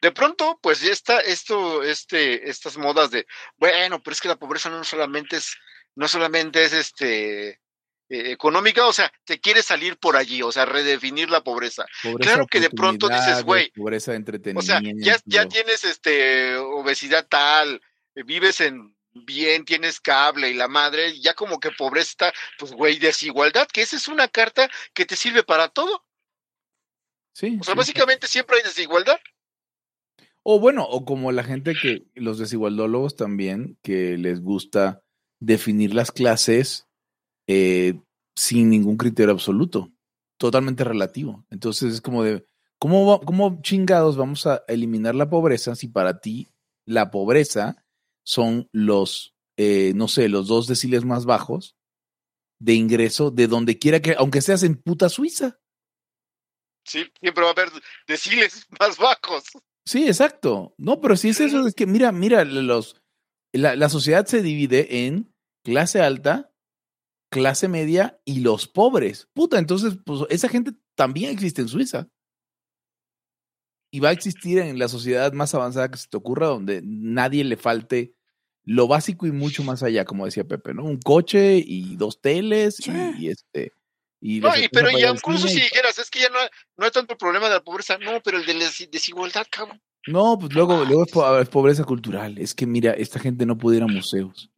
De 0.00 0.12
pronto, 0.12 0.58
pues 0.60 0.80
ya 0.80 0.92
está 0.92 1.20
esto, 1.20 1.82
este, 1.82 2.50
estas 2.50 2.76
modas 2.76 3.10
de, 3.10 3.26
bueno, 3.56 4.02
pero 4.02 4.12
es 4.12 4.20
que 4.20 4.28
la 4.28 4.36
pobreza 4.36 4.68
no 4.68 4.84
solamente 4.84 5.36
es, 5.36 5.56
no 5.94 6.06
solamente 6.06 6.64
es 6.64 6.72
este 6.72 7.60
eh, 8.08 8.30
económica, 8.30 8.86
o 8.86 8.92
sea, 8.92 9.12
te 9.24 9.40
quieres 9.40 9.64
salir 9.64 9.96
por 9.96 10.16
allí, 10.16 10.40
o 10.42 10.52
sea, 10.52 10.64
redefinir 10.64 11.28
la 11.28 11.42
pobreza. 11.42 11.86
claro 12.20 12.46
que 12.46 12.60
de 12.60 12.70
pronto 12.70 13.08
dices, 13.08 13.42
güey, 13.42 13.70
pobreza 13.72 14.12
de 14.12 14.18
entretenimiento. 14.18 14.60
O 14.60 14.80
sea, 14.80 14.80
ya, 14.96 15.16
ya 15.24 15.48
tienes 15.48 15.84
este 15.84 16.56
obesidad 16.56 17.26
tal, 17.28 17.80
vives 18.14 18.60
en 18.60 18.94
bien, 19.24 19.64
tienes 19.64 20.00
cable 20.00 20.50
y 20.50 20.54
la 20.54 20.68
madre, 20.68 21.18
ya 21.20 21.34
como 21.34 21.58
que 21.58 21.70
pobreza 21.70 22.10
está, 22.10 22.32
pues 22.58 22.72
güey, 22.72 22.98
desigualdad, 22.98 23.66
que 23.66 23.82
esa 23.82 23.96
es 23.96 24.08
una 24.08 24.28
carta 24.28 24.70
que 24.92 25.06
te 25.06 25.16
sirve 25.16 25.42
para 25.42 25.68
todo. 25.68 26.04
Sí. 27.32 27.58
O 27.60 27.64
sea, 27.64 27.74
básicamente 27.74 28.26
siempre 28.26 28.56
hay 28.56 28.62
desigualdad. 28.62 29.18
O 30.42 30.60
bueno, 30.60 30.84
o 30.84 31.04
como 31.04 31.32
la 31.32 31.42
gente 31.42 31.74
que, 31.74 32.04
los 32.14 32.38
desigualdólogos 32.38 33.16
también, 33.16 33.78
que 33.82 34.16
les 34.16 34.40
gusta 34.40 35.02
definir 35.40 35.92
las 35.92 36.12
clases 36.12 36.85
eh, 37.46 38.00
sin 38.34 38.70
ningún 38.70 38.96
criterio 38.96 39.32
absoluto, 39.32 39.92
totalmente 40.38 40.84
relativo. 40.84 41.44
Entonces 41.50 41.94
es 41.94 42.00
como 42.00 42.22
de, 42.22 42.46
¿cómo, 42.78 43.20
¿cómo 43.20 43.60
chingados 43.62 44.16
vamos 44.16 44.46
a 44.46 44.62
eliminar 44.68 45.14
la 45.14 45.30
pobreza 45.30 45.74
si 45.74 45.88
para 45.88 46.20
ti 46.20 46.48
la 46.86 47.10
pobreza 47.10 47.84
son 48.24 48.68
los, 48.72 49.34
eh, 49.56 49.92
no 49.94 50.08
sé, 50.08 50.28
los 50.28 50.48
dos 50.48 50.66
deciles 50.66 51.04
más 51.04 51.24
bajos 51.24 51.76
de 52.58 52.74
ingreso 52.74 53.30
de 53.30 53.46
donde 53.46 53.78
quiera 53.78 54.00
que, 54.00 54.14
aunque 54.18 54.40
seas 54.40 54.62
en 54.62 54.76
puta 54.76 55.08
Suiza? 55.08 55.58
Sí, 56.84 57.04
siempre 57.20 57.42
va 57.42 57.50
a 57.50 57.52
haber 57.52 57.70
deciles 58.06 58.66
más 58.80 58.96
bajos. 58.96 59.44
Sí, 59.84 60.06
exacto. 60.06 60.74
No, 60.78 61.00
pero 61.00 61.16
si 61.16 61.28
es 61.28 61.40
eso, 61.40 61.66
es 61.66 61.74
que 61.74 61.86
mira, 61.86 62.12
mira, 62.12 62.44
los, 62.44 63.00
la, 63.52 63.88
sociedad 63.88 64.26
se 64.26 64.42
divide 64.42 65.06
en 65.06 65.32
clase 65.64 66.00
alta, 66.00 66.52
clase 67.36 67.68
media 67.68 68.18
y 68.24 68.40
los 68.40 68.66
pobres. 68.66 69.28
Puta, 69.34 69.58
entonces, 69.58 69.98
pues 70.04 70.22
esa 70.30 70.48
gente 70.48 70.72
también 70.94 71.30
existe 71.30 71.60
en 71.60 71.68
Suiza. 71.68 72.08
Y 73.90 74.00
va 74.00 74.08
a 74.08 74.12
existir 74.12 74.58
en 74.58 74.78
la 74.78 74.88
sociedad 74.88 75.32
más 75.32 75.54
avanzada 75.54 75.90
que 75.90 75.98
se 75.98 76.08
te 76.08 76.16
ocurra, 76.16 76.46
donde 76.46 76.80
nadie 76.82 77.44
le 77.44 77.56
falte 77.56 78.14
lo 78.64 78.88
básico 78.88 79.26
y 79.26 79.32
mucho 79.32 79.62
más 79.62 79.82
allá, 79.82 80.04
como 80.04 80.24
decía 80.24 80.44
Pepe, 80.44 80.72
¿no? 80.72 80.84
Un 80.84 80.98
coche 80.98 81.62
y 81.64 81.96
dos 81.96 82.20
teles 82.20 82.78
y, 83.18 83.28
este. 83.28 83.72
Y 84.20 84.40
no, 84.40 84.50
pero 84.72 84.90
ya 84.90 85.10
incluso 85.10 85.46
si 85.46 85.60
dijeras, 85.60 85.98
es 85.98 86.10
que 86.10 86.20
ya 86.20 86.30
no, 86.30 86.38
no 86.76 86.84
hay 86.86 86.90
tanto 86.90 87.12
el 87.12 87.18
problema 87.18 87.48
de 87.48 87.54
la 87.54 87.62
pobreza, 87.62 87.98
no, 87.98 88.20
pero 88.24 88.38
el 88.38 88.46
de 88.46 88.54
la 88.54 88.64
desigualdad, 88.90 89.46
cabrón. 89.50 89.80
No, 90.06 90.38
pues 90.38 90.52
luego, 90.54 90.84
luego 90.84 91.04
es, 91.04 91.48
pobreza 91.48 91.84
cultural. 91.84 92.38
Es 92.38 92.54
que 92.54 92.66
mira, 92.66 92.92
esta 92.92 93.20
gente 93.20 93.44
no 93.44 93.58
puede 93.58 93.76
ir 93.76 93.82
a 93.82 93.88
museos. 93.88 94.50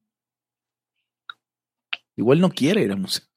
Igual 2.18 2.40
no 2.40 2.50
quiere 2.50 2.82
ir 2.82 2.90
a 2.90 2.96
museos. 2.96 3.30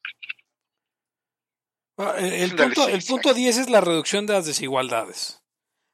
Ah, 1.97 2.15
el, 2.17 2.55
punto, 2.55 2.87
el 2.87 3.03
punto 3.03 3.33
10 3.35 3.57
es 3.59 3.69
la 3.69 3.79
reducción 3.79 4.25
de 4.25 4.33
las 4.33 4.47
desigualdades. 4.47 5.43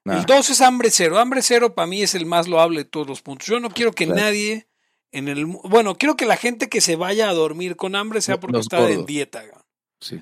El 0.05 0.25
2 0.25 0.49
es 0.51 0.61
hambre 0.61 0.89
cero. 0.89 1.19
Hambre 1.19 1.41
cero 1.41 1.75
para 1.75 1.85
mí 1.85 2.01
es 2.01 2.15
el 2.15 2.25
más 2.25 2.47
loable 2.47 2.79
de 2.79 2.85
todos 2.85 3.07
los 3.07 3.21
puntos. 3.21 3.45
Yo 3.45 3.59
no 3.59 3.69
quiero 3.69 3.91
que 3.91 4.07
nadie 4.07 4.69
en 5.11 5.27
el... 5.27 5.45
Bueno, 5.45 5.97
quiero 5.97 6.15
que 6.15 6.25
la 6.25 6.38
gente 6.38 6.69
que 6.69 6.79
se 6.79 6.95
vaya 6.95 7.29
a 7.29 7.33
dormir 7.33 7.75
con 7.75 7.93
hambre 7.93 8.21
sea 8.21 8.39
porque 8.39 8.59
está 8.59 8.89
en 8.89 9.05
dieta. 9.05 9.43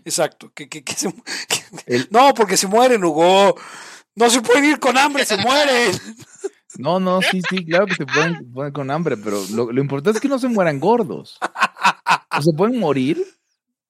Exacto. 0.04 0.52
Que, 0.56 0.68
que, 0.68 0.84
no, 2.10 2.34
porque 2.34 2.58
se 2.58 2.66
mueren, 2.66 3.04
Hugo. 3.04 3.56
No 4.16 4.30
se 4.32 4.42
pueden 4.42 4.66
ir 4.66 4.80
con 4.80 4.98
hambre, 4.98 5.24
se 5.24 5.38
mueren. 5.38 5.92
No, 6.78 7.00
no, 7.00 7.22
sí, 7.22 7.42
sí, 7.50 7.66
claro 7.66 7.86
que 7.86 7.96
se 7.96 8.06
pueden 8.06 8.74
con 8.74 8.92
hambre, 8.92 9.16
pero 9.16 9.42
lo, 9.52 9.72
importante 9.80 10.18
es 10.18 10.22
que 10.22 10.28
no 10.28 10.40
se 10.40 10.50
mueran 10.50 10.80
gordos. 10.80 11.40
O 12.38 12.42
se 12.42 12.54
pueden 12.54 12.80
morir, 12.80 13.26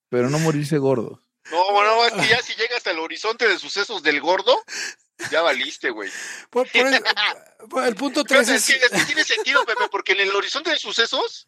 pero 0.09 0.29
no 0.29 0.39
morirse 0.39 0.77
gordos. 0.77 1.19
No, 1.51 1.71
bueno, 1.71 2.05
es 2.05 2.13
que 2.13 2.27
ya 2.27 2.41
si 2.41 2.53
llegas 2.55 2.85
al 2.87 2.99
horizonte 2.99 3.47
de 3.47 3.59
sucesos 3.59 4.01
del 4.01 4.19
gordo, 4.19 4.63
ya 5.31 5.41
valiste, 5.41 5.89
güey. 5.89 6.09
Por, 6.49 6.67
el, 6.73 7.95
punto 7.95 8.23
3 8.23 8.49
es... 8.49 8.69
es 8.69 8.89
que 8.89 9.05
tiene 9.05 9.23
sentido, 9.23 9.65
Pepe, 9.65 9.87
porque 9.91 10.13
en 10.13 10.21
el 10.21 10.35
horizonte 10.35 10.71
de 10.71 10.77
sucesos 10.77 11.47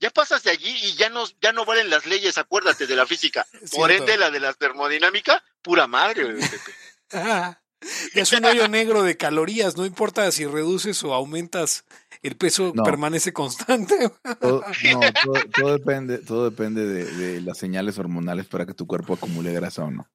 ya 0.00 0.10
pasas 0.10 0.42
de 0.42 0.50
allí 0.50 0.76
y 0.82 0.94
ya 0.94 1.08
no, 1.08 1.24
ya 1.40 1.52
no 1.52 1.64
valen 1.64 1.90
las 1.90 2.06
leyes, 2.06 2.38
acuérdate 2.38 2.86
de 2.86 2.96
la 2.96 3.06
física. 3.06 3.46
Por 3.72 3.90
ende, 3.90 4.16
la 4.16 4.30
de 4.30 4.40
la 4.40 4.52
termodinámica, 4.52 5.42
pura 5.62 5.86
madre, 5.86 6.26
Pepe. 6.26 6.72
Es 8.14 8.32
un 8.32 8.46
hoyo 8.46 8.66
negro 8.66 9.02
de 9.02 9.18
calorías, 9.18 9.76
no 9.76 9.84
importa 9.84 10.32
si 10.32 10.46
reduces 10.46 11.04
o 11.04 11.12
aumentas, 11.12 11.84
el 12.24 12.36
peso 12.36 12.72
permanece 12.72 13.32
constante. 13.32 14.10
Todo, 14.40 14.64
no, 14.92 15.00
todo, 15.54 15.72
depende, 15.72 16.18
todo 16.18 16.48
depende 16.48 16.86
de, 16.86 17.40
las 17.42 17.58
señales 17.58 17.98
hormonales 17.98 18.46
para 18.46 18.64
que 18.64 18.72
tu 18.72 18.86
cuerpo 18.86 19.14
acumule 19.14 19.52
grasa 19.52 19.84
o 19.84 19.90
no. 19.90 20.08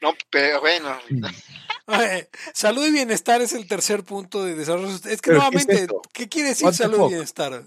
No, 0.00 0.12
pero 0.28 0.60
bueno. 0.60 0.96
salud 2.52 2.84
y 2.84 2.90
bienestar 2.90 3.40
es 3.42 3.52
el 3.52 3.68
tercer 3.68 4.02
punto 4.02 4.44
de 4.44 4.56
desarrollo. 4.56 4.88
Es 4.88 5.22
que 5.22 5.30
nuevamente, 5.30 5.86
¿qué, 6.12 6.28
quiere 6.28 6.50
decir 6.50 6.72
salud 6.74 7.06
y 7.06 7.10
bienestar? 7.10 7.62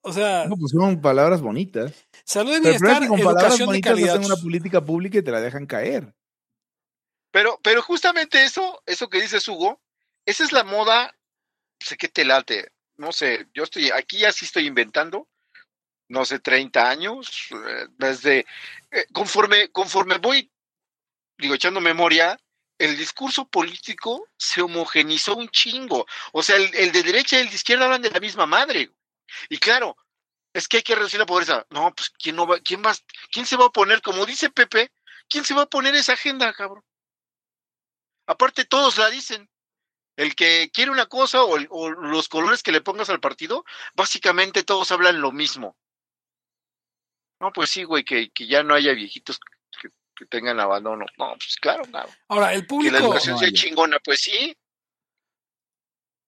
O 0.00 0.12
sea. 0.12 0.46
No, 0.46 0.56
pues 0.56 0.72
son 0.72 1.00
palabras 1.00 1.40
bonitas. 1.40 1.92
Salud 2.24 2.56
y 2.56 2.60
bienestar, 2.60 3.06
con 3.06 3.20
palabras 3.20 3.64
bonitas 3.64 3.92
hacen 3.92 4.24
una 4.24 4.36
política 4.36 4.84
pública 4.84 5.18
y 5.18 5.22
te 5.22 5.30
la 5.30 5.40
dejan 5.40 5.66
caer. 5.66 6.12
Pero, 7.30 7.58
pero 7.62 7.82
justamente 7.82 8.44
eso, 8.44 8.82
eso 8.84 9.08
que 9.08 9.20
dices 9.20 9.46
Hugo, 9.46 9.80
esa 10.26 10.44
es 10.44 10.52
la 10.52 10.64
moda, 10.64 11.14
sé 11.82 11.96
que 11.96 12.08
te 12.08 12.24
late, 12.24 12.72
no 12.96 13.12
sé, 13.12 13.48
yo 13.54 13.64
estoy, 13.64 13.90
aquí 13.90 14.18
ya 14.18 14.32
sí 14.32 14.44
estoy 14.44 14.66
inventando, 14.66 15.28
no 16.08 16.24
sé, 16.24 16.38
30 16.38 16.88
años, 16.88 17.48
eh, 17.50 17.86
desde, 17.98 18.46
eh, 18.90 19.06
conforme, 19.12 19.70
conforme 19.70 20.18
voy, 20.18 20.50
digo, 21.38 21.54
echando 21.54 21.80
memoria, 21.80 22.38
el 22.78 22.96
discurso 22.96 23.46
político 23.46 24.28
se 24.36 24.60
homogenizó 24.60 25.36
un 25.36 25.48
chingo. 25.48 26.06
O 26.32 26.42
sea, 26.42 26.56
el, 26.56 26.74
el 26.74 26.92
de 26.92 27.02
derecha 27.02 27.36
y 27.38 27.42
el 27.42 27.48
de 27.48 27.54
izquierda 27.54 27.84
hablan 27.84 28.02
de 28.02 28.10
la 28.10 28.20
misma 28.20 28.44
madre. 28.44 28.90
Y 29.48 29.58
claro, 29.58 29.96
es 30.52 30.68
que 30.68 30.78
hay 30.78 30.82
que 30.82 30.94
reducir 30.94 31.20
la 31.20 31.26
pobreza. 31.26 31.66
No, 31.70 31.94
pues 31.94 32.10
quién 32.10 32.36
no 32.36 32.46
va, 32.46 32.60
quién 32.60 32.82
va, 32.82 32.94
quién 33.30 33.46
se 33.46 33.56
va 33.56 33.66
a 33.66 33.70
poner, 33.70 34.02
como 34.02 34.26
dice 34.26 34.50
Pepe, 34.50 34.92
quién 35.28 35.44
se 35.44 35.54
va 35.54 35.62
a 35.62 35.70
poner 35.70 35.94
esa 35.94 36.12
agenda, 36.14 36.52
cabrón. 36.52 36.84
Aparte, 38.26 38.64
todos 38.64 38.98
la 38.98 39.10
dicen. 39.10 39.48
El 40.16 40.34
que 40.34 40.70
quiere 40.72 40.90
una 40.90 41.06
cosa 41.06 41.42
o, 41.42 41.58
los 41.58 42.28
colores 42.28 42.62
que 42.62 42.72
le 42.72 42.80
pongas 42.80 43.08
al 43.10 43.20
partido, 43.20 43.64
básicamente 43.94 44.62
todos 44.62 44.92
hablan 44.92 45.20
lo 45.20 45.32
mismo. 45.32 45.76
No, 47.40 47.50
pues 47.52 47.70
sí, 47.70 47.84
güey, 47.84 48.04
que, 48.04 48.30
que 48.30 48.46
ya 48.46 48.62
no 48.62 48.74
haya 48.74 48.92
viejitos 48.92 49.40
que, 49.80 49.88
tengan 50.26 50.60
abandono. 50.60 51.06
No, 51.18 51.30
pues 51.32 51.56
claro, 51.60 51.82
claro. 51.84 52.08
Ahora, 52.28 52.54
el 52.54 52.64
público. 52.66 52.94
Que 52.94 53.00
la 53.00 53.06
educación 53.06 53.38
sea 53.38 53.50
chingona, 53.50 53.98
pues 53.98 54.20
sí. 54.20 54.56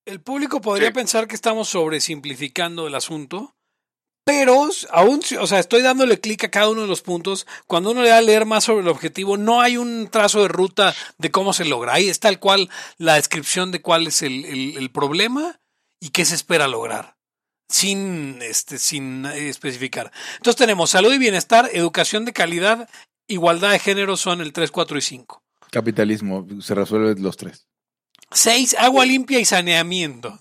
El 0.05 0.21
público 0.21 0.61
podría 0.61 0.93
pensar 0.93 1.29
que 1.29 1.37
estamos 1.37 1.69
sobresimplificando 1.69 2.89
el 2.89 2.95
asunto, 2.95 3.54
pero 4.25 4.71
aún, 4.91 5.21
o 5.39 5.47
sea, 5.47 5.59
estoy 5.59 5.83
dándole 5.83 6.19
clic 6.19 6.45
a 6.45 6.51
cada 6.51 6.71
uno 6.71 6.83
de 6.83 6.87
los 6.87 7.03
puntos. 7.03 7.47
Cuando 7.67 7.91
uno 7.91 8.03
le 8.03 8.09
da 8.09 8.19
a 8.19 8.23
leer 8.23 8.47
más 8.47 8.65
sobre 8.65 8.81
el 8.81 8.89
objetivo, 8.89 9.37
no 9.37 9.61
hay 9.61 9.77
un 9.77 10.09
trazo 10.11 10.41
de 10.43 10.49
ruta 10.49 10.95
de 11.19 11.31
cómo 11.31 11.53
se 11.53 11.67
logra. 11.67 11.93
Ahí 11.93 12.09
está 12.09 12.29
tal 12.29 12.41
cual 12.41 12.71
la 12.97 13.17
descripción 13.17 13.71
de 13.71 13.83
cuál 13.83 14.07
es 14.07 14.23
el, 14.23 14.91
problema 14.95 15.61
y 16.01 16.09
qué 16.09 16.25
se 16.25 16.35
espera 16.35 16.69
lograr. 16.69 17.17
Sin, 17.69 18.41
este, 18.41 18.79
sin 18.79 19.27
especificar. 19.27 20.11
Entonces 20.37 20.57
tenemos 20.57 20.91
salud 20.91 21.13
y 21.13 21.19
bienestar, 21.19 21.69
educación 21.73 22.25
de 22.25 22.33
calidad, 22.33 22.89
igualdad 23.27 23.73
de 23.73 23.79
género 23.79 24.17
son 24.17 24.41
el 24.41 24.53
3, 24.53 24.71
4 24.71 24.99
y 24.99 25.01
5. 25.03 25.43
Capitalismo, 25.71 26.47
se 26.61 26.75
resuelve 26.75 27.21
los 27.21 27.37
tres. 27.37 27.67
6, 28.31 28.77
agua 28.79 29.05
limpia 29.05 29.39
y 29.39 29.45
saneamiento. 29.45 30.39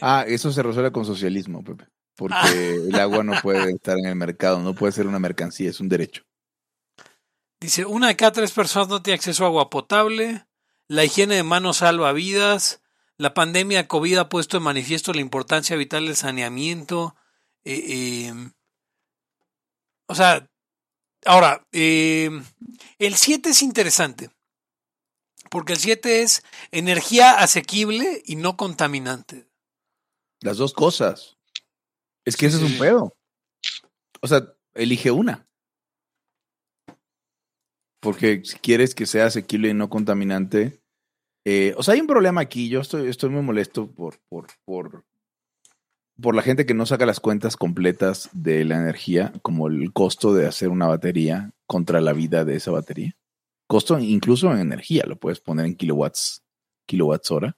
Ah, 0.00 0.24
eso 0.26 0.52
se 0.52 0.62
resuelve 0.62 0.92
con 0.92 1.04
socialismo, 1.04 1.64
Pepe 1.64 1.93
porque 2.16 2.36
ah. 2.36 2.48
el 2.88 2.94
agua 2.94 3.22
no 3.22 3.40
puede 3.42 3.70
estar 3.72 3.98
en 3.98 4.06
el 4.06 4.16
mercado, 4.16 4.60
no 4.60 4.74
puede 4.74 4.92
ser 4.92 5.06
una 5.06 5.18
mercancía, 5.18 5.70
es 5.70 5.80
un 5.80 5.88
derecho. 5.88 6.24
Dice, 7.60 7.84
una 7.84 8.08
de 8.08 8.16
cada 8.16 8.32
tres 8.32 8.52
personas 8.52 8.88
no 8.88 9.02
tiene 9.02 9.16
acceso 9.16 9.44
a 9.44 9.46
agua 9.46 9.70
potable, 9.70 10.46
la 10.86 11.04
higiene 11.04 11.36
de 11.36 11.42
manos 11.42 11.78
salva 11.78 12.12
vidas, 12.12 12.82
la 13.16 13.32
pandemia 13.32 13.88
COVID 13.88 14.18
ha 14.18 14.28
puesto 14.28 14.56
en 14.56 14.64
manifiesto 14.64 15.12
la 15.12 15.20
importancia 15.20 15.76
vital 15.76 16.06
del 16.06 16.16
saneamiento. 16.16 17.14
Eh, 17.64 18.26
em, 18.26 18.52
o 20.06 20.14
sea, 20.14 20.48
ahora, 21.24 21.66
em, 21.72 22.44
el 22.98 23.14
7 23.14 23.50
es 23.50 23.62
interesante, 23.62 24.30
porque 25.50 25.74
el 25.74 25.78
7 25.78 26.22
es 26.22 26.42
energía 26.72 27.38
asequible 27.38 28.22
y 28.24 28.36
no 28.36 28.56
contaminante. 28.56 29.48
Las 30.40 30.58
dos 30.58 30.74
cosas. 30.74 31.36
Es 32.24 32.36
que 32.36 32.46
ese 32.46 32.56
es 32.56 32.62
un 32.62 32.78
pedo. 32.78 33.14
O 34.20 34.26
sea, 34.26 34.54
elige 34.74 35.10
una. 35.10 35.46
Porque 38.00 38.42
si 38.44 38.58
quieres 38.58 38.94
que 38.94 39.06
sea 39.06 39.26
asequible 39.26 39.68
y 39.68 39.74
no 39.74 39.88
contaminante. 39.88 40.80
Eh, 41.44 41.74
o 41.76 41.82
sea, 41.82 41.94
hay 41.94 42.00
un 42.00 42.06
problema 42.06 42.40
aquí. 42.40 42.68
Yo 42.68 42.80
estoy, 42.80 43.08
estoy 43.08 43.30
muy 43.30 43.42
molesto 43.42 43.90
por, 43.90 44.18
por, 44.28 44.46
por, 44.64 45.04
por 46.20 46.34
la 46.34 46.42
gente 46.42 46.66
que 46.66 46.74
no 46.74 46.86
saca 46.86 47.06
las 47.06 47.20
cuentas 47.20 47.56
completas 47.56 48.30
de 48.32 48.64
la 48.64 48.76
energía, 48.76 49.32
como 49.42 49.68
el 49.68 49.92
costo 49.92 50.32
de 50.34 50.46
hacer 50.46 50.70
una 50.70 50.86
batería 50.86 51.52
contra 51.66 52.00
la 52.00 52.12
vida 52.12 52.44
de 52.44 52.56
esa 52.56 52.70
batería. 52.70 53.16
Costo 53.66 53.98
incluso 53.98 54.52
en 54.52 54.60
energía, 54.60 55.04
lo 55.06 55.16
puedes 55.16 55.40
poner 55.40 55.66
en 55.66 55.74
kilowatts, 55.74 56.42
kilowatts 56.86 57.30
hora. 57.30 57.56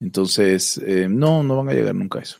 Entonces, 0.00 0.78
eh, 0.78 1.08
no, 1.08 1.42
no 1.42 1.56
van 1.56 1.68
a 1.70 1.74
llegar 1.74 1.94
nunca 1.94 2.18
a 2.18 2.22
eso. 2.22 2.38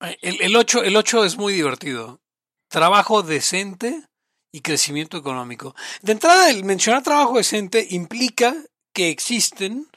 El, 0.00 0.42
el, 0.42 0.56
8, 0.56 0.84
el 0.84 0.96
8 0.96 1.24
es 1.24 1.36
muy 1.36 1.54
divertido. 1.54 2.20
Trabajo 2.68 3.22
decente 3.22 4.04
y 4.52 4.60
crecimiento 4.60 5.16
económico. 5.16 5.74
De 6.02 6.12
entrada, 6.12 6.50
el 6.50 6.64
mencionar 6.64 7.02
trabajo 7.02 7.36
decente 7.36 7.86
implica 7.90 8.54
que 8.92 9.10
existen 9.10 9.88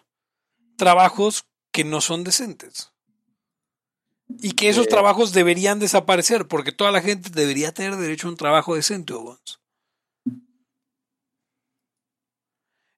trabajos 0.77 1.45
que 1.71 1.83
no 1.83 2.01
son 2.01 2.23
decentes. 2.23 2.91
Y 4.41 4.51
que 4.51 4.69
esos 4.69 4.87
trabajos 4.87 5.33
deberían 5.33 5.79
desaparecer, 5.79 6.47
porque 6.47 6.71
toda 6.71 6.91
la 6.91 7.01
gente 7.01 7.29
debería 7.29 7.73
tener 7.73 7.95
derecho 7.95 8.27
a 8.27 8.31
un 8.31 8.37
trabajo 8.37 8.75
decente, 8.75 9.13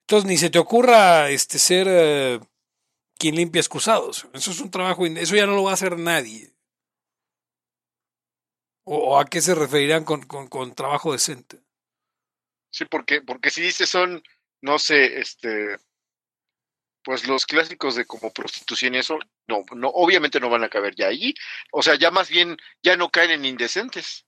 Entonces, 0.01 0.27
ni 0.27 0.37
se 0.37 0.49
te 0.49 0.59
ocurra 0.59 1.29
este, 1.29 1.57
ser 1.57 1.87
eh, 1.89 2.39
quien 3.17 3.35
limpia 3.35 3.61
excusados. 3.61 4.27
Eso 4.33 4.51
es 4.51 4.59
un 4.59 4.69
trabajo, 4.69 5.05
eso 5.05 5.35
ya 5.35 5.45
no 5.45 5.55
lo 5.55 5.63
va 5.63 5.71
a 5.71 5.75
hacer 5.75 5.97
nadie. 5.97 6.50
¿O, 8.83 9.19
a 9.19 9.25
qué 9.25 9.41
se 9.41 9.55
referirán 9.55 10.03
con, 10.03 10.23
con, 10.23 10.73
trabajo 10.73 11.11
decente? 11.11 11.61
Sí, 12.71 12.85
porque, 12.85 13.21
porque 13.21 13.49
si 13.49 13.61
dice 13.61 13.85
son, 13.85 14.23
no 14.61 14.79
sé, 14.79 15.19
este, 15.19 15.77
pues 17.03 17.27
los 17.27 17.45
clásicos 17.45 17.95
de 17.95 18.05
como 18.05 18.31
prostitución 18.31 18.95
y 18.95 18.99
eso, 18.99 19.19
no, 19.47 19.63
no, 19.75 19.89
obviamente 19.89 20.39
no 20.39 20.49
van 20.49 20.63
a 20.63 20.69
caber 20.69 20.95
ya 20.95 21.07
allí. 21.07 21.33
O 21.71 21.81
sea, 21.81 21.95
ya 21.95 22.11
más 22.11 22.29
bien, 22.29 22.57
ya 22.81 22.97
no 22.97 23.09
caen 23.09 23.31
en 23.31 23.45
indecentes. 23.45 24.25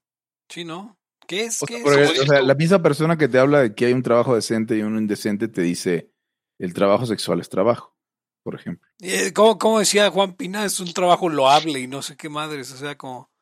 Sí, 0.49 0.65
¿no? 0.65 0.97
¿Qué 1.27 1.45
es? 1.45 1.61
¿Qué 1.65 1.77
es? 1.77 2.27
la 2.27 2.53
misma 2.53 2.81
persona 2.81 3.17
que 3.17 3.27
te 3.27 3.39
habla 3.39 3.61
de 3.61 3.75
que 3.75 3.85
hay 3.85 3.93
un 3.93 4.03
trabajo 4.03 4.35
decente 4.35 4.75
y 4.75 4.81
uno 4.81 4.99
indecente 4.99 5.47
te 5.47 5.61
dice 5.61 6.11
el 6.59 6.73
trabajo 6.73 7.05
sexual 7.05 7.39
es 7.39 7.49
trabajo, 7.49 7.95
por 8.43 8.55
ejemplo. 8.55 8.89
Eh, 8.99 9.33
como, 9.33 9.57
como 9.57 9.79
decía 9.79 10.09
Juan 10.09 10.35
Pina, 10.35 10.65
es 10.65 10.79
un 10.79 10.93
trabajo 10.93 11.29
loable 11.29 11.79
y 11.79 11.87
no 11.87 12.01
sé 12.01 12.17
qué 12.17 12.29
madres, 12.29 12.71
o 12.71 12.77
sea, 12.77 12.97
como... 12.97 13.32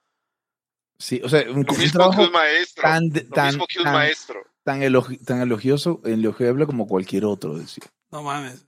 Sí, 1.02 1.20
o 1.24 1.30
sea, 1.30 1.49
un, 1.49 1.66
trabajo 1.66 2.30
maestro, 2.30 2.84
tan, 2.84 3.12
tan, 3.12 3.60
Tan, 4.64 5.41
elogioso, 5.41 5.99
elogiable 6.06 6.68
como 6.68 6.88
cualquier 6.88 7.26
otro, 7.26 7.58
decía. 7.58 7.86
No 8.12 8.22
mames. 8.22 8.68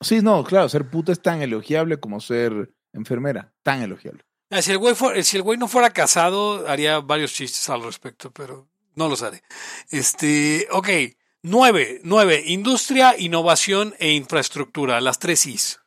Sí, 0.00 0.22
no, 0.22 0.42
claro, 0.42 0.70
ser 0.70 0.88
puta 0.88 1.12
es 1.12 1.20
tan 1.20 1.42
elogiable 1.42 2.00
como 2.00 2.20
ser 2.20 2.72
enfermera, 2.94 3.52
tan 3.62 3.82
elogiable. 3.82 4.24
Ah, 4.48 4.62
si 4.62 4.70
el, 4.70 4.78
güey 4.78 4.94
si 5.22 5.36
el 5.36 5.42
güey 5.42 5.58
no 5.58 5.68
fuera 5.68 5.90
casado, 5.90 6.66
haría 6.66 7.00
varios 7.00 7.34
chistes 7.34 7.68
al 7.68 7.82
respecto, 7.82 8.30
pero 8.30 8.66
no 8.94 9.08
los 9.08 9.22
haré. 9.22 9.42
Este, 9.90 10.66
ok, 10.70 10.88
nueve, 11.42 12.00
nueve, 12.04 12.42
industria, 12.46 13.14
innovación 13.18 13.94
e 13.98 14.12
infraestructura, 14.12 15.02
las 15.02 15.18
tres 15.18 15.44
Is. 15.44 15.80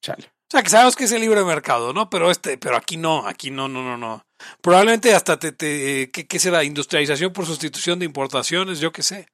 Chale. 0.00 0.37
O 0.48 0.50
sea, 0.50 0.62
que 0.62 0.70
sabemos 0.70 0.96
que 0.96 1.04
es 1.04 1.12
el 1.12 1.20
libre 1.20 1.44
mercado, 1.44 1.92
¿no? 1.92 2.08
Pero 2.08 2.30
este, 2.30 2.56
pero 2.56 2.76
aquí 2.76 2.96
no, 2.96 3.26
aquí 3.26 3.50
no, 3.50 3.68
no, 3.68 3.82
no, 3.82 3.98
no. 3.98 4.22
Probablemente 4.62 5.14
hasta 5.14 5.38
te, 5.38 5.52
te 5.52 6.10
¿qué, 6.10 6.38
será? 6.38 6.64
Industrialización 6.64 7.34
por 7.34 7.44
sustitución 7.44 7.98
de 7.98 8.06
importaciones, 8.06 8.80
yo 8.80 8.90
qué 8.90 9.02
sé. 9.02 9.28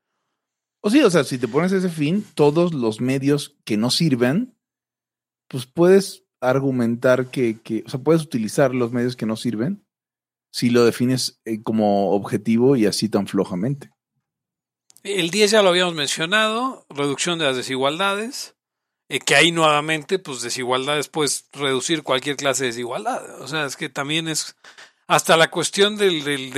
O 0.81 0.91
sí, 0.91 1.01
o 1.03 1.11
sea, 1.11 1.23
si 1.23 1.39
te 1.39 1.47
pones 1.47 1.71
ese 1.71 1.89
fin, 1.89 2.27
todos 2.35 2.75
los 2.75 3.01
medios 3.01 3.57
que 3.65 3.77
no 3.77 3.91
sirven, 3.91 4.59
pues 5.49 5.67
puedes 5.67 6.25
argumentar 6.41 7.31
que, 7.31 7.61
que 7.61 7.85
o 7.87 7.91
sea, 7.91 8.01
puedes 8.01 8.23
utilizar 8.23 8.75
los 8.75 8.91
medios 8.91 9.15
que 9.15 9.25
no 9.25 9.37
sirven 9.37 9.85
si 10.53 10.71
lo 10.71 10.85
defines 10.85 11.41
eh, 11.45 11.63
como 11.63 12.11
objetivo 12.11 12.77
y 12.77 12.87
así 12.87 13.09
tan 13.09 13.27
flojamente. 13.27 13.91
El 15.05 15.31
10 15.31 15.51
ya 15.51 15.63
lo 15.63 15.69
habíamos 15.69 15.95
mencionado, 15.95 16.87
reducción 16.89 17.39
de 17.39 17.45
las 17.45 17.57
desigualdades. 17.57 18.54
Eh, 19.09 19.19
que 19.21 19.35
ahí 19.35 19.53
nuevamente, 19.53 20.19
pues 20.19 20.43
desigualdad 20.43 21.01
pues 21.13 21.49
reducir 21.53 22.03
cualquier 22.03 22.37
clase 22.37 22.65
de 22.65 22.71
desigualdad. 22.71 23.41
O 23.41 23.47
sea, 23.47 23.67
es 23.67 23.77
que 23.77 23.89
también 23.89 24.29
es 24.29 24.57
hasta 25.07 25.37
la 25.37 25.51
cuestión 25.51 25.97
del... 25.97 26.25
del 26.25 26.53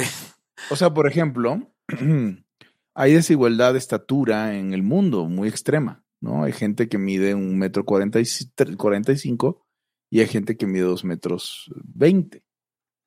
O 0.70 0.76
sea, 0.76 0.92
por 0.94 1.08
ejemplo, 1.08 1.72
hay 2.94 3.12
desigualdad 3.12 3.72
de 3.72 3.78
estatura 3.78 4.56
en 4.56 4.72
el 4.72 4.82
mundo 4.82 5.26
muy 5.26 5.48
extrema, 5.48 6.04
¿no? 6.20 6.44
Hay 6.44 6.52
gente 6.52 6.88
que 6.88 6.98
mide 6.98 7.34
un 7.34 7.58
metro 7.58 7.84
cuarenta 7.84 8.20
y 8.20 8.24
cinco 8.24 9.66
y 10.10 10.20
hay 10.20 10.28
gente 10.28 10.56
que 10.56 10.66
mide 10.66 10.84
dos 10.84 11.04
metros 11.04 11.70
veinte. 11.84 12.44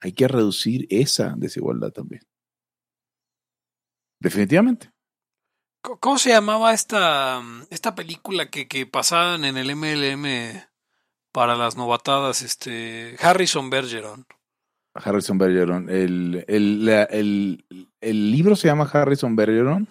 Hay 0.02 0.14
que 0.14 0.28
reducir 0.28 0.86
esa 0.90 1.34
desigualdad 1.38 1.92
también. 1.92 2.22
Definitivamente. 4.22 4.92
¿Cómo 6.00 6.18
se 6.18 6.30
llamaba 6.30 6.74
esta, 6.74 7.42
esta 7.70 7.96
película 7.96 8.50
que, 8.50 8.68
que 8.68 8.86
pasaban 8.86 9.46
en 9.46 9.58
el 9.58 9.76
MLM 9.76 10.62
para 11.32 11.56
las 11.56 11.78
novatadas? 11.78 12.42
Este, 12.42 13.16
Harrison 13.20 13.70
Bergeron. 13.70 14.26
Harrison 14.94 15.38
Bergeron. 15.38 15.90
El, 15.90 16.46
el, 16.48 17.66
el, 18.02 18.32
libro 18.32 18.56
se 18.56 18.68
llama 18.68 18.90
Harrison 18.92 19.36
Bergeron. 19.36 19.88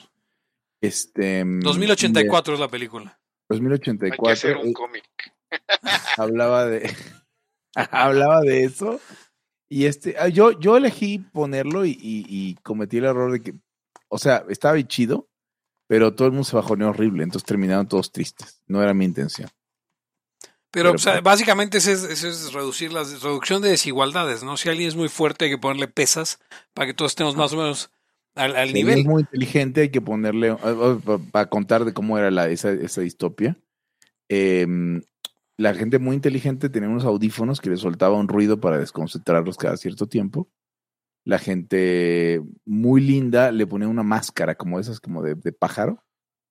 Este, 0.81 1.45
2084 1.45 2.55
es 2.55 2.61
la 2.61 2.69
película. 2.69 3.21
2084. 3.49 4.13
Hay 4.13 4.19
que 4.19 4.33
hacer 4.33 4.57
un 4.57 4.73
cómic. 4.73 5.05
hablaba 6.17 6.67
de 6.67 6.95
hablaba 7.91 8.41
de 8.41 8.65
eso. 8.65 9.01
Y 9.71 9.85
este, 9.85 10.17
ah, 10.19 10.29
yo, 10.29 10.59
yo 10.59 10.77
elegí 10.77 11.19
ponerlo 11.19 11.85
y, 11.85 12.57
cometí 12.63 12.99
el 12.99 13.05
error 13.05 13.33
de 13.33 13.43
que, 13.43 13.55
o 14.09 14.19
sea, 14.19 14.45
estaba 14.49 14.83
chido, 14.87 15.29
pero 15.89 16.15
todo 16.15 16.27
el 16.29 16.33
mundo 16.33 16.45
se 16.45 16.55
bajoneó 16.55 16.91
horrible, 16.91 17.25
entonces 17.25 17.47
terminaron 17.47 17.89
todos 17.89 18.13
tristes. 18.13 18.63
No 18.69 18.81
era 18.81 18.95
mi 18.95 19.07
intención. 19.07 19.49
Pero, 20.71 20.93
o 20.93 20.99
sea, 20.99 21.15
pues 21.15 21.25
básicamente 21.25 21.79
eso 21.79 21.91
es, 21.91 22.53
reducir 22.53 22.93
la 22.93 23.03
reducción 23.03 23.63
de 23.63 23.71
desigualdades, 23.71 24.45
¿no? 24.45 24.59
Si 24.59 24.69
alguien 24.69 24.89
es 24.89 24.97
muy 24.97 25.09
fuerte, 25.09 25.47
hay 25.47 25.51
que 25.51 25.59
ponerle 25.59 25.89
pesas 25.89 26.41
para 26.75 26.87
que 26.87 26.95
todos 26.95 27.13
estemos 27.13 27.37
más 27.37 27.55
o 27.55 27.57
menos 27.57 27.91
al, 28.35 28.55
al 28.55 28.69
si 28.69 28.75
nivel. 28.75 28.99
es 28.99 29.07
muy 29.07 29.23
inteligente, 29.23 29.81
hay 29.81 29.89
que 29.89 30.03
ponerle, 30.03 30.55
para 31.33 31.49
contar 31.49 31.87
de 31.87 31.95
cómo 31.95 32.19
era 32.19 32.31
la, 32.31 32.49
esa, 32.51 32.71
esa 32.71 33.01
distopia. 33.01 33.57
Em, 34.29 35.03
la 35.57 35.75
gente 35.75 35.99
muy 35.99 36.15
inteligente 36.15 36.69
tenía 36.69 36.91
unos 36.91 37.07
audífonos 37.07 37.63
que 37.63 37.71
le 37.71 37.79
soltaba 37.79 38.17
un 38.17 38.29
ruido 38.29 38.61
para 38.61 38.77
desconcentrarlos 38.77 39.57
cada 39.57 39.79
cierto 39.79 40.07
tiempo. 40.07 40.51
La 41.25 41.39
gente 41.39 42.41
muy 42.65 43.01
linda 43.01 43.53
le 43.53 43.67
ponía 43.67 43.89
una 43.89 44.03
máscara 44.03 44.55
como 44.55 44.81
esas, 44.81 45.01
como 45.01 45.23
de, 45.23 45.37
pájaro. 45.53 46.05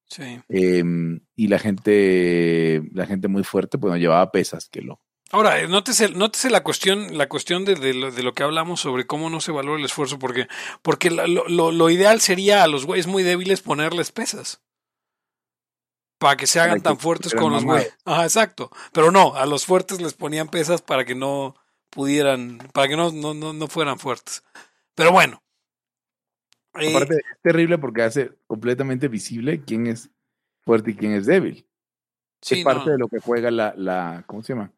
Sí. 0.05 0.39
Em, 0.49 1.20
y 1.36 1.47
la 1.47 1.59
gente, 1.59 2.84
la 2.93 3.05
gente 3.05 3.28
muy 3.28 3.43
fuerte, 3.43 3.78
bueno, 3.78 3.97
llevaba 3.97 4.32
pesas 4.32 4.70
que 4.70 4.82
lo. 4.82 5.01
Ahora, 5.32 5.59
eh, 5.59 5.68
nótese, 5.68 6.09
nótese 6.09 6.49
la 6.49 6.63
cuestión, 6.63 7.18
la 7.18 7.28
cuestión 7.28 7.65
de, 7.65 7.76
de, 7.76 7.93
lo, 7.93 8.34
que 8.34 8.43
hablamos 8.43 8.80
sobre 8.80 9.05
cómo 9.05 9.30
no 9.30 9.41
se 9.41 9.51
valora 9.51 9.78
el 9.78 9.86
esfuerzo, 9.86 10.20
porque, 10.20 10.47
porque 10.82 11.11
lo, 11.11 11.28
lo, 11.28 11.72
lo 11.72 11.89
ideal 11.89 12.22
sería 12.22 12.63
a 12.63 12.68
los 12.68 12.86
güeyes 12.86 13.07
muy 13.07 13.24
débiles 13.24 13.61
ponerles 13.61 14.11
pesas 14.11 14.61
para 16.18 16.36
que 16.36 16.47
se 16.47 16.59
hagan 16.59 16.82
tan 16.82 16.97
fuertes 16.97 17.34
con 17.34 17.53
los 17.53 17.63
güeyes. 17.63 17.95
Ajá, 18.05 18.24
exacto. 18.24 18.72
Pero 18.91 19.11
no, 19.11 19.36
a 19.36 19.45
los 19.45 19.65
fuertes 19.65 20.01
les 20.01 20.13
ponían 20.13 20.47
pesas 20.47 20.82
para 20.82 21.05
que 21.05 21.15
no 21.15 21.55
pudieran, 21.89 22.59
para 22.73 22.88
que 22.88 22.95
no, 22.95 23.11
no, 23.11 23.33
no, 23.33 23.67
fueran 23.67 23.99
fuertes. 23.99 24.43
Pero 24.95 25.11
bueno. 25.11 25.41
Eh, 26.79 26.89
Aparte, 26.89 27.15
es 27.15 27.41
terrible 27.41 27.77
porque 27.77 28.03
hace 28.03 28.31
completamente 28.45 29.07
visible 29.07 29.63
quién 29.63 29.88
es 29.88 30.09
fuerte 30.63 30.91
y 30.91 30.95
quién 30.95 31.13
es 31.13 31.25
débil. 31.25 31.67
es 32.41 32.63
parte 32.63 32.91
de 32.91 32.97
lo 32.97 33.07
que 33.07 33.19
juega 33.19 33.49
la, 33.49 33.73
la, 33.75 34.23
¿cómo 34.27 34.43
se 34.43 34.53
llama? 34.53 34.71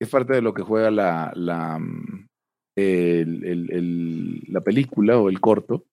Es 0.00 0.08
parte 0.08 0.32
de 0.34 0.42
lo 0.42 0.54
que 0.54 0.62
juega 0.62 0.90
la, 0.90 1.32
la, 1.34 1.78
mm, 1.78 2.28
el, 2.76 3.44
el, 3.44 4.42
la 4.48 4.60
película 4.60 5.18
o 5.18 5.28
el 5.28 5.40
corto, 5.40 5.84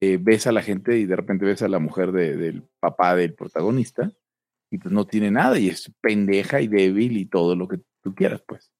eh, 0.00 0.18
ves 0.20 0.46
a 0.46 0.52
la 0.52 0.62
gente 0.62 0.98
y 0.98 1.06
de 1.06 1.16
repente 1.16 1.46
ves 1.46 1.62
a 1.62 1.68
la 1.68 1.78
mujer 1.78 2.12
del 2.12 2.62
papá 2.78 3.16
del 3.16 3.34
protagonista 3.34 4.12
y 4.70 4.78
pues 4.78 4.92
no 4.92 5.06
tiene 5.06 5.30
nada 5.30 5.58
y 5.58 5.68
es 5.68 5.90
pendeja 6.00 6.60
y 6.60 6.68
débil 6.68 7.16
y 7.16 7.26
todo 7.26 7.56
lo 7.56 7.68
que 7.68 7.78
tú 8.02 8.14
quieras, 8.14 8.42
pues. 8.46 8.73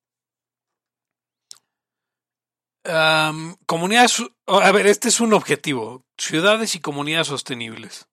Comunidades, 3.67 4.23
a 4.47 4.73
ver, 4.73 4.87
este 4.87 5.09
es 5.09 5.21
un 5.21 5.33
objetivo, 5.33 6.05
ciudades 6.19 6.75
y 6.75 6.81
comunidades 6.81 7.29
sostenibles. 7.29 8.09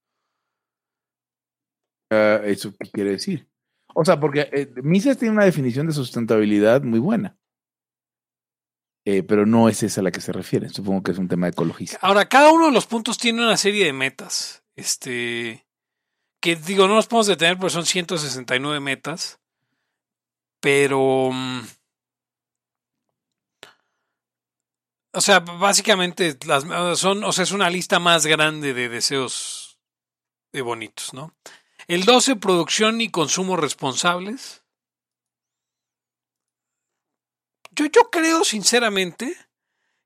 Ah, 2.11 2.41
¿Eso 2.43 2.73
qué 2.77 2.89
quiere 2.89 3.11
decir? 3.11 3.47
O 3.93 4.05
sea, 4.05 4.19
porque 4.19 4.49
eh, 4.51 4.69
Mises 4.83 5.17
tiene 5.17 5.33
una 5.33 5.45
definición 5.45 5.87
de 5.87 5.93
sustentabilidad 5.93 6.83
muy 6.83 6.99
buena. 6.99 7.37
Eh, 9.03 9.23
pero 9.23 9.45
no 9.45 9.67
es 9.67 9.81
esa 9.81 10.01
a 10.01 10.03
la 10.03 10.11
que 10.11 10.21
se 10.21 10.31
refiere. 10.31 10.69
Supongo 10.69 11.01
que 11.01 11.11
es 11.11 11.17
un 11.17 11.27
tema 11.27 11.47
ecologista. 11.47 11.97
Ahora, 12.01 12.29
cada 12.29 12.51
uno 12.51 12.67
de 12.67 12.71
los 12.71 12.85
puntos 12.85 13.17
tiene 13.17 13.41
una 13.41 13.57
serie 13.57 13.85
de 13.85 13.93
metas. 13.93 14.63
Este. 14.75 15.65
Que 16.39 16.55
digo, 16.55 16.87
no 16.87 16.95
los 16.95 17.07
podemos 17.07 17.27
detener 17.27 17.57
porque 17.57 17.73
son 17.73 17.85
169 17.85 18.79
metas. 18.79 19.39
Pero. 20.59 21.31
Mm, 21.33 21.61
o 25.13 25.21
sea, 25.21 25.39
básicamente 25.39 26.37
las, 26.45 26.63
son, 26.99 27.23
o 27.23 27.31
sea, 27.31 27.43
es 27.43 27.51
una 27.51 27.69
lista 27.69 27.99
más 27.99 28.25
grande 28.25 28.73
de 28.73 28.89
deseos 28.89 29.79
de 30.53 30.61
bonitos, 30.61 31.13
¿no? 31.13 31.33
El 31.87 32.05
12, 32.05 32.37
producción 32.37 33.01
y 33.01 33.09
consumo 33.09 33.57
responsables. 33.57 34.63
Yo, 37.71 37.85
yo 37.85 38.09
creo 38.09 38.43
sinceramente 38.43 39.35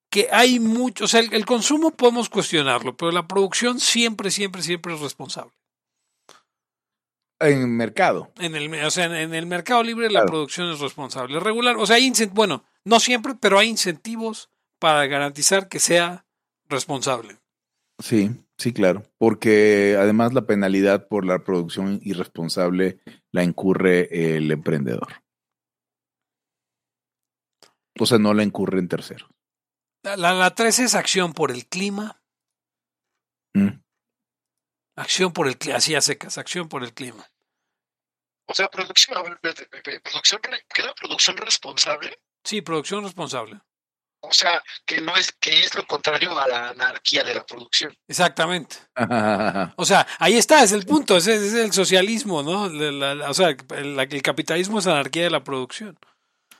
que 0.10 0.30
hay 0.32 0.60
mucho, 0.60 1.06
o 1.06 1.08
sea, 1.08 1.20
el, 1.20 1.45
consumo 1.45 1.91
podemos 1.91 2.30
cuestionarlo, 2.30 2.95
pero 2.95 3.12
la 3.12 3.28
producción 3.28 3.80
siempre, 3.80 4.32
siempre, 4.32 4.62
siempre 4.62 4.93
es 4.93 5.01
responsable. 5.01 5.51
En 7.39 7.62
el 7.62 7.68
mercado. 7.68 8.32
En 8.39 8.56
el, 8.56 8.74
o 8.86 8.91
sea, 8.91 9.06
en, 9.06 9.34
el 9.34 9.45
mercado 9.45 9.84
libre 9.84 10.10
la 10.10 10.26
producción 10.26 10.72
es 10.72 10.80
responsable. 10.80 11.39
Regular, 11.39 11.76
o 11.78 11.86
sea, 11.86 11.97
hay 11.97 12.12
bueno, 12.32 12.64
no 12.86 12.99
siempre, 12.99 13.36
pero 13.36 13.60
hay 13.60 13.68
incentivos 13.68 14.49
para 14.80 15.05
garantizar 15.07 15.67
que 15.67 15.80
sea 15.80 16.26
responsable. 16.67 17.38
Sí, 17.99 18.32
sí, 18.57 18.73
claro. 18.73 19.03
Porque 19.17 19.95
además 19.99 20.34
la 20.34 20.45
penalidad 20.45 21.07
por 21.07 21.26
la 21.26 21.43
producción 21.43 21.99
irresponsable 22.03 22.99
la 23.32 23.43
incurre 23.43 24.36
el 24.36 24.51
emprendedor. 24.51 25.23
O 27.99 28.05
sea, 28.05 28.17
no 28.17 28.34
la 28.34 28.43
incurre 28.43 28.80
en 28.80 28.89
tercero. 28.89 29.30
La, 30.03 30.34
la, 30.34 30.53
13 30.53 30.84
es 30.84 30.95
acción 30.95 31.34
por 31.34 31.51
el 31.51 31.65
clima. 31.65 32.21
Mm. 33.53 33.80
Acción 34.97 35.34
por 35.34 35.47
el 35.47 35.57
clima, 35.57 35.78
así 35.78 35.95
a 35.95 36.01
secas, 36.01 36.38
acción 36.38 36.69
por 36.69 36.84
el 36.84 36.93
clima. 36.93 37.28
O 38.47 38.53
sea, 38.53 38.69
producción, 38.69 39.39
producción, 39.41 40.41
¿qué 40.73 40.84
producción 40.99 41.38
responsable? 41.38 42.19
Sí, 42.43 42.61
producción 42.61 43.03
responsable. 43.03 43.59
O 44.28 44.34
sea, 44.34 44.61
que 44.86 45.01
no 45.01 45.15
es, 45.15 45.32
que 45.34 45.59
es 45.59 45.76
lo 45.76 45.86
contrario 45.86 46.38
a 46.38 46.47
la 46.47 46.69
anarquía 46.69 47.23
de 47.23 47.36
la 47.36 47.45
producción. 47.45 47.93
Exactamente. 48.07 48.78
o 49.76 49.86
sea, 49.86 50.07
ahí 50.19 50.36
está, 50.36 50.63
es 50.63 50.71
el 50.71 50.86
punto, 50.86 51.17
ese 51.17 51.36
es, 51.36 51.53
el 51.53 51.71
socialismo, 51.71 52.43
¿no? 52.43 52.63
o 53.30 53.34
sea, 53.34 53.49
el 53.49 54.21
capitalismo 54.21 54.80
es 54.80 54.88
anarquía 54.88 55.23
de 55.23 55.32
la 55.32 55.43
producción. 55.43 55.97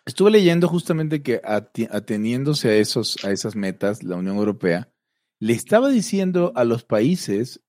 Estuve 0.05 0.32
leyendo 0.32 0.68
justamente 0.68 1.24
que 1.24 1.41
ateniéndose 1.43 2.70
a, 2.70 2.76
esos, 2.76 3.18
a 3.26 3.32
esas 3.32 3.55
metas, 3.55 4.03
la 4.03 4.16
Unión 4.16 4.38
Europea 4.38 4.89
le 5.39 5.53
estaba 5.53 5.89
diciendo 5.89 6.53
a 6.55 6.63
los 6.63 6.84
países 6.84 7.61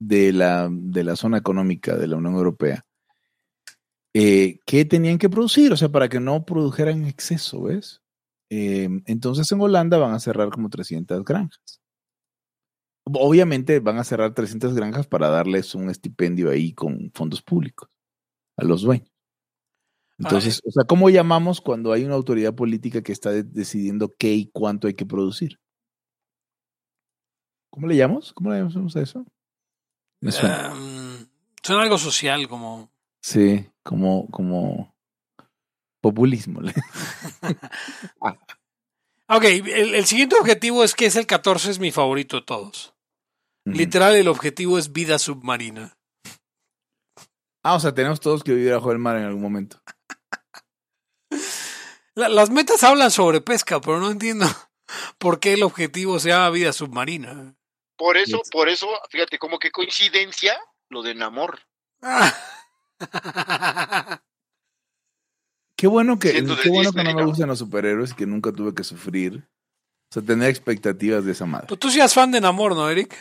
de 0.00 0.32
la, 0.32 0.68
de 0.70 1.04
la 1.04 1.16
zona 1.16 1.38
económica 1.38 1.96
de 1.96 2.08
la 2.08 2.16
Unión 2.16 2.34
Europea 2.34 2.84
eh, 4.14 4.58
que 4.66 4.84
tenían 4.84 5.18
que 5.18 5.28
producir, 5.28 5.72
o 5.72 5.76
sea, 5.76 5.90
para 5.90 6.08
que 6.08 6.18
no 6.18 6.44
produjeran 6.44 7.04
exceso, 7.04 7.62
¿ves? 7.62 8.02
Em, 8.50 9.02
entonces 9.06 9.50
en 9.52 9.60
Holanda 9.60 9.98
van 9.98 10.14
a 10.14 10.20
cerrar 10.20 10.50
como 10.50 10.70
300 10.70 11.24
granjas. 11.24 11.80
Obviamente 13.04 13.80
van 13.80 13.98
a 13.98 14.04
cerrar 14.04 14.34
300 14.34 14.74
granjas 14.74 15.06
para 15.06 15.28
darles 15.28 15.74
un 15.74 15.90
estipendio 15.90 16.50
ahí 16.50 16.72
con 16.72 17.10
fondos 17.14 17.42
públicos 17.42 17.88
a 18.56 18.64
los 18.64 18.82
dueños. 18.82 19.10
Entonces, 20.18 20.60
o 20.64 20.70
sea, 20.72 20.84
¿cómo 20.84 21.10
llamamos 21.10 21.60
cuando 21.60 21.92
hay 21.92 22.04
una 22.04 22.14
autoridad 22.14 22.54
política 22.54 23.02
que 23.02 23.12
está 23.12 23.30
decidiendo 23.30 24.12
qué 24.18 24.34
y 24.34 24.50
cuánto 24.52 24.88
hay 24.88 24.94
que 24.94 25.06
producir? 25.06 25.60
¿Cómo 27.70 27.86
le 27.86 27.96
llamamos? 27.96 28.32
¿Cómo 28.32 28.50
le 28.50 28.58
llamamos 28.58 28.96
a 28.96 29.00
eso? 29.00 29.24
Me 30.20 30.32
suena. 30.32 30.72
Em, 30.72 31.28
suena 31.62 31.82
algo 31.82 31.98
social, 31.98 32.48
como. 32.48 32.90
Sí, 33.22 33.64
como, 33.84 34.28
como 34.30 34.92
populismo. 36.00 36.60
ok, 39.28 39.44
el, 39.44 40.06
siguiente 40.06 40.36
objetivo 40.36 40.84
es 40.84 40.94
que 40.94 41.06
es 41.06 41.16
el 41.16 41.26
14, 41.26 41.70
es 41.70 41.78
mi 41.78 41.90
favorito 41.90 42.36
de 42.36 42.42
todos. 42.42 42.94
Literal, 43.64 44.16
el 44.16 44.28
objetivo 44.28 44.78
es 44.78 44.92
vida 44.92 45.18
submarina. 45.18 45.94
Ah, 47.62 47.74
o 47.74 47.80
sea, 47.80 47.92
tenemos 47.92 48.20
todos 48.20 48.42
que 48.42 48.54
vivir 48.54 48.72
bajo 48.72 48.92
el 48.92 48.98
mar 48.98 49.16
en 49.16 49.24
algún 49.24 49.42
momento 49.42 49.82
las 52.26 52.50
metas 52.50 52.82
hablan 52.82 53.12
sobre 53.12 53.40
pesca, 53.40 53.80
pero 53.80 54.00
no 54.00 54.10
entiendo 54.10 54.46
por 55.18 55.38
qué 55.38 55.52
el 55.54 55.62
objetivo 55.62 56.18
se 56.18 56.30
llama 56.30 56.50
vida 56.50 56.72
submarina. 56.72 57.54
Por 57.96 58.16
eso, 58.16 58.42
por 58.50 58.68
eso, 58.68 58.88
fíjate, 59.10 59.38
como 59.38 59.58
que 59.58 59.70
coincidencia 59.70 60.58
lo 60.88 61.02
de 61.02 61.14
Namor. 61.14 61.60
qué 65.78 65.86
bueno 65.86 66.18
que, 66.18 66.32
qué 66.32 66.68
bueno 66.68 66.92
que 66.92 67.04
no 67.04 67.14
me 67.14 67.24
gustan 67.24 67.48
los 67.48 67.60
superhéroes 67.60 68.10
y 68.10 68.14
que 68.16 68.26
nunca 68.26 68.52
tuve 68.52 68.74
que 68.74 68.82
sufrir. 68.82 69.48
O 70.10 70.14
sea, 70.14 70.22
tener 70.22 70.50
expectativas 70.50 71.24
de 71.24 71.32
esa 71.32 71.46
madre. 71.46 71.68
Pues 71.68 71.78
tú 71.78 71.90
seas 71.90 72.12
fan 72.12 72.32
de 72.32 72.40
Namor, 72.40 72.74
¿no, 72.74 72.90
Eric? 72.90 73.14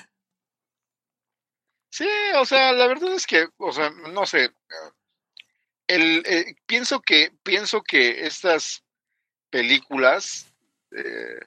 Sí, 1.91 2.07
o 2.35 2.45
sea, 2.45 2.71
la 2.73 2.87
verdad 2.87 3.13
es 3.13 3.27
que, 3.27 3.47
o 3.57 3.71
sea, 3.71 3.91
no 3.91 4.25
sé. 4.25 4.51
El, 5.85 6.23
eh, 6.25 6.55
pienso 6.65 7.01
que, 7.01 7.31
pienso 7.43 7.81
que 7.81 8.25
estas 8.25 8.83
películas 9.49 10.51
eh, 10.91 11.39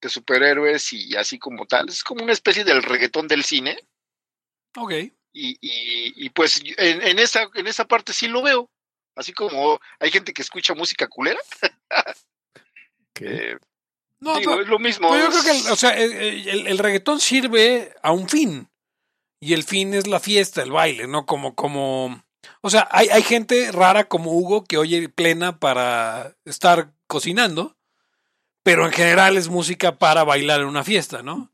de 0.00 0.08
superhéroes 0.08 0.92
y 0.92 1.14
así 1.16 1.38
como 1.38 1.66
tal. 1.66 1.88
Es 1.88 2.02
como 2.02 2.24
una 2.24 2.32
especie 2.32 2.64
del 2.64 2.82
reggaetón 2.82 3.28
del 3.28 3.44
cine. 3.44 3.78
Ok. 4.76 4.92
Y, 5.32 5.58
y, 5.60 6.30
pues 6.30 6.60
en, 6.78 7.18
esa, 7.18 7.48
en 7.54 7.66
esa 7.66 7.86
parte 7.86 8.12
sí 8.12 8.26
lo 8.26 8.42
veo. 8.42 8.70
Así 9.18 9.32
como 9.32 9.80
hay 9.98 10.12
gente 10.12 10.32
que 10.32 10.42
escucha 10.42 10.74
música 10.74 11.08
culera. 11.08 11.40
Eh, 13.20 13.56
no, 14.20 14.34
pero, 14.36 14.60
es 14.60 14.68
lo 14.68 14.78
mismo. 14.78 15.08
yo 15.18 15.28
creo 15.30 15.42
que, 15.42 15.70
o 15.72 15.74
sea, 15.74 15.90
el, 15.90 16.78
reggaetón 16.78 17.18
sirve 17.18 17.92
a 18.00 18.12
un 18.12 18.28
fin. 18.28 18.70
Y 19.40 19.54
el 19.54 19.64
fin 19.64 19.92
es 19.92 20.06
la 20.06 20.20
fiesta, 20.20 20.62
el 20.62 20.70
baile, 20.70 21.08
¿no? 21.08 21.26
Como, 21.26 21.56
como. 21.56 22.22
O 22.60 22.70
sea, 22.70 22.86
hay, 22.92 23.08
hay 23.08 23.24
gente 23.24 23.72
rara 23.72 24.04
como 24.04 24.38
Hugo 24.38 24.62
que 24.62 24.78
oye 24.78 25.08
plena 25.08 25.58
para 25.58 26.36
estar 26.44 26.92
cocinando, 27.08 27.76
pero 28.62 28.86
en 28.86 28.92
general 28.92 29.36
es 29.36 29.48
música 29.48 29.98
para 29.98 30.22
bailar 30.22 30.60
en 30.60 30.66
una 30.66 30.84
fiesta, 30.84 31.24
¿no? 31.24 31.50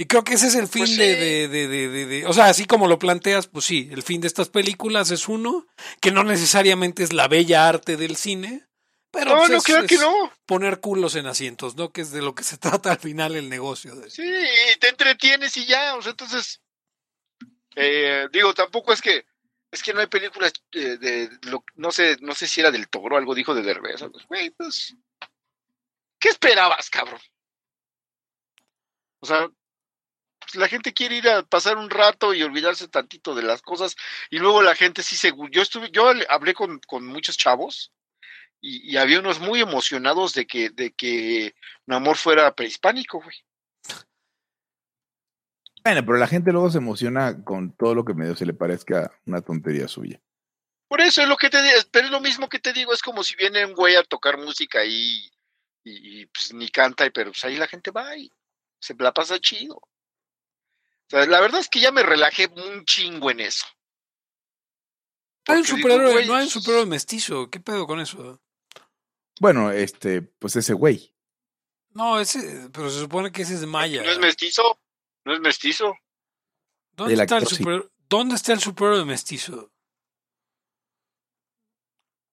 Y 0.00 0.06
creo 0.06 0.22
que 0.22 0.34
ese 0.34 0.46
es 0.46 0.54
el 0.54 0.68
fin 0.68 0.84
pues 0.84 0.96
de, 0.96 1.48
de, 1.48 1.48
de, 1.48 1.88
de, 2.06 2.26
O 2.26 2.32
sea, 2.32 2.46
así 2.46 2.66
como 2.66 2.86
lo 2.86 3.00
planteas, 3.00 3.48
pues 3.48 3.64
sí, 3.64 3.88
el 3.90 4.04
fin 4.04 4.20
de 4.20 4.28
estas 4.28 4.48
películas 4.48 5.10
es 5.10 5.26
uno, 5.26 5.66
que 6.00 6.12
no 6.12 6.22
necesariamente 6.22 7.02
es 7.02 7.12
la 7.12 7.26
bella 7.26 7.68
arte 7.68 7.96
del 7.96 8.14
cine, 8.14 8.68
pero 9.10 9.32
no, 9.32 9.38
pues 9.38 9.50
no, 9.50 9.60
creo 9.60 9.86
que 9.88 9.98
no. 9.98 10.32
poner 10.46 10.78
culos 10.78 11.16
en 11.16 11.26
asientos, 11.26 11.74
¿no? 11.74 11.90
Que 11.90 12.02
es 12.02 12.12
de 12.12 12.22
lo 12.22 12.36
que 12.36 12.44
se 12.44 12.58
trata 12.58 12.92
al 12.92 13.00
final 13.00 13.34
el 13.34 13.48
negocio. 13.48 13.96
De... 13.96 14.08
Sí, 14.08 14.22
y 14.22 14.78
te 14.78 14.88
entretienes 14.88 15.56
y 15.56 15.66
ya, 15.66 15.96
o 15.96 16.00
sea, 16.02 16.10
entonces, 16.10 16.62
eh, 17.74 18.28
digo, 18.30 18.54
tampoco 18.54 18.92
es 18.92 19.02
que, 19.02 19.26
es 19.72 19.82
que 19.82 19.94
no 19.94 20.00
hay 20.00 20.06
películas 20.06 20.52
eh, 20.74 20.96
de, 20.96 21.28
lo, 21.42 21.64
no 21.74 21.90
sé, 21.90 22.18
no 22.20 22.36
sé 22.36 22.46
si 22.46 22.60
era 22.60 22.70
del 22.70 22.88
Toro, 22.88 23.16
algo 23.16 23.34
dijo 23.34 23.52
de 23.52 23.62
Derbez, 23.62 24.00
güey, 24.28 24.50
pues, 24.50 24.94
¿qué 26.20 26.28
esperabas, 26.28 26.88
cabrón? 26.88 27.20
O 29.20 29.26
sea, 29.26 29.48
la 30.54 30.68
gente 30.68 30.92
quiere 30.92 31.16
ir 31.16 31.28
a 31.28 31.42
pasar 31.42 31.76
un 31.76 31.90
rato 31.90 32.34
y 32.34 32.42
olvidarse 32.42 32.88
tantito 32.88 33.34
de 33.34 33.42
las 33.42 33.62
cosas 33.62 33.96
y 34.30 34.38
luego 34.38 34.62
la 34.62 34.74
gente 34.74 35.02
sí 35.02 35.16
se 35.16 35.32
yo 35.50 35.62
estuve 35.62 35.90
yo 35.90 36.10
hablé 36.28 36.54
con, 36.54 36.80
muchos 37.02 37.36
chavos 37.36 37.92
y, 38.60 38.96
había 38.96 39.20
unos 39.20 39.38
muy 39.38 39.60
emocionados 39.60 40.34
de 40.34 40.46
que 40.46 40.70
de 40.70 40.92
que 40.92 41.54
mi 41.86 41.94
amor 41.94 42.16
fuera 42.16 42.54
prehispánico 42.54 43.20
güey. 43.22 43.36
Bueno 45.84 46.04
pero 46.04 46.18
la 46.18 46.26
gente 46.26 46.52
luego 46.52 46.70
se 46.70 46.78
emociona 46.78 47.44
con 47.44 47.72
todo 47.76 47.94
lo 47.94 48.04
que 48.04 48.14
medio 48.14 48.34
se 48.34 48.46
le 48.46 48.54
parezca 48.54 49.12
una 49.26 49.40
tontería 49.40 49.88
suya. 49.88 50.20
Por 50.88 51.00
eso 51.02 51.22
es 51.22 51.28
lo 51.28 51.36
que 51.36 51.50
te 51.50 51.62
digo 51.62 51.76
pero 51.90 52.06
es 52.06 52.12
lo 52.12 52.20
mismo 52.20 52.48
que 52.48 52.58
te 52.58 52.72
digo 52.72 52.92
es 52.92 53.02
como 53.02 53.22
si 53.22 53.36
viene 53.36 53.64
un 53.64 53.74
güey 53.74 53.96
a 53.96 54.02
tocar 54.02 54.38
música 54.38 54.84
y, 54.84 55.30
y, 55.84 56.26
pues 56.26 56.52
ni 56.54 56.68
canta 56.68 57.08
pero 57.10 57.30
pues 57.30 57.44
ahí 57.44 57.56
la 57.56 57.68
gente 57.68 57.90
va 57.90 58.16
y 58.16 58.32
se 58.80 58.94
la 58.98 59.12
pasa 59.12 59.38
chido 59.38 59.80
la 61.10 61.40
verdad 61.40 61.60
es 61.60 61.68
que 61.68 61.80
ya 61.80 61.92
me 61.92 62.02
relajé 62.02 62.46
un 62.48 62.84
chingo 62.84 63.30
en 63.30 63.40
eso. 63.40 63.66
Hay 65.46 65.58
un 65.58 65.64
superhéroe, 65.64 66.26
no 66.26 66.34
hay 66.34 66.44
un 66.44 66.50
superhéroe 66.50 66.86
mestizo. 66.86 67.48
¿Qué 67.50 67.58
pedo 67.60 67.86
con 67.86 68.00
eso? 68.00 68.40
Bueno, 69.40 69.70
este, 69.70 70.22
pues 70.22 70.56
ese 70.56 70.74
güey. 70.74 71.14
No, 71.90 72.20
ese, 72.20 72.68
pero 72.72 72.90
se 72.90 73.00
supone 73.00 73.32
que 73.32 73.42
ese 73.42 73.54
es 73.54 73.60
de 73.60 73.66
Maya. 73.66 74.02
¿No 74.02 74.10
es 74.10 74.18
mestizo? 74.18 74.78
¿No 75.24 75.34
es 75.34 75.40
mestizo? 75.40 75.94
¿Dónde, 76.92 77.14
está, 77.14 77.38
el 77.38 77.46
super, 77.46 77.90
¿dónde 78.08 78.34
está 78.34 78.52
el 78.52 78.60
superhéroe 78.60 79.04
mestizo? 79.04 79.72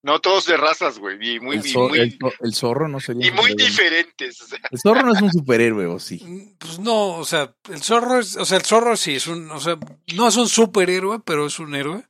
No 0.06 0.22
todos 0.22 0.46
de 0.46 0.56
razas, 0.56 1.00
güey. 1.00 1.18
Y 1.36 1.40
muy, 1.40 1.56
el, 1.56 2.54
zorro 2.54 2.88
no 2.88 3.00
sería. 3.00 3.26
Y 3.26 3.32
muy 3.32 3.56
diferentes. 3.56 4.38
El 4.70 4.80
zorro 4.80 5.02
no 5.02 5.14
es 5.14 5.22
un 5.24 5.32
superhéroe, 5.32 5.88
¿o 5.88 6.00
sí? 6.00 6.22
Mm, 6.24 6.58
pues 6.60 6.78
no, 6.78 7.18
o 7.18 7.26
sea, 7.26 7.56
el 7.72 7.82
zorro 7.82 8.20
es. 8.20 8.38
O 8.38 8.46
sea, 8.46 8.60
el 8.60 8.66
zorro 8.66 8.96
sí 8.98 9.16
es 9.16 9.26
un. 9.26 9.50
O 9.50 9.60
sea, 9.60 9.80
no 10.16 10.28
es 10.28 10.36
un 10.36 10.48
superhéroe, 10.48 11.22
pero 11.26 11.48
es 11.48 11.58
un 11.58 11.74
héroe. 11.74 12.08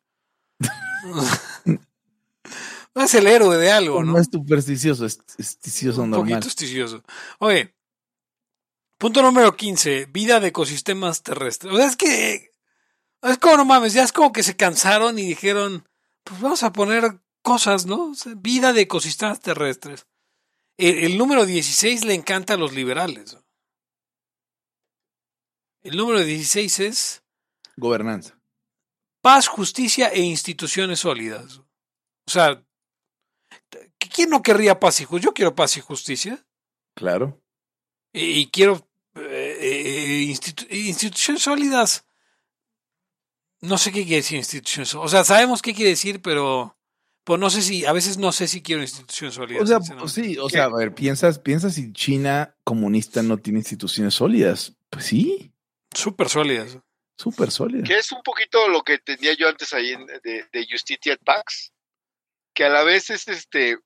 no 2.93 3.01
es 3.01 3.13
el 3.13 3.27
héroe 3.27 3.55
de 3.57 3.71
algo, 3.71 4.03
¿no? 4.03 4.11
No 4.11 4.19
es 4.19 4.27
supersticioso, 4.29 5.05
es 5.05 5.21
esticioso 5.37 6.01
un 6.01 6.09
normal. 6.09 6.31
Poquito 6.31 6.49
esticioso. 6.49 7.01
Oye, 7.39 7.75
punto 8.97 9.21
número 9.21 9.55
15. 9.55 10.07
Vida 10.07 10.41
de 10.41 10.49
ecosistemas 10.49 11.23
terrestres. 11.23 11.73
O 11.73 11.77
sea, 11.77 11.85
es 11.85 11.95
que. 11.95 12.51
Es 13.21 13.37
como 13.37 13.55
no 13.55 13.63
mames, 13.63 13.93
ya 13.93 14.03
es 14.03 14.11
como 14.11 14.33
que 14.33 14.43
se 14.43 14.57
cansaron 14.57 15.17
y 15.17 15.25
dijeron. 15.25 15.87
Pues 16.25 16.41
vamos 16.41 16.63
a 16.63 16.73
poner 16.73 17.21
cosas, 17.45 17.85
¿no? 17.85 18.11
vida 18.37 18.73
de 18.73 18.81
ecosistemas 18.81 19.39
terrestres. 19.39 20.07
El, 20.77 21.15
número 21.15 21.45
16 21.45 22.03
le 22.03 22.15
encanta 22.15 22.55
a 22.55 22.57
los 22.57 22.73
liberales. 22.73 23.37
El 25.83 25.95
número 25.95 26.19
16 26.21 26.79
es... 26.79 27.23
Gobernanza. 27.77 28.37
Paz, 29.21 29.47
justicia 29.47 30.07
e 30.07 30.21
instituciones 30.21 31.01
sólidas. 31.01 31.59
O 32.25 32.31
sea, 32.31 32.65
¿quién 33.99 34.31
no 34.31 34.41
querría 34.41 34.79
paz 34.79 35.01
y 35.01 35.05
justicia? 35.05 35.29
Yo 35.29 35.33
quiero 35.35 35.55
paz 35.55 35.77
y 35.77 35.81
justicia. 35.81 36.43
Claro. 36.95 37.39
Y, 38.11 38.47
quiero 38.47 38.87
eh, 39.15 39.57
eh, 39.61 40.77
instituciones 40.77 41.43
sólidas. 41.43 42.05
No 43.61 43.77
sé 43.77 43.91
qué 43.91 44.01
quiere 44.01 44.17
decir 44.17 44.39
instituciones 44.39 44.89
sólidas. 44.89 45.05
O 45.05 45.09
sea, 45.09 45.23
sabemos 45.23 45.61
qué 45.61 45.75
quiere 45.75 45.91
decir, 45.91 46.21
pero 46.23 46.75
pues 47.25 47.39
no 47.39 47.49
sé 47.49 47.63
si, 47.63 47.85
a 47.85 47.91
veces 47.91 48.19
no 48.19 48.31
sé 48.31 48.47
si 48.47 48.61
quiero 48.61 48.83
instituciones 48.83 49.33
sólidas. 49.33 49.63
O 49.63 49.65
sea, 49.65 49.79
pues 49.97 50.11
sí, 50.11 50.37
o 50.37 50.47
sea, 50.47 50.65
a 50.65 50.77
ver, 50.77 50.93
piensas, 50.93 51.39
piensas 51.39 51.73
si 51.73 51.91
China 51.91 52.55
comunista 52.63 53.23
no 53.23 53.39
tiene 53.39 53.59
instituciones 53.59 54.13
sólidas. 54.13 54.77
Pues 54.91 55.05
sí. 55.05 55.51
Súper 55.91 56.29
sólidas. 56.29 56.77
Súper 57.17 57.49
sólidas. 57.49 57.89
Que 57.89 57.97
es 57.97 58.11
un 58.11 58.21
poquito 58.21 58.67
lo 58.67 58.83
que 58.83 58.99
tenía 58.99 59.33
yo 59.33 59.49
antes 59.49 59.73
ahí 59.73 59.95
de, 60.23 60.45
de 60.51 60.67
Justitia 60.69 61.17
Pax, 61.17 61.73
que 62.53 62.63
a 62.63 62.69
la 62.69 62.83
vez 62.83 63.09
es 63.09 63.27
este, 63.27 63.79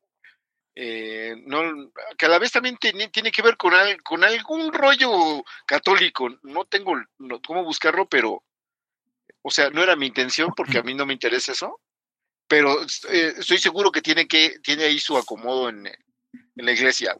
eh, 0.75 1.35
no, 1.45 1.93
que 2.17 2.25
a 2.25 2.29
la 2.29 2.39
vez 2.39 2.51
también 2.51 2.75
tiene, 2.75 3.07
tiene 3.07 3.31
que 3.31 3.41
ver 3.41 3.55
con, 3.55 3.71
con 4.03 4.21
algún 4.25 4.73
rollo 4.73 5.45
católico. 5.65 6.27
No 6.43 6.65
tengo 6.65 6.91
cómo 7.47 7.63
buscarlo, 7.63 8.09
pero, 8.09 8.43
o 9.41 9.49
sea, 9.49 9.69
no 9.69 9.81
era 9.81 9.95
mi 9.95 10.07
intención 10.07 10.51
porque 10.57 10.79
a 10.79 10.83
mí 10.83 10.93
no 10.93 11.05
me 11.05 11.13
interesa 11.13 11.53
eso 11.53 11.79
pero 12.49 12.81
eh, 12.81 13.35
estoy 13.37 13.59
seguro 13.59 13.91
que 13.91 14.01
tiene 14.01 14.27
que 14.27 14.59
tiene 14.59 14.83
ahí 14.83 14.99
su 14.99 15.15
acomodo 15.15 15.69
en, 15.69 15.85
en 15.85 16.65
la 16.65 16.71
iglesia. 16.71 17.15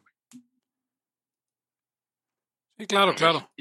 Sí, 2.77 2.87
claro, 2.87 3.13
claro. 3.15 3.51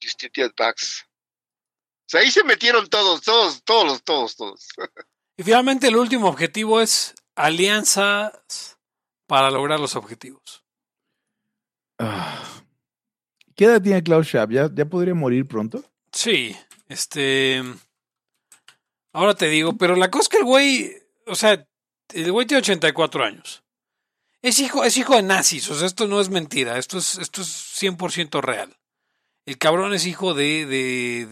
Justitia 0.00 0.50
Pax. 0.50 1.06
O 1.06 2.06
sea, 2.06 2.20
ahí 2.20 2.30
se 2.30 2.44
metieron 2.44 2.86
todos, 2.88 3.22
todos, 3.22 3.64
todos, 3.64 3.86
los, 3.86 4.04
todos, 4.04 4.36
todos. 4.36 4.68
Y 5.36 5.42
finalmente 5.42 5.88
el 5.88 5.96
último 5.96 6.28
objetivo 6.28 6.80
es 6.80 7.14
alianzas 7.34 8.78
para 9.26 9.50
lograr 9.50 9.80
los 9.80 9.96
objetivos. 9.96 10.62
Ah. 11.98 12.62
¿Qué 13.56 13.64
edad 13.64 13.80
tiene 13.80 14.02
Klaus 14.02 14.26
Schwab? 14.26 14.50
¿Ya, 14.50 14.68
¿Ya 14.72 14.84
podría 14.84 15.14
morir 15.14 15.48
pronto? 15.48 15.82
Sí, 16.12 16.54
este 16.88 17.62
Ahora 19.14 19.34
te 19.34 19.48
digo, 19.48 19.76
pero 19.76 19.94
la 19.94 20.10
cosa 20.10 20.24
es 20.24 20.28
que 20.28 20.36
el 20.38 20.44
güey, 20.44 20.92
o 21.26 21.36
sea, 21.36 21.66
el 22.12 22.32
güey 22.32 22.46
tiene 22.48 22.58
84 22.58 23.24
años. 23.24 23.62
Es 24.42 24.58
hijo, 24.58 24.84
es 24.84 24.96
hijo 24.96 25.14
de 25.14 25.22
nazis, 25.22 25.70
o 25.70 25.74
sea, 25.74 25.86
esto 25.86 26.08
no 26.08 26.20
es 26.20 26.30
mentira, 26.30 26.78
esto 26.78 26.98
es, 26.98 27.16
esto 27.18 27.40
es 27.40 27.48
100% 27.80 28.42
real. 28.42 28.76
El 29.46 29.56
cabrón 29.56 29.94
es 29.94 30.04
hijo 30.06 30.34
de, 30.34 30.66
de, 30.66 31.26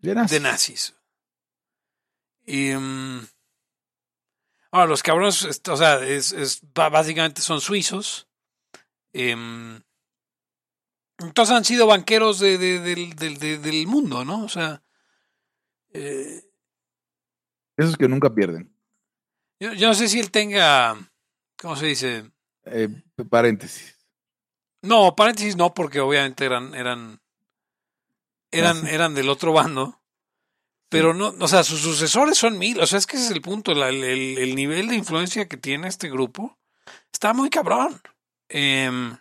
de, 0.00 0.14
de 0.28 0.40
nazis. 0.40 0.94
Y, 2.46 2.72
um, 2.72 3.26
ahora, 4.70 4.86
los 4.86 5.02
cabrones, 5.02 5.60
o 5.68 5.76
sea, 5.76 6.04
es, 6.04 6.30
es, 6.30 6.60
básicamente 6.72 7.42
son 7.42 7.60
suizos. 7.60 8.28
Um, 9.12 9.80
entonces 11.18 11.54
han 11.54 11.64
sido 11.64 11.88
banqueros 11.88 12.38
de, 12.38 12.58
de, 12.58 13.58
del 13.58 13.86
mundo, 13.88 14.24
¿no? 14.24 14.44
O 14.44 14.48
sea, 14.48 14.83
eh, 15.94 16.44
Esos 17.76 17.96
que 17.96 18.08
nunca 18.08 18.34
pierden. 18.34 18.74
Yo, 19.60 19.72
no 19.88 19.94
sé 19.94 20.08
si 20.08 20.20
él 20.20 20.30
tenga, 20.30 20.94
¿cómo 21.56 21.76
se 21.76 21.86
dice? 21.86 22.30
Eh, 22.64 22.88
paréntesis. 23.30 23.98
No, 24.82 25.16
paréntesis 25.16 25.56
no, 25.56 25.72
porque 25.72 26.00
obviamente 26.00 26.44
eran, 26.44 26.74
eran, 26.74 27.22
eran, 28.50 28.86
eran 28.86 29.14
del 29.14 29.30
otro 29.30 29.52
bando. 29.52 30.02
Pero 30.90 31.14
no, 31.14 31.34
o 31.40 31.48
sea, 31.48 31.64
sus 31.64 31.80
sucesores 31.80 32.36
son 32.36 32.58
mil. 32.58 32.78
O 32.80 32.86
sea, 32.86 32.98
es 32.98 33.06
que 33.06 33.16
ese 33.16 33.26
es 33.26 33.32
el 33.32 33.40
punto. 33.40 33.72
el, 33.72 34.54
nivel 34.54 34.88
de 34.88 34.96
influencia 34.96 35.48
que 35.48 35.56
tiene 35.56 35.88
este 35.88 36.10
grupo 36.10 36.58
está 37.12 37.32
muy 37.32 37.48
cabrón. 37.48 38.00
Em, 38.48 39.16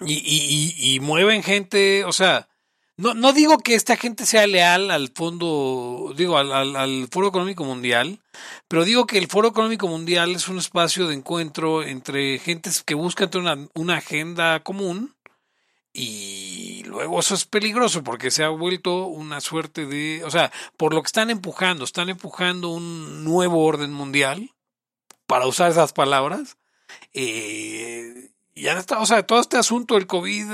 y, 0.00 0.14
y, 0.14 0.94
y, 0.94 1.00
mueven 1.00 1.42
gente, 1.42 2.04
o 2.04 2.12
sea, 2.12 2.48
no, 2.96 3.14
no 3.14 3.32
digo 3.32 3.58
que 3.58 3.74
esta 3.74 3.96
gente 3.96 4.26
sea 4.26 4.46
leal 4.46 4.90
al 4.90 5.08
fondo, 5.14 6.12
digo, 6.16 6.38
al, 6.38 6.52
al, 6.76 7.08
Foro 7.10 7.28
Económico 7.28 7.64
Mundial, 7.64 8.20
pero 8.68 8.84
digo 8.84 9.06
que 9.06 9.18
el 9.18 9.28
Foro 9.28 9.48
Económico 9.48 9.88
Mundial 9.88 10.32
es 10.32 10.48
un 10.48 10.58
espacio 10.58 11.08
de 11.08 11.14
encuentro 11.14 11.82
entre 11.82 12.38
gentes 12.38 12.82
que 12.82 12.94
buscan 12.94 13.30
una, 13.34 13.68
una 13.74 13.96
agenda 13.96 14.60
común 14.60 15.14
Y 15.92 16.84
luego 16.84 17.20
eso 17.20 17.34
es 17.34 17.44
peligroso 17.44 18.02
porque 18.02 18.30
se 18.30 18.44
ha 18.44 18.48
vuelto 18.48 19.06
una 19.06 19.40
suerte 19.40 19.86
de, 19.86 20.22
o 20.24 20.30
sea, 20.30 20.52
por 20.76 20.94
lo 20.94 21.02
que 21.02 21.08
están 21.08 21.30
empujando, 21.30 21.84
están 21.84 22.08
empujando 22.08 22.68
un 22.70 23.24
nuevo 23.24 23.64
orden 23.64 23.92
mundial, 23.92 24.50
para 25.32 25.46
usar 25.46 25.70
esas 25.70 25.94
palabras. 25.94 26.58
Eh, 27.14 28.32
y 28.54 28.62
ya 28.64 28.74
está, 28.74 29.00
o 29.00 29.06
sea, 29.06 29.22
todo 29.22 29.40
este 29.40 29.56
asunto 29.56 29.94
del 29.94 30.06
COVID. 30.06 30.46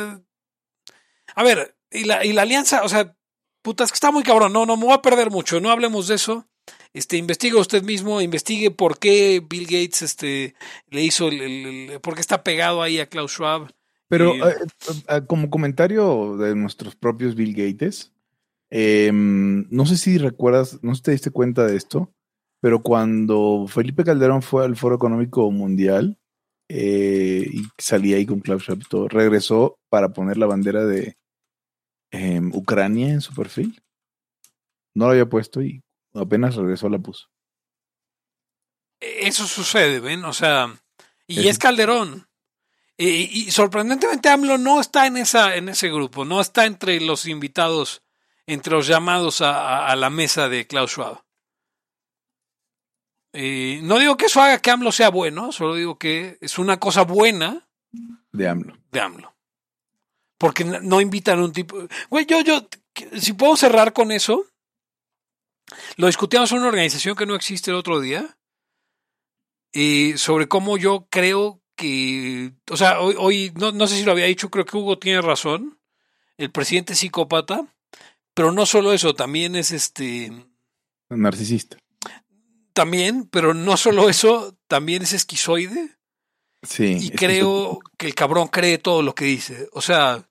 A 1.34 1.42
ver, 1.42 1.76
y 1.90 2.04
la, 2.04 2.24
y 2.24 2.32
la 2.32 2.42
alianza, 2.42 2.82
o 2.82 2.88
sea, 2.88 3.14
puta, 3.62 3.84
es 3.84 3.90
que 3.90 3.96
está 3.96 4.10
muy 4.10 4.22
cabrón, 4.22 4.52
no, 4.52 4.66
no 4.66 4.76
me 4.76 4.84
voy 4.84 4.94
a 4.94 5.02
perder 5.02 5.30
mucho, 5.30 5.60
no 5.60 5.70
hablemos 5.70 6.08
de 6.08 6.16
eso. 6.16 6.46
Este, 6.92 7.16
investigue 7.16 7.54
usted 7.56 7.82
mismo, 7.82 8.20
investigue 8.20 8.70
por 8.70 8.98
qué 8.98 9.42
Bill 9.46 9.64
Gates 9.64 10.02
este, 10.02 10.54
le 10.90 11.02
hizo, 11.02 11.28
el, 11.28 11.98
por 12.02 12.14
qué 12.14 12.20
está 12.20 12.42
pegado 12.42 12.82
ahí 12.82 12.98
a 12.98 13.06
Klaus 13.06 13.32
Schwab. 13.32 13.70
Pero 14.08 14.34
eh, 14.34 14.54
eh, 15.08 15.20
como 15.26 15.50
comentario 15.50 16.36
de 16.38 16.54
nuestros 16.54 16.96
propios 16.96 17.34
Bill 17.34 17.54
Gates, 17.54 18.12
em, 18.70 19.66
no 19.70 19.84
sé 19.84 19.98
si 19.98 20.18
recuerdas, 20.18 20.78
no 20.82 20.94
sé 20.94 20.98
si 20.98 21.02
te 21.02 21.10
diste 21.12 21.30
cuenta 21.30 21.66
de 21.66 21.76
esto, 21.76 22.10
pero 22.60 22.82
cuando 22.82 23.66
Felipe 23.68 24.04
Calderón 24.04 24.42
fue 24.42 24.64
al 24.64 24.76
Foro 24.76 24.96
Económico 24.96 25.50
Mundial 25.50 26.18
eh, 26.68 27.46
y 27.50 27.62
salía 27.76 28.16
ahí 28.16 28.24
con 28.24 28.40
Klaus 28.40 28.62
Schwab 28.62 28.78
y 28.80 28.88
todo, 28.88 29.08
regresó 29.08 29.78
para 29.90 30.08
poner 30.08 30.38
la 30.38 30.46
bandera 30.46 30.86
de 30.86 31.16
em, 32.10 32.50
Ucrania 32.54 33.08
en 33.08 33.20
su 33.20 33.34
perfil. 33.34 33.82
No 34.94 35.06
lo 35.06 35.12
había 35.12 35.26
puesto 35.26 35.62
y 35.62 35.82
apenas 36.14 36.56
regresó 36.56 36.88
la 36.88 36.98
puso. 36.98 37.28
Eso 39.00 39.46
sucede, 39.46 40.00
¿ven? 40.00 40.24
O 40.24 40.32
sea, 40.32 40.74
y 41.26 41.46
es 41.48 41.58
Calderón. 41.58 42.28
Y, 43.00 43.52
sorprendentemente 43.52 44.28
AMLO 44.28 44.58
no 44.58 44.80
está 44.80 45.06
en, 45.06 45.16
esa, 45.18 45.54
en 45.54 45.68
ese 45.68 45.88
grupo, 45.88 46.24
no 46.24 46.40
está 46.40 46.66
entre 46.66 47.00
los 47.00 47.26
invitados, 47.26 48.02
entre 48.44 48.72
los 48.72 48.88
llamados 48.88 49.40
a, 49.40 49.94
la 49.94 50.10
mesa 50.10 50.48
de 50.48 50.66
Klaus 50.66 50.90
Schwab. 50.90 51.22
no 53.32 53.98
digo 54.00 54.16
que 54.16 54.26
eso 54.26 54.42
haga 54.42 54.58
que 54.58 54.72
AMLO 54.72 54.90
sea 54.90 55.10
bueno, 55.10 55.52
solo 55.52 55.76
digo 55.76 55.96
que 55.96 56.38
es 56.40 56.58
una 56.58 56.80
cosa 56.80 57.02
buena 57.02 57.68
de 58.32 58.48
AMLO. 58.48 58.76
De 58.90 59.00
AMLO. 59.00 59.37
Porque 60.38 60.64
no 60.64 61.00
invitan 61.00 61.40
a 61.40 61.44
un 61.44 61.52
tipo. 61.52 61.76
Güey, 62.08 62.24
yo, 62.26 62.40
yo, 62.42 62.68
si 63.20 63.32
puedo 63.32 63.56
cerrar 63.56 63.92
con 63.92 64.12
eso, 64.12 64.46
lo 65.96 66.06
discutíamos 66.06 66.52
en 66.52 66.58
una 66.58 66.68
organización 66.68 67.16
que 67.16 67.26
no 67.26 67.34
existe 67.34 67.70
el 67.70 67.76
otro 67.76 68.00
día, 68.00 68.38
y 69.72 70.16
sobre 70.16 70.48
cómo 70.48 70.76
yo 70.78 71.06
creo 71.10 71.60
que, 71.76 72.52
o 72.70 72.76
sea, 72.76 73.00
hoy, 73.00 73.14
hoy 73.18 73.52
no, 73.56 73.72
no, 73.72 73.86
sé 73.86 73.96
si 73.96 74.04
lo 74.04 74.12
había 74.12 74.26
dicho, 74.26 74.50
creo 74.50 74.64
que 74.64 74.76
Hugo 74.76 74.98
tiene 74.98 75.20
razón, 75.20 75.78
el 76.36 76.50
presidente 76.50 76.94
es 76.94 77.00
psicópata, 77.00 77.66
pero 78.34 78.52
no 78.52 78.66
solo 78.66 78.92
eso, 78.92 79.14
también 79.14 79.56
es 79.56 79.72
este... 79.72 80.32
Narcisista. 81.10 81.76
También, 82.72 83.28
pero 83.28 83.54
no 83.54 83.76
solo 83.76 84.08
eso, 84.08 84.56
también 84.68 85.02
es 85.02 85.12
esquizoide. 85.12 85.97
Sí. 86.62 86.98
Y 87.00 87.10
creo 87.10 87.78
que 87.96 88.06
el 88.06 88.14
cabrón 88.14 88.48
cree 88.48 88.78
todo 88.78 89.02
lo 89.02 89.14
que 89.14 89.24
dice. 89.24 89.68
O 89.72 89.80
sea... 89.80 90.28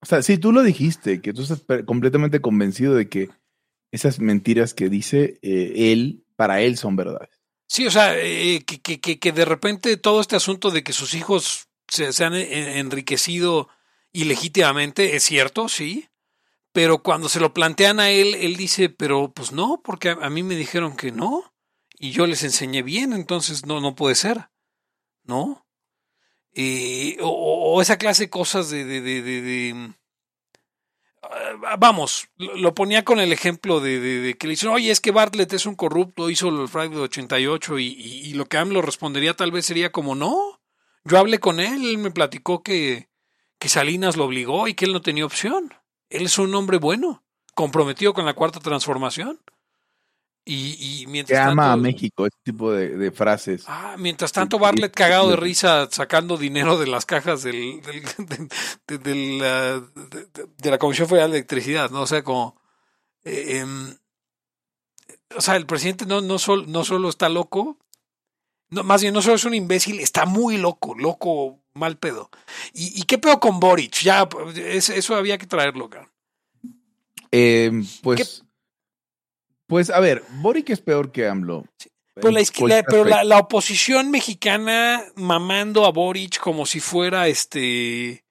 O 0.00 0.06
sea, 0.06 0.22
sí, 0.22 0.38
tú 0.38 0.52
lo 0.52 0.62
dijiste, 0.62 1.20
que 1.20 1.32
tú 1.32 1.42
estás 1.42 1.64
completamente 1.84 2.40
convencido 2.40 2.94
de 2.94 3.08
que 3.08 3.30
esas 3.90 4.20
mentiras 4.20 4.74
que 4.74 4.88
dice 4.88 5.38
eh, 5.42 5.92
él, 5.92 6.24
para 6.36 6.60
él 6.60 6.76
son 6.76 6.94
verdades. 6.94 7.30
Sí, 7.66 7.86
o 7.86 7.90
sea, 7.90 8.16
eh, 8.16 8.62
que, 8.64 8.80
que, 8.80 9.18
que, 9.18 9.32
de 9.32 9.44
repente 9.44 9.96
todo 9.96 10.20
este 10.20 10.36
asunto 10.36 10.70
de 10.70 10.82
que 10.82 10.92
sus 10.92 11.14
hijos 11.14 11.68
se, 11.88 12.24
han 12.24 12.34
enriquecido 12.34 13.68
ilegítimamente 14.12 15.16
es 15.16 15.22
cierto, 15.24 15.68
sí, 15.68 16.08
pero 16.72 17.02
cuando 17.02 17.28
se 17.28 17.40
lo 17.40 17.52
plantean 17.52 18.00
a 18.00 18.10
él, 18.10 18.34
él 18.34 18.56
dice, 18.56 18.88
pero 18.88 19.32
pues 19.32 19.52
no, 19.52 19.80
porque 19.82 20.10
a, 20.10 20.30
mí 20.30 20.42
me 20.42 20.56
dijeron 20.56 20.96
que 20.96 21.12
no, 21.12 21.52
y 21.98 22.12
yo 22.12 22.26
les 22.26 22.42
enseñé 22.42 22.82
bien, 22.82 23.12
entonces 23.12 23.66
no, 23.66 23.80
no 23.80 23.94
puede 23.94 24.14
ser, 24.14 24.48
¿no? 25.28 25.64
Eh, 26.52 27.18
o, 27.20 27.80
esa 27.80 27.98
clase 27.98 28.24
de 28.24 28.30
cosas 28.30 28.68
de, 28.70 28.84
de, 28.84 29.00
de 29.00 29.94
Ah, 31.30 31.76
vamos, 31.78 32.28
lo 32.36 32.74
ponía 32.74 33.04
con 33.04 33.18
el 33.18 33.32
ejemplo 33.32 33.80
de, 33.80 34.36
que 34.38 34.46
le 34.46 34.52
dicen, 34.52 34.70
oye, 34.70 34.90
es 34.90 35.00
que 35.00 35.10
Bartlett 35.10 35.52
es 35.52 35.66
un 35.66 35.74
corrupto, 35.74 36.30
hizo 36.30 36.48
el 36.48 36.68
fraude 36.68 36.96
de 36.96 37.02
88 37.02 37.78
y, 37.78 37.86
y, 37.86 38.34
lo 38.34 38.46
que 38.46 38.56
AMLO 38.56 38.82
respondería 38.82 39.34
tal 39.34 39.50
vez 39.50 39.66
sería 39.66 39.90
como, 39.90 40.14
no, 40.14 40.60
yo 41.04 41.18
hablé 41.18 41.38
con 41.38 41.60
él, 41.60 41.84
él 41.84 41.98
me 41.98 42.10
platicó 42.10 42.62
que, 42.62 43.08
que 43.58 43.68
Salinas 43.68 44.16
lo 44.16 44.24
obligó 44.24 44.68
y 44.68 44.74
que 44.74 44.84
él 44.84 44.92
no 44.92 45.02
tenía 45.02 45.26
opción. 45.26 45.74
Él 46.08 46.26
es 46.26 46.38
un 46.38 46.54
hombre 46.54 46.78
bueno, 46.78 47.24
comprometido 47.54 48.14
con 48.14 48.24
la 48.24 48.34
cuarta 48.34 48.60
transformación. 48.60 49.40
Y, 50.50 51.04
mientras 51.08 51.38
que 51.38 51.50
ama 51.50 51.72
a 51.72 51.76
México, 51.76 52.26
ese 52.26 52.38
tipo 52.42 52.72
de, 52.72 53.10
frases. 53.10 53.64
Ah, 53.66 53.96
mientras 53.98 54.32
tanto, 54.32 54.58
Bartlett 54.58 54.94
cagado 54.94 55.28
de 55.28 55.36
risa 55.36 55.88
sacando 55.90 56.38
dinero 56.38 56.78
de 56.78 56.86
las 56.86 57.04
cajas 57.04 57.42
del, 57.42 57.82
de, 58.86 59.14
la, 59.38 59.80
de, 60.56 60.70
la 60.70 60.78
Comisión 60.78 61.06
Federal 61.06 61.32
de 61.32 61.38
Electricidad, 61.38 61.90
¿no? 61.90 62.00
O 62.02 62.06
sea, 62.06 62.24
como. 62.24 62.58
Eh, 63.24 63.58
em, 63.58 63.94
o 65.36 65.40
sea, 65.42 65.56
el 65.56 65.66
presidente 65.66 66.06
no, 66.06 66.22
no, 66.22 66.36
no 66.66 66.84
solo 66.84 67.08
está 67.10 67.28
loco, 67.28 67.76
no, 68.70 68.84
más 68.84 69.02
bien 69.02 69.12
no 69.12 69.20
solo 69.20 69.34
es 69.34 69.44
un 69.44 69.54
imbécil, 69.54 70.00
está 70.00 70.24
muy 70.24 70.56
loco, 70.56 70.94
loco, 70.94 71.60
mal 71.74 71.98
pedo. 71.98 72.30
¿Y, 72.72 72.98
y 72.98 73.02
qué 73.02 73.18
pedo 73.18 73.38
con 73.38 73.60
Boric? 73.60 74.00
Ya, 74.00 74.26
eso 74.56 75.14
había 75.14 75.36
que 75.36 75.46
traerlo, 75.46 75.90
cara. 75.90 76.10
Eh, 77.32 77.70
pues. 78.02 78.44
Pues 79.68 79.90
a 79.90 80.00
ver, 80.00 80.24
Boric 80.40 80.70
es 80.70 80.80
peor 80.80 81.12
que 81.12 81.28
AMLO. 81.28 81.64
Pero, 82.14 82.30
la, 82.30 82.82
pero 82.82 83.04
la, 83.04 83.38
oposición 83.38 84.10
mexicana 84.10 85.04
mamando 85.14 85.84
a 85.84 85.92
Boric 85.92 86.40
como 86.40 86.66
si 86.66 86.80
fuera 86.80 87.28
este. 87.28 88.24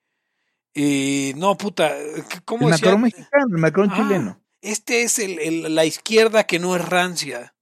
Eh, 0.74 1.34
no, 1.38 1.56
puta. 1.56 1.96
¿Cómo 2.44 2.68
el 2.68 2.72
Macron 2.72 3.02
mexicano, 3.02 3.46
el 3.50 3.58
Macron 3.58 3.90
ah, 3.92 3.96
chileno. 3.96 4.42
Este 4.62 5.04
es 5.04 5.20
el, 5.20 5.74
la 5.74 5.86
izquierda 5.86 6.46
que 6.46 6.60
no 6.60 6.76
es 6.76 6.84
rancia. 6.84 7.56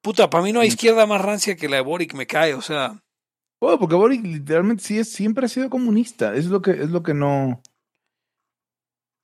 Puta, 0.00 0.30
para 0.30 0.44
mí 0.44 0.52
no 0.52 0.60
hay 0.60 0.68
izquierda 0.68 1.06
más 1.06 1.20
rancia 1.20 1.56
que 1.56 1.68
la 1.68 1.76
de 1.76 1.82
Boric, 1.82 2.14
me 2.14 2.26
cae, 2.26 2.54
o 2.54 2.62
sea. 2.62 3.02
Oh, 3.60 3.78
porque 3.78 3.96
Boric 3.96 4.22
literalmente 4.22 4.84
sí 4.84 4.98
es, 4.98 5.10
siempre 5.10 5.46
ha 5.46 5.48
sido 5.48 5.68
comunista. 5.68 6.34
Es 6.34 6.46
lo 6.46 6.62
que, 6.62 6.70
es 6.70 6.90
lo 6.90 7.02
que 7.02 7.12
no. 7.12 7.60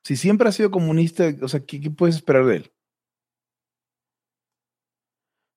Si 0.03 0.17
siempre 0.17 0.49
ha 0.49 0.51
sido 0.51 0.71
comunista, 0.71 1.31
o 1.41 1.47
sea, 1.47 1.65
qué 1.65 1.89
puedes 1.89 2.15
esperar 2.15 2.45
de 2.45 2.57
él? 2.57 2.71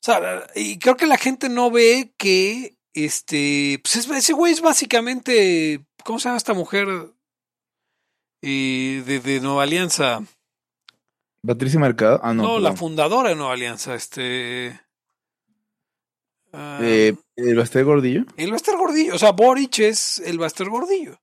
O 0.05 0.13
sea, 0.13 0.47
y 0.55 0.79
creo 0.79 0.99
que 0.99 1.07
la 1.07 1.17
gente 1.17 1.49
no 1.49 1.71
ve 1.71 2.13
que 2.19 2.77
este, 2.93 3.81
pues 3.83 3.97
ese 3.97 4.35
güey 4.35 4.53
es 4.53 4.61
básicamente, 4.61 5.83
¿cómo 6.05 6.19
se 6.19 6.29
llama 6.29 6.37
esta 6.37 6.53
mujer 6.53 6.87
eh, 8.43 9.03
de, 9.03 9.41
Nueva 9.41 9.63
Alianza? 9.63 10.23
Patricia 11.47 11.81
Mercado. 11.81 12.21
Ah, 12.23 12.35
no. 12.35 12.43
No, 12.43 12.59
la 12.59 12.77
fundadora 12.77 13.31
de 13.31 13.35
Nueva 13.35 13.55
Alianza, 13.55 13.95
este. 13.95 14.79
Eh, 16.53 17.17
¿El 17.37 17.57
Baster 17.57 17.87
Gordillo? 17.87 18.27
El 18.37 18.53
Baster 18.53 18.77
Gordillo. 18.77 19.15
O 19.15 19.19
sea, 19.19 19.33
Boric 19.33 19.79
es 19.79 20.19
el 20.19 20.37
Baster 20.37 20.69
Gordillo. 20.69 21.19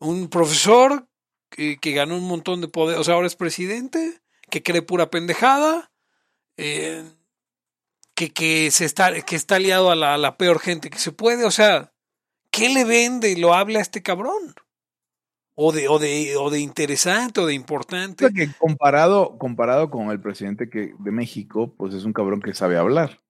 Un 0.00 0.28
profesor 0.28 1.06
que, 1.48 1.78
que, 1.78 1.92
ganó 1.92 2.16
un 2.16 2.26
montón 2.26 2.62
de 2.62 2.66
poder. 2.66 2.98
O 2.98 3.04
sea, 3.04 3.14
ahora 3.14 3.28
es 3.28 3.36
presidente, 3.36 4.20
que 4.50 4.64
cree 4.64 4.82
pura 4.82 5.08
pendejada. 5.08 5.92
Eh, 6.56 7.04
que, 8.20 8.32
que, 8.34 8.70
se 8.70 8.84
está, 8.84 9.18
que 9.22 9.34
está 9.34 9.56
aliado 9.56 9.90
a 9.90 9.94
la, 9.94 10.36
peor 10.36 10.60
gente 10.60 10.90
que 10.90 10.98
se 10.98 11.10
puede. 11.10 11.46
O 11.46 11.50
sea, 11.50 11.90
¿qué 12.50 12.68
le 12.68 12.84
vende 12.84 13.30
y 13.30 13.36
lo 13.36 13.54
habla 13.54 13.78
a 13.78 13.82
este 13.82 14.02
cabrón? 14.02 14.54
O 15.54 15.72
de, 15.72 15.88
o 15.88 15.98
de, 15.98 16.36
o 16.36 16.50
de 16.50 16.60
interesante 16.60 17.40
o 17.40 17.46
de 17.46 17.54
importante. 17.54 18.30
que 18.34 18.50
comparado, 18.58 19.38
comparado 19.38 19.90
con 19.90 20.10
el 20.10 20.20
presidente 20.20 20.68
que, 20.68 20.94
de 20.98 21.10
México, 21.10 21.74
pues 21.78 21.94
es 21.94 22.04
un 22.04 22.12
cabrón 22.12 22.42
que 22.42 22.52
sabe 22.52 22.76
hablar, 22.76 23.20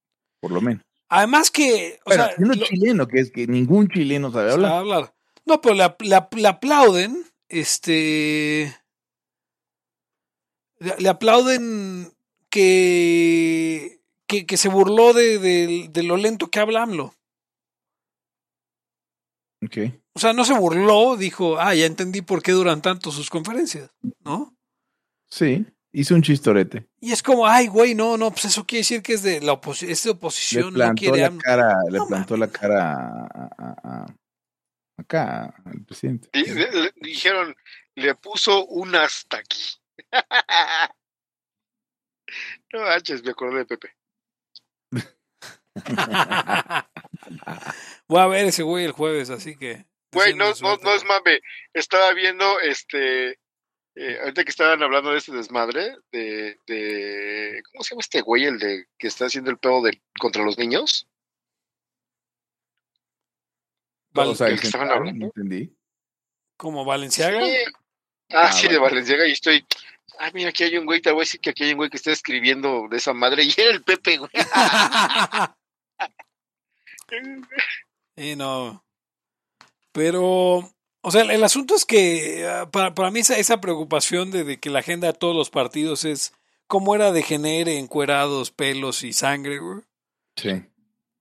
por 0.40 0.50
lo 0.50 0.60
menos. 0.60 0.82
Además 1.08 1.52
que. 1.52 2.00
O 2.04 2.12
sea, 2.12 2.34
chileno, 2.64 3.06
que 3.06 3.20
es 3.20 3.30
que 3.30 3.46
ningún 3.46 3.88
chileno 3.88 4.32
sabe 4.32 4.52
hablar. 4.52 4.72
hablar. 4.72 5.14
No, 5.44 5.60
pero 5.60 5.74
le, 5.74 6.46
aplauden. 6.46 7.24
Este. 7.48 8.76
le 10.78 11.08
aplauden 11.08 12.12
que 12.48 13.99
que, 14.30 14.56
se 14.56 14.68
burló 14.68 15.12
de, 15.12 15.90
lo 16.04 16.16
lento 16.16 16.48
que 16.48 16.60
habla 16.60 16.82
AMLO. 16.82 17.14
Ok. 19.62 19.76
O 20.14 20.20
sea, 20.20 20.32
no 20.32 20.44
se 20.44 20.54
burló, 20.54 21.16
dijo, 21.16 21.58
ah, 21.58 21.74
ya 21.74 21.86
entendí 21.86 22.22
por 22.22 22.42
qué 22.42 22.52
duran 22.52 22.80
tanto 22.82 23.10
sus 23.10 23.28
conferencias, 23.28 23.90
¿no? 24.24 24.56
Sí, 25.28 25.66
hizo 25.92 26.14
un 26.14 26.22
chistorete. 26.22 26.88
Y 27.00 27.12
es 27.12 27.22
como, 27.22 27.46
ay, 27.46 27.66
güey, 27.66 27.94
no, 27.94 28.16
no, 28.16 28.30
pues 28.30 28.46
eso 28.46 28.66
quiere 28.66 28.80
decir 28.80 29.02
que 29.02 29.14
es 29.14 29.22
de 29.22 29.40
la 29.40 29.52
oposición, 29.52 29.90
es 29.90 30.02
de 30.02 30.10
oposición, 30.10 30.72
le 30.72 30.84
plantó 30.84 31.10
no 31.10 31.16
La 31.16 31.36
cara, 31.38 31.74
le 31.90 32.00
plantó 32.08 32.36
la 32.36 32.48
cara 32.48 33.28
a, 33.58 34.06
acá, 34.96 35.54
al 35.64 35.84
presidente. 35.84 36.30
dijeron, 37.00 37.54
le 37.94 38.14
puso 38.14 38.66
un 38.66 38.94
hasta 38.94 39.38
aquí. 39.38 39.76
no 42.72 42.80
manches, 42.80 43.22
me 43.22 43.30
acordé 43.30 43.58
de 43.58 43.66
Pepe. 43.66 43.99
Voy 48.08 48.20
a 48.20 48.26
ver 48.26 48.46
ese 48.46 48.62
güey 48.62 48.84
el 48.84 48.92
jueves, 48.92 49.30
así 49.30 49.56
que. 49.56 49.86
Güey, 50.12 50.34
no, 50.34 50.52
no, 50.60 50.76
no, 50.76 50.94
es 50.94 51.04
mame. 51.04 51.40
Estaba 51.72 52.12
viendo 52.12 52.60
este. 52.60 53.38
Eh, 53.96 54.18
ahorita 54.20 54.44
que 54.44 54.50
estaban 54.50 54.82
hablando 54.82 55.10
de 55.10 55.18
este 55.18 55.32
desmadre, 55.32 55.96
de, 56.10 56.58
de. 56.66 57.62
¿Cómo 57.70 57.84
se 57.84 57.90
llama 57.90 58.00
este 58.00 58.20
güey, 58.20 58.44
el 58.44 58.58
de 58.58 58.86
que 58.98 59.06
está 59.06 59.26
haciendo 59.26 59.50
el 59.50 59.58
pedo 59.58 59.82
de, 59.82 60.00
contra 60.18 60.42
los 60.44 60.58
niños? 60.58 61.06
o 64.14 64.34
sea, 64.34 64.48
el 64.48 64.60
que 64.60 64.66
estaban 64.66 64.90
hablando. 64.90 65.26
entendí. 65.26 65.72
¿Como 66.56 66.84
Valenciaga? 66.84 67.40
Ah, 68.30 68.46
ah, 68.46 68.52
sí, 68.52 68.68
de 68.68 68.78
Valenciaga, 68.78 69.26
y 69.26 69.32
estoy. 69.32 69.64
Ah, 70.18 70.30
mira, 70.34 70.50
aquí 70.50 70.64
hay 70.64 70.76
un 70.76 70.84
güey, 70.84 71.00
te 71.00 71.10
voy 71.10 71.20
a 71.20 71.22
decir 71.22 71.40
que 71.40 71.50
aquí 71.50 71.64
hay 71.64 71.72
un 71.72 71.78
güey 71.78 71.90
que 71.90 71.96
está 71.96 72.10
escribiendo 72.10 72.86
de 72.90 72.98
esa 72.98 73.14
madre, 73.14 73.44
y 73.44 73.54
era 73.56 73.70
el 73.70 73.82
Pepe, 73.82 74.18
güey. 74.18 74.30
y 78.16 78.36
no. 78.36 78.84
Pero, 79.92 80.70
o 81.00 81.10
sea, 81.10 81.22
el, 81.22 81.42
asunto 81.44 81.74
es 81.74 81.84
que 81.84 82.46
ah, 82.46 82.70
para, 82.70 82.94
para 82.94 83.10
mí 83.10 83.20
esa, 83.20 83.36
esa 83.36 83.60
preocupación 83.60 84.30
de, 84.30 84.58
que 84.58 84.70
la 84.70 84.80
agenda 84.80 85.08
de 85.08 85.18
todos 85.18 85.34
los 85.34 85.50
partidos 85.50 86.04
es 86.04 86.32
cómo 86.66 86.94
era 86.94 87.12
de 87.12 87.22
genere 87.22 87.78
encuerados, 87.78 88.50
pelos 88.50 89.02
y 89.02 89.12
sangre, 89.12 89.58
güey. 89.58 89.80
Sí. 90.36 90.62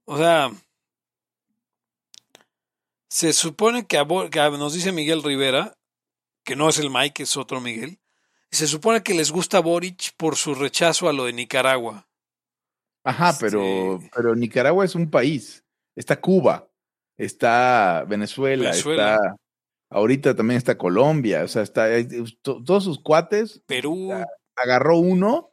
O 0.05 0.17
sea, 0.17 0.51
se 3.09 3.33
supone 3.33 3.85
que, 3.85 3.97
que 4.31 4.39
nos 4.51 4.73
dice 4.73 4.91
Miguel 4.91 5.23
Rivera, 5.23 5.75
que 6.43 6.55
no 6.55 6.69
es 6.69 6.77
el 6.79 6.89
Mike, 6.89 7.23
es 7.23 7.37
otro 7.37 7.59
Miguel, 7.59 7.99
se 8.51 8.67
supone 8.67 9.03
que 9.03 9.13
les 9.13 9.31
gusta 9.31 9.59
Boric 9.59 10.13
por 10.17 10.35
su 10.35 10.55
rechazo 10.55 11.09
a 11.09 11.13
lo 11.13 11.25
de 11.25 11.33
Nicaragua. 11.33 12.07
Ajá, 13.03 13.35
pero, 13.39 13.99
pero 14.13 14.35
Nicaragua 14.35 14.85
es 14.85 14.95
un 14.95 15.09
país. 15.09 15.63
Está 15.95 16.19
Cuba, 16.21 16.69
está 17.17 18.05
Venezuela, 18.07 18.71
está. 18.71 19.17
Ahorita 19.91 20.35
también 20.35 20.57
está 20.57 20.77
Colombia, 20.77 21.43
o 21.43 21.47
sea, 21.47 21.63
está 21.63 21.87
todos 22.43 22.83
sus 22.83 23.01
cuates. 23.01 23.63
Perú. 23.65 24.11
Agarró 24.55 24.97
uno 24.97 25.51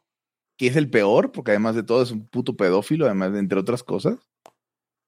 que 0.57 0.67
es 0.67 0.75
el 0.75 0.89
peor, 0.89 1.31
porque 1.31 1.51
además 1.51 1.75
de 1.75 1.83
todo 1.83 2.01
es 2.01 2.11
un 2.11 2.27
puto 2.27 2.55
pedófilo, 2.55 3.05
además 3.05 3.33
de 3.33 3.39
entre 3.39 3.59
otras 3.59 3.83
cosas. 3.83 4.27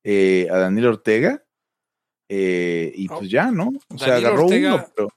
Eh, 0.04 0.48
a 0.52 0.58
Daniel 0.58 0.88
Ortega. 0.88 1.44
Eh, 2.30 2.94
y 2.96 3.08
oh, 3.10 3.18
pues 3.18 3.30
ya, 3.30 3.52
¿no? 3.52 3.72
O 3.90 3.98
sea, 3.98 4.18
agarró 4.18 4.46
uno, 4.46 4.86
pero. 4.96 5.10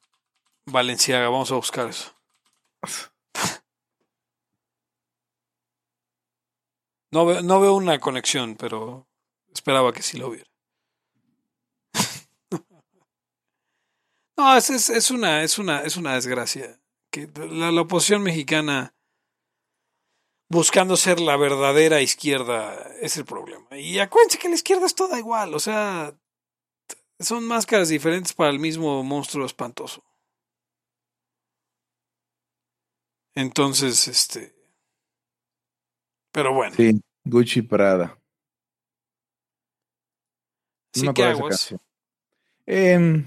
Valenciaga, 0.66 1.28
vamos 1.28 1.52
a 1.52 1.56
buscar 1.56 1.88
eso. 1.88 2.12
No, 7.14 7.42
no 7.42 7.60
veo 7.60 7.74
una 7.74 7.98
conexión, 7.98 8.56
pero 8.56 9.06
esperaba 9.52 9.92
que 9.92 10.02
sí 10.02 10.18
lo 10.18 10.28
hubiera. 10.28 10.50
no, 14.36 14.56
es, 14.56 14.70
es, 14.70 15.10
una, 15.10 15.42
es, 15.42 15.58
una, 15.58 15.82
es 15.82 15.96
una 15.96 16.14
desgracia. 16.14 16.78
Que 17.10 17.28
la, 17.50 17.70
la, 17.70 17.80
oposición 17.82 18.22
mexicana, 18.22 18.94
buscando 20.48 20.96
ser 20.96 21.20
la 21.20 21.36
verdadera 21.36 22.00
izquierda, 22.00 22.90
es 23.00 23.16
el 23.16 23.24
problema. 23.24 23.76
Y 23.76 23.98
acuérdense 23.98 24.38
que 24.38 24.48
la 24.48 24.54
izquierda 24.54 24.86
es 24.86 24.94
toda 24.94 25.18
igual, 25.18 25.54
o 25.54 25.60
sea, 25.60 26.14
son 27.20 27.46
máscaras 27.46 27.88
diferentes 27.88 28.32
para 28.32 28.50
el 28.50 28.58
mismo 28.58 29.02
monstruo 29.02 29.46
espantoso. 29.46 30.02
Entonces, 33.34 34.08
este. 34.08 34.54
Pero 36.32 36.54
bueno. 36.54 36.74
Sí, 36.76 37.00
Gucci 37.24 37.62
Prada. 37.62 38.18
Sí, 40.92 41.08
¿qué 41.14 41.24
aguas? 41.24 41.74
Eh, 42.66 43.24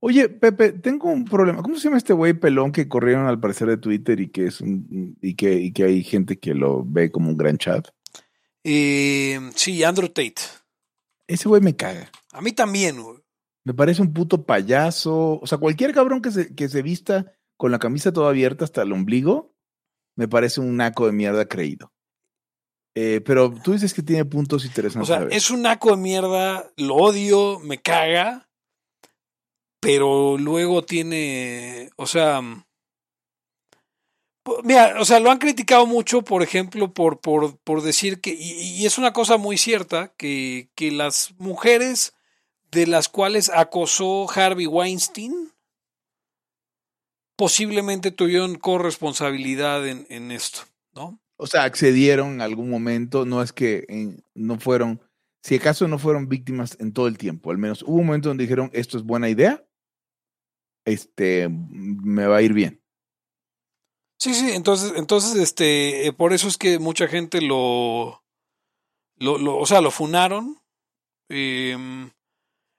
oye, 0.00 0.28
Pepe, 0.28 0.72
tengo 0.72 1.10
un 1.10 1.24
problema. 1.24 1.62
¿Cómo 1.62 1.76
se 1.76 1.84
llama 1.84 1.98
este 1.98 2.12
güey 2.12 2.34
pelón 2.34 2.72
que 2.72 2.88
corrieron 2.88 3.26
al 3.26 3.40
parecer 3.40 3.68
de 3.68 3.76
Twitter 3.76 4.20
y 4.20 4.28
que 4.28 4.46
es 4.46 4.60
un, 4.60 5.16
y 5.20 5.34
que, 5.34 5.54
y 5.54 5.72
que 5.72 5.84
hay 5.84 6.02
gente 6.04 6.38
que 6.38 6.54
lo 6.54 6.84
ve 6.84 7.10
como 7.10 7.30
un 7.30 7.36
gran 7.36 7.58
chat? 7.58 7.88
Eh, 8.64 9.38
sí, 9.54 9.82
Andrew 9.82 10.08
Tate. 10.08 10.42
Ese 11.26 11.48
güey 11.48 11.60
me 11.60 11.76
caga. 11.76 12.10
A 12.32 12.40
mí 12.40 12.52
también, 12.52 13.02
güey. 13.02 13.18
Me 13.64 13.74
parece 13.74 14.02
un 14.02 14.12
puto 14.12 14.44
payaso. 14.44 15.38
O 15.40 15.46
sea, 15.46 15.58
cualquier 15.58 15.92
cabrón 15.92 16.20
que 16.20 16.30
se, 16.30 16.54
que 16.54 16.68
se 16.68 16.82
vista 16.82 17.32
con 17.56 17.70
la 17.70 17.78
camisa 17.78 18.12
toda 18.12 18.30
abierta 18.30 18.64
hasta 18.64 18.82
el 18.82 18.92
ombligo, 18.92 19.54
me 20.16 20.26
parece 20.26 20.60
un 20.60 20.76
naco 20.76 21.06
de 21.06 21.12
mierda 21.12 21.46
creído. 21.46 21.91
Eh, 22.94 23.22
pero 23.24 23.54
tú 23.62 23.72
dices 23.72 23.94
que 23.94 24.02
tiene 24.02 24.24
puntos 24.24 24.64
interesantes. 24.64 25.08
O 25.08 25.14
sea, 25.14 25.26
es 25.30 25.50
un 25.50 25.62
naco 25.62 25.90
de 25.90 25.96
mierda, 25.96 26.70
lo 26.76 26.96
odio, 26.96 27.58
me 27.60 27.80
caga, 27.80 28.48
pero 29.80 30.36
luego 30.36 30.84
tiene, 30.84 31.90
o 31.96 32.06
sea, 32.06 32.42
mira, 34.62 34.96
o 35.00 35.04
sea, 35.04 35.20
lo 35.20 35.30
han 35.30 35.38
criticado 35.38 35.86
mucho, 35.86 36.22
por 36.22 36.42
ejemplo, 36.42 36.92
por, 36.92 37.20
por, 37.20 37.56
por 37.58 37.82
decir 37.82 38.20
que, 38.20 38.36
y, 38.38 38.84
es 38.84 38.98
una 38.98 39.12
cosa 39.12 39.38
muy 39.38 39.56
cierta, 39.56 40.12
que, 40.16 40.68
que 40.74 40.90
las 40.90 41.34
mujeres 41.38 42.14
de 42.70 42.86
las 42.86 43.08
cuales 43.08 43.50
acosó 43.50 44.30
Harvey 44.30 44.66
Weinstein, 44.66 45.52
posiblemente 47.36 48.10
tuvieron 48.10 48.56
corresponsabilidad 48.56 49.86
en, 49.86 50.06
en 50.10 50.30
esto. 50.30 50.60
O 51.42 51.46
sea, 51.46 51.64
accedieron 51.64 52.34
en 52.34 52.40
algún 52.40 52.70
momento, 52.70 53.24
no 53.26 53.42
es 53.42 53.52
que 53.52 53.86
no 54.34 54.58
fueron, 54.58 55.00
si 55.42 55.56
acaso 55.56 55.88
no 55.88 55.98
fueron 55.98 56.28
víctimas 56.28 56.76
en 56.80 56.92
todo 56.92 57.08
el 57.08 57.18
tiempo, 57.18 57.50
al 57.50 57.58
menos 57.58 57.82
hubo 57.82 57.96
un 57.96 58.06
momento 58.06 58.28
donde 58.28 58.44
dijeron, 58.44 58.70
esto 58.72 58.96
es 58.96 59.04
buena 59.04 59.28
idea, 59.28 59.64
este, 60.84 61.48
me 61.48 62.26
va 62.26 62.36
a 62.36 62.42
ir 62.42 62.52
bien. 62.52 62.80
Sí, 64.18 64.34
sí, 64.34 64.52
entonces, 64.52 64.92
entonces, 64.96 65.34
este, 65.34 66.06
eh, 66.06 66.12
por 66.12 66.32
eso 66.32 66.46
es 66.46 66.56
que 66.56 66.78
mucha 66.78 67.08
gente 67.08 67.40
lo, 67.40 68.24
lo, 69.16 69.58
o 69.58 69.66
sea, 69.66 69.80
lo 69.80 69.90
funaron. 69.90 70.58
Eh, 71.28 71.76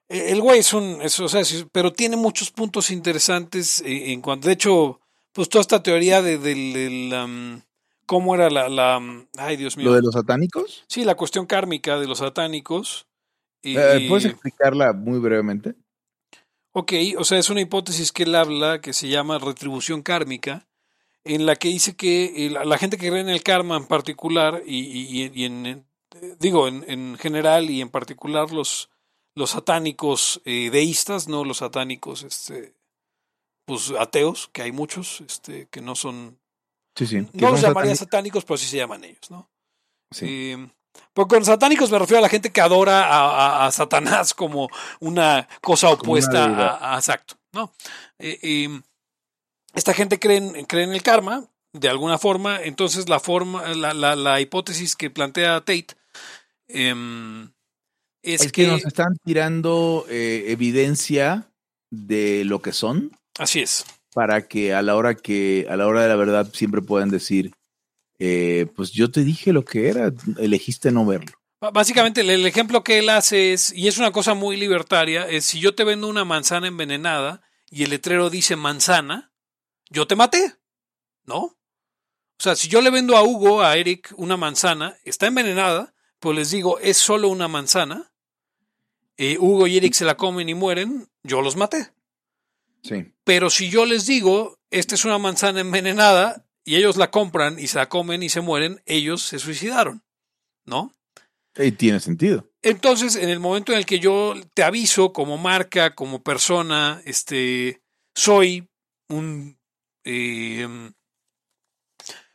eh, 0.10 0.32
el 0.32 0.42
güey 0.42 0.60
es 0.60 0.74
un, 0.74 1.02
o 1.02 1.10
sea, 1.10 1.42
pero 1.72 1.92
tiene 1.92 2.16
muchos 2.18 2.52
puntos 2.52 2.92
interesantes 2.92 3.82
eh, 3.82 4.12
en 4.12 4.22
cuanto, 4.22 4.48
de 4.48 4.54
hecho, 4.54 5.00
pues 5.32 5.50
toda 5.50 5.62
esta 5.62 5.82
teoría 5.82 6.22
de, 6.22 6.38
del, 6.38 7.64
cómo 8.06 8.36
era 8.36 8.50
la, 8.50 8.70
la, 8.70 9.02
ay 9.38 9.58
Dios 9.58 9.78
mío. 9.78 9.88
¿Lo 9.88 9.96
de 9.96 10.02
los 10.02 10.14
satánicos? 10.14 10.84
Sí, 10.88 11.04
la 11.04 11.16
cuestión 11.16 11.46
kármica 11.46 12.00
de 12.00 12.08
los 12.08 12.20
satánicos. 12.20 13.08
Eh, 13.62 14.06
¿Puedes 14.10 14.26
explicarla 14.26 14.94
muy 14.94 15.20
brevemente? 15.20 15.76
Ok, 16.74 16.94
o 17.18 17.24
sea, 17.24 17.38
es 17.38 17.50
una 17.50 17.62
hipótesis 17.62 18.12
que 18.12 18.24
él 18.24 18.36
habla 18.36 18.82
que 18.82 18.94
se 18.94 19.08
llama 19.08 19.38
retribución 19.38 20.02
kármica, 20.02 20.68
en 21.24 21.46
la 21.46 21.56
que 21.56 21.70
dice 21.70 21.96
que 21.96 22.52
la, 22.66 22.78
gente 22.78 22.98
que 22.98 23.10
cree 23.10 23.22
en 23.22 23.30
el 23.30 23.44
karma 23.44 23.78
en 23.78 23.86
particular, 23.86 24.64
y, 24.66 25.30
y 25.34 25.46
en, 25.46 25.86
digo, 26.40 26.68
en, 26.68 26.84
en, 26.88 27.18
general 27.18 27.70
y 27.70 27.80
en 27.80 27.90
particular 27.90 28.52
los, 28.52 28.90
los 29.36 29.52
satánicos 29.52 30.42
eh, 30.46 30.70
deístas, 30.72 31.28
no 31.28 31.44
los 31.44 31.58
satánicos 31.58 32.24
este, 32.24 32.76
pues, 33.66 33.92
ateos, 34.00 34.50
que 34.54 34.64
hay 34.64 34.72
muchos, 34.72 35.22
este, 35.22 35.68
que 35.70 35.82
no 35.82 35.96
son... 35.96 36.40
Sí, 36.96 37.08
sí, 37.08 37.28
no 37.34 37.52
los 37.52 37.62
llamaría 37.62 37.96
satánicos, 37.96 38.46
pero 38.46 38.58
sí 38.58 38.68
se 38.68 38.78
llaman 38.78 39.04
ellos, 39.04 39.32
¿no? 39.32 39.50
Sí. 40.12 40.26
Eh, 40.30 40.70
porque 41.14 41.36
con 41.36 41.46
satánicos 41.46 41.90
me 41.90 41.98
refiero 41.98 42.20
a 42.20 42.22
la 42.22 42.30
gente 42.30 42.52
que 42.52 42.62
adora 42.62 43.66
a, 43.66 43.72
Satanás 43.72 44.34
como 44.36 44.70
una 45.00 45.48
cosa 45.62 45.90
opuesta 45.90 46.94
a, 46.94 46.98
exacto, 46.98 47.36
¿no? 47.52 47.74
Eh, 48.20 48.70
esta 49.74 49.94
gente 49.94 50.20
cree 50.20 50.38
en, 50.38 50.66
cree 50.66 50.84
en 50.84 50.94
el 50.94 51.02
karma, 51.02 51.50
de 51.74 51.90
alguna 51.90 52.20
forma, 52.20 52.62
entonces 52.62 53.10
la 53.10 53.20
forma, 53.20 53.68
la, 53.70 53.96
la, 53.96 54.16
la 54.16 54.40
hipótesis 54.40 54.96
que 54.96 55.10
plantea 55.10 55.62
Tate 55.62 55.88
eh, 56.68 57.50
es, 58.22 58.52
que, 58.52 58.68
nos 58.68 58.86
están 58.86 59.18
tirando 59.24 60.06
eh, 60.10 60.46
evidencia 60.48 61.50
de 61.92 62.46
lo 62.46 62.62
que 62.62 62.72
son. 62.72 63.12
Así 63.38 63.60
es. 63.60 63.86
Para 64.14 64.48
que 64.48 64.74
a 64.74 64.82
la 64.82 64.96
hora 64.96 65.16
que, 65.16 65.66
a 65.70 65.76
la 65.76 65.88
hora 65.88 66.04
de 66.04 66.10
la 66.10 66.16
verdad, 66.16 66.50
siempre 66.54 66.82
puedan 66.82 67.10
decir, 67.10 67.52
eh, 68.20 68.68
pues 68.76 68.92
yo 68.92 69.12
te 69.12 69.24
dije 69.24 69.54
lo 69.54 69.66
que 69.66 69.90
era, 69.90 70.12
elegiste 70.38 70.92
no 70.92 71.06
verlo. 71.06 71.32
Básicamente 71.72 72.22
el 72.22 72.46
ejemplo 72.46 72.84
que 72.84 73.00
él 73.00 73.10
hace 73.10 73.54
es, 73.54 73.72
y 73.74 73.88
es 73.88 73.98
una 73.98 74.12
cosa 74.12 74.34
muy 74.34 74.58
libertaria, 74.58 75.28
es 75.30 75.46
si 75.46 75.60
yo 75.60 75.76
te 75.76 75.86
vendo 75.86 76.10
una 76.10 76.26
manzana 76.26 76.68
envenenada 76.68 77.42
y 77.70 77.84
el 77.84 77.92
letrero 77.92 78.30
dice 78.30 78.58
manzana, 78.58 79.32
yo 79.90 80.06
te 80.06 80.18
maté, 80.18 80.56
¿no? 81.26 81.38
O 81.40 81.58
sea, 82.44 82.56
si 82.56 82.68
yo 82.68 82.82
le 82.82 82.90
vendo 82.90 83.16
a 83.16 83.24
Hugo, 83.24 83.62
a 83.62 83.78
Eric, 83.78 84.14
una 84.18 84.36
manzana, 84.36 84.98
está 85.06 85.28
envenenada, 85.28 85.94
pues 86.20 86.36
les 86.36 86.52
digo, 86.52 86.80
es 86.80 86.98
solo 86.98 87.30
una 87.30 87.48
manzana, 87.48 88.12
eh, 89.16 89.38
Hugo 89.40 89.68
y 89.68 89.78
Eric 89.78 89.94
se 89.94 90.06
la 90.06 90.18
comen 90.18 90.50
y 90.50 90.56
mueren, 90.56 91.08
yo 91.24 91.42
los 91.42 91.56
maté. 91.56 91.94
Sí. 92.84 93.14
Pero 93.24 93.50
si 93.50 93.70
yo 93.70 93.86
les 93.86 94.06
digo, 94.06 94.60
esta 94.70 94.96
es 94.96 95.06
una 95.06 95.18
manzana 95.18 95.62
envenenada, 95.62 96.46
y 96.66 96.76
ellos 96.76 96.96
la 96.98 97.12
compran 97.12 97.60
y 97.60 97.68
se 97.68 97.78
la 97.78 97.90
comen 97.90 98.24
y 98.24 98.30
se 98.30 98.42
mueren, 98.42 98.82
ellos 98.86 99.22
se 99.22 99.40
suicidaron, 99.40 100.04
¿no? 100.66 100.96
Y 101.56 101.72
tiene 101.74 102.00
sentido. 102.00 102.50
Entonces, 102.62 103.16
en 103.16 103.30
el 103.30 103.40
momento 103.40 103.74
en 103.74 103.80
el 103.80 103.86
que 103.86 104.00
yo 104.00 104.34
te 104.54 104.64
aviso 104.64 105.14
como 105.14 105.38
marca, 105.38 105.94
como 105.94 106.24
persona, 106.24 107.02
este, 107.06 107.82
soy 108.16 108.70
un, 109.10 109.60
eh, 110.04 110.68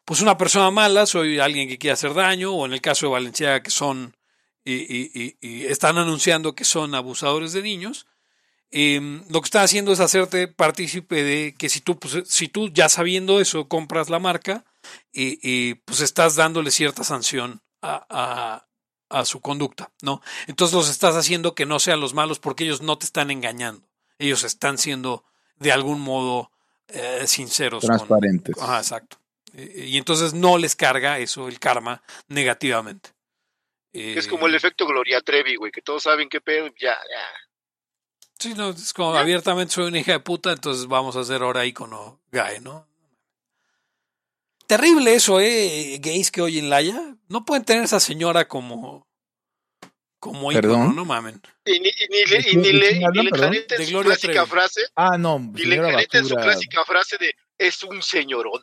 pues 0.04 0.20
una 0.20 0.36
persona 0.36 0.70
mala, 0.70 1.06
soy 1.06 1.38
alguien 1.38 1.68
que 1.68 1.78
quiere 1.78 1.94
hacer 1.94 2.14
daño, 2.14 2.52
o 2.54 2.66
en 2.66 2.74
el 2.74 2.80
caso 2.80 3.06
de 3.06 3.12
Valenciaga 3.12 3.62
que 3.62 3.70
son, 3.70 4.14
y, 4.64 5.34
y 5.40 5.64
están 5.64 5.96
anunciando 5.96 6.54
que 6.54 6.64
son 6.64 6.94
abusadores 6.94 7.54
de 7.54 7.62
niños, 7.62 8.06
Em, 8.70 9.24
lo 9.30 9.40
que 9.40 9.46
está 9.46 9.62
haciendo 9.62 9.92
es 9.92 10.00
hacerte 10.00 10.46
partícipe 10.46 11.22
de 11.22 11.54
que 11.56 11.70
si 11.70 11.80
tú, 11.80 11.98
pues, 11.98 12.28
si 12.28 12.48
tú 12.48 12.68
ya 12.68 12.88
sabiendo 12.88 13.40
eso 13.40 13.66
compras 13.66 14.10
la 14.10 14.18
marca, 14.18 14.64
y, 15.12 15.74
pues 15.74 16.00
estás 16.00 16.36
dándole 16.36 16.70
cierta 16.70 17.04
sanción 17.04 17.62
a, 17.82 18.64
a, 19.10 19.24
su 19.24 19.40
conducta, 19.40 19.90
¿no? 20.02 20.22
Entonces 20.46 20.74
los 20.74 20.88
estás 20.88 21.14
haciendo 21.16 21.54
que 21.54 21.66
no 21.66 21.78
sean 21.78 22.00
los 22.00 22.14
malos 22.14 22.38
porque 22.38 22.64
ellos 22.64 22.82
no 22.82 22.98
te 22.98 23.06
están 23.06 23.30
engañando, 23.30 23.88
ellos 24.18 24.44
están 24.44 24.78
siendo 24.78 25.24
de 25.56 25.72
algún 25.72 26.00
modo 26.00 26.50
eh, 26.88 27.26
sinceros. 27.26 27.84
Transparentes. 27.84 28.54
exacto. 28.56 29.18
y 29.54 29.96
entonces 29.96 30.34
no 30.34 30.58
les 30.58 30.76
carga 30.76 31.18
eso, 31.18 31.48
el 31.48 31.58
karma, 31.58 32.02
negativamente. 32.28 33.10
es 33.92 34.28
como 34.28 34.46
el 34.46 34.54
eh, 34.54 34.58
efecto 34.58 34.86
Gloria 34.86 35.20
Trevi, 35.20 35.56
güey, 35.56 35.72
que 35.72 35.82
todos 35.82 36.02
saben 36.02 36.28
qué 36.28 36.40
pedo, 36.40 36.68
ya, 36.78 36.94
ya 36.94 37.47
Sí, 38.38 38.54
no, 38.54 38.70
es 38.70 38.92
como 38.92 39.14
abiertamente 39.14 39.74
soy 39.74 39.88
una 39.88 39.98
hija 39.98 40.12
de 40.12 40.20
puta, 40.20 40.52
entonces 40.52 40.86
vamos 40.86 41.16
a 41.16 41.20
hacer 41.20 41.42
ahora 41.42 41.66
icono 41.66 42.20
gay, 42.30 42.60
¿no? 42.60 42.86
Terrible 44.68 45.14
eso, 45.14 45.40
¿eh? 45.40 45.98
Gays 46.00 46.30
que 46.30 46.42
oyen 46.42 46.68
Laia. 46.68 47.16
No 47.28 47.44
pueden 47.44 47.64
tener 47.64 47.84
esa 47.84 48.00
señora 48.00 48.46
como. 48.46 49.08
Como 50.20 50.52
icono, 50.52 50.92
no 50.92 51.04
mamen. 51.04 51.40
Y 51.64 51.80
ni, 51.80 51.88
y 51.88 52.08
ni, 52.10 52.50
y 52.52 52.56
ni 52.56 52.72
le, 52.72 52.90
y 52.92 53.22
le 53.22 53.30
carenten 53.30 53.86
su 53.86 54.00
clásica 54.00 54.46
frase. 54.46 54.82
Ah, 54.94 55.16
no. 55.16 55.52
Y 55.56 55.64
le 55.64 55.76
carenten 55.76 56.26
su 56.26 56.34
clásica 56.34 56.84
frase 56.84 57.16
de 57.18 57.34
es 57.56 57.82
un 57.82 58.02
señorón. 58.02 58.62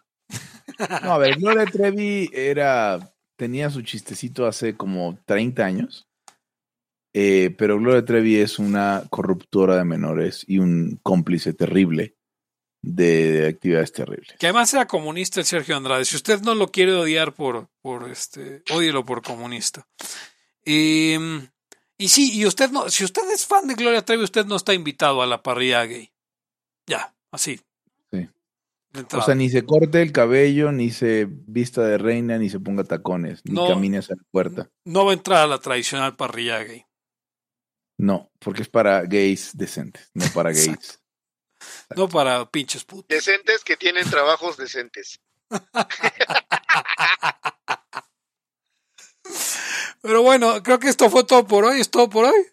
No, 1.03 1.13
a 1.13 1.17
ver, 1.17 1.37
Gloria 1.37 1.65
Trevi 1.65 2.29
era. 2.33 3.13
Tenía 3.37 3.69
su 3.69 3.81
chistecito 3.81 4.45
hace 4.45 4.77
como 4.77 5.17
30 5.25 5.65
años. 5.65 6.04
Eh, 7.17 7.55
pero 7.57 7.79
Gloria 7.79 8.03
Trevi 8.03 8.35
es 8.35 8.59
una 8.59 9.05
corruptora 9.09 9.77
de 9.77 9.85
menores 9.85 10.43
y 10.49 10.59
un 10.59 10.99
cómplice 11.01 11.53
terrible 11.53 12.17
de, 12.81 13.47
actividades 13.47 13.93
terribles. 13.93 14.35
Que 14.37 14.47
además 14.47 14.73
era 14.73 14.85
comunista 14.85 15.39
el 15.39 15.45
Sergio 15.45 15.77
Andrade. 15.77 16.03
Si 16.03 16.17
usted 16.17 16.41
no 16.41 16.55
lo 16.55 16.67
quiere 16.67 16.91
odiar 16.91 17.33
por, 17.33 17.69
por 17.81 18.11
este, 18.11 18.63
odielo 18.69 19.05
por 19.05 19.21
comunista. 19.21 19.87
Y, 20.65 21.15
y 21.97 22.09
sí, 22.09 22.37
y 22.37 22.45
usted 22.45 22.69
no, 22.71 22.89
si 22.89 23.05
usted 23.05 23.21
es 23.31 23.45
fan 23.45 23.65
de 23.65 23.75
Gloria 23.75 24.03
Trevi, 24.03 24.25
usted 24.25 24.45
no 24.45 24.57
está 24.57 24.73
invitado 24.73 25.21
a 25.21 25.25
la 25.25 25.41
parrilla 25.41 25.85
gay. 25.85 26.11
Ya, 26.85 27.15
así. 27.31 27.61
Sí. 28.11 28.27
O 29.13 29.21
sea, 29.21 29.35
ni 29.35 29.49
se 29.49 29.63
corte 29.63 30.01
el 30.01 30.11
cabello, 30.11 30.73
ni 30.73 30.89
se 30.89 31.29
vista 31.29 31.81
de 31.81 31.97
reina, 31.97 32.37
ni 32.37 32.49
se 32.49 32.59
ponga 32.59 32.83
tacones, 32.83 33.39
ni 33.45 33.55
camine 33.55 33.99
hacia 33.99 34.17
la 34.17 34.23
puerta. 34.31 34.69
No 34.83 35.05
va 35.05 35.11
a 35.11 35.13
entrar 35.13 35.43
a 35.43 35.47
la 35.47 35.59
tradicional 35.59 36.17
parrilla 36.17 36.61
gay. 36.61 36.85
No, 37.97 38.31
porque 38.39 38.63
es 38.63 38.69
para 38.69 39.01
gays 39.03 39.51
decentes, 39.53 40.09
no 40.13 40.25
para 40.33 40.51
gays. 40.51 40.99
No 41.95 42.09
para 42.09 42.49
pinches 42.49 42.83
putos. 42.83 43.07
Decentes 43.07 43.63
que 43.63 43.77
tienen 43.77 44.09
trabajos 44.09 44.57
decentes. 44.57 45.21
Pero 50.01 50.21
bueno, 50.21 50.61
creo 50.61 50.79
que 50.79 50.89
esto 50.89 51.09
fue 51.09 51.23
todo 51.23 51.47
por 51.47 51.63
hoy. 51.65 51.79
¿Es 51.79 51.89
todo 51.89 52.09
por 52.09 52.25
hoy? 52.25 52.45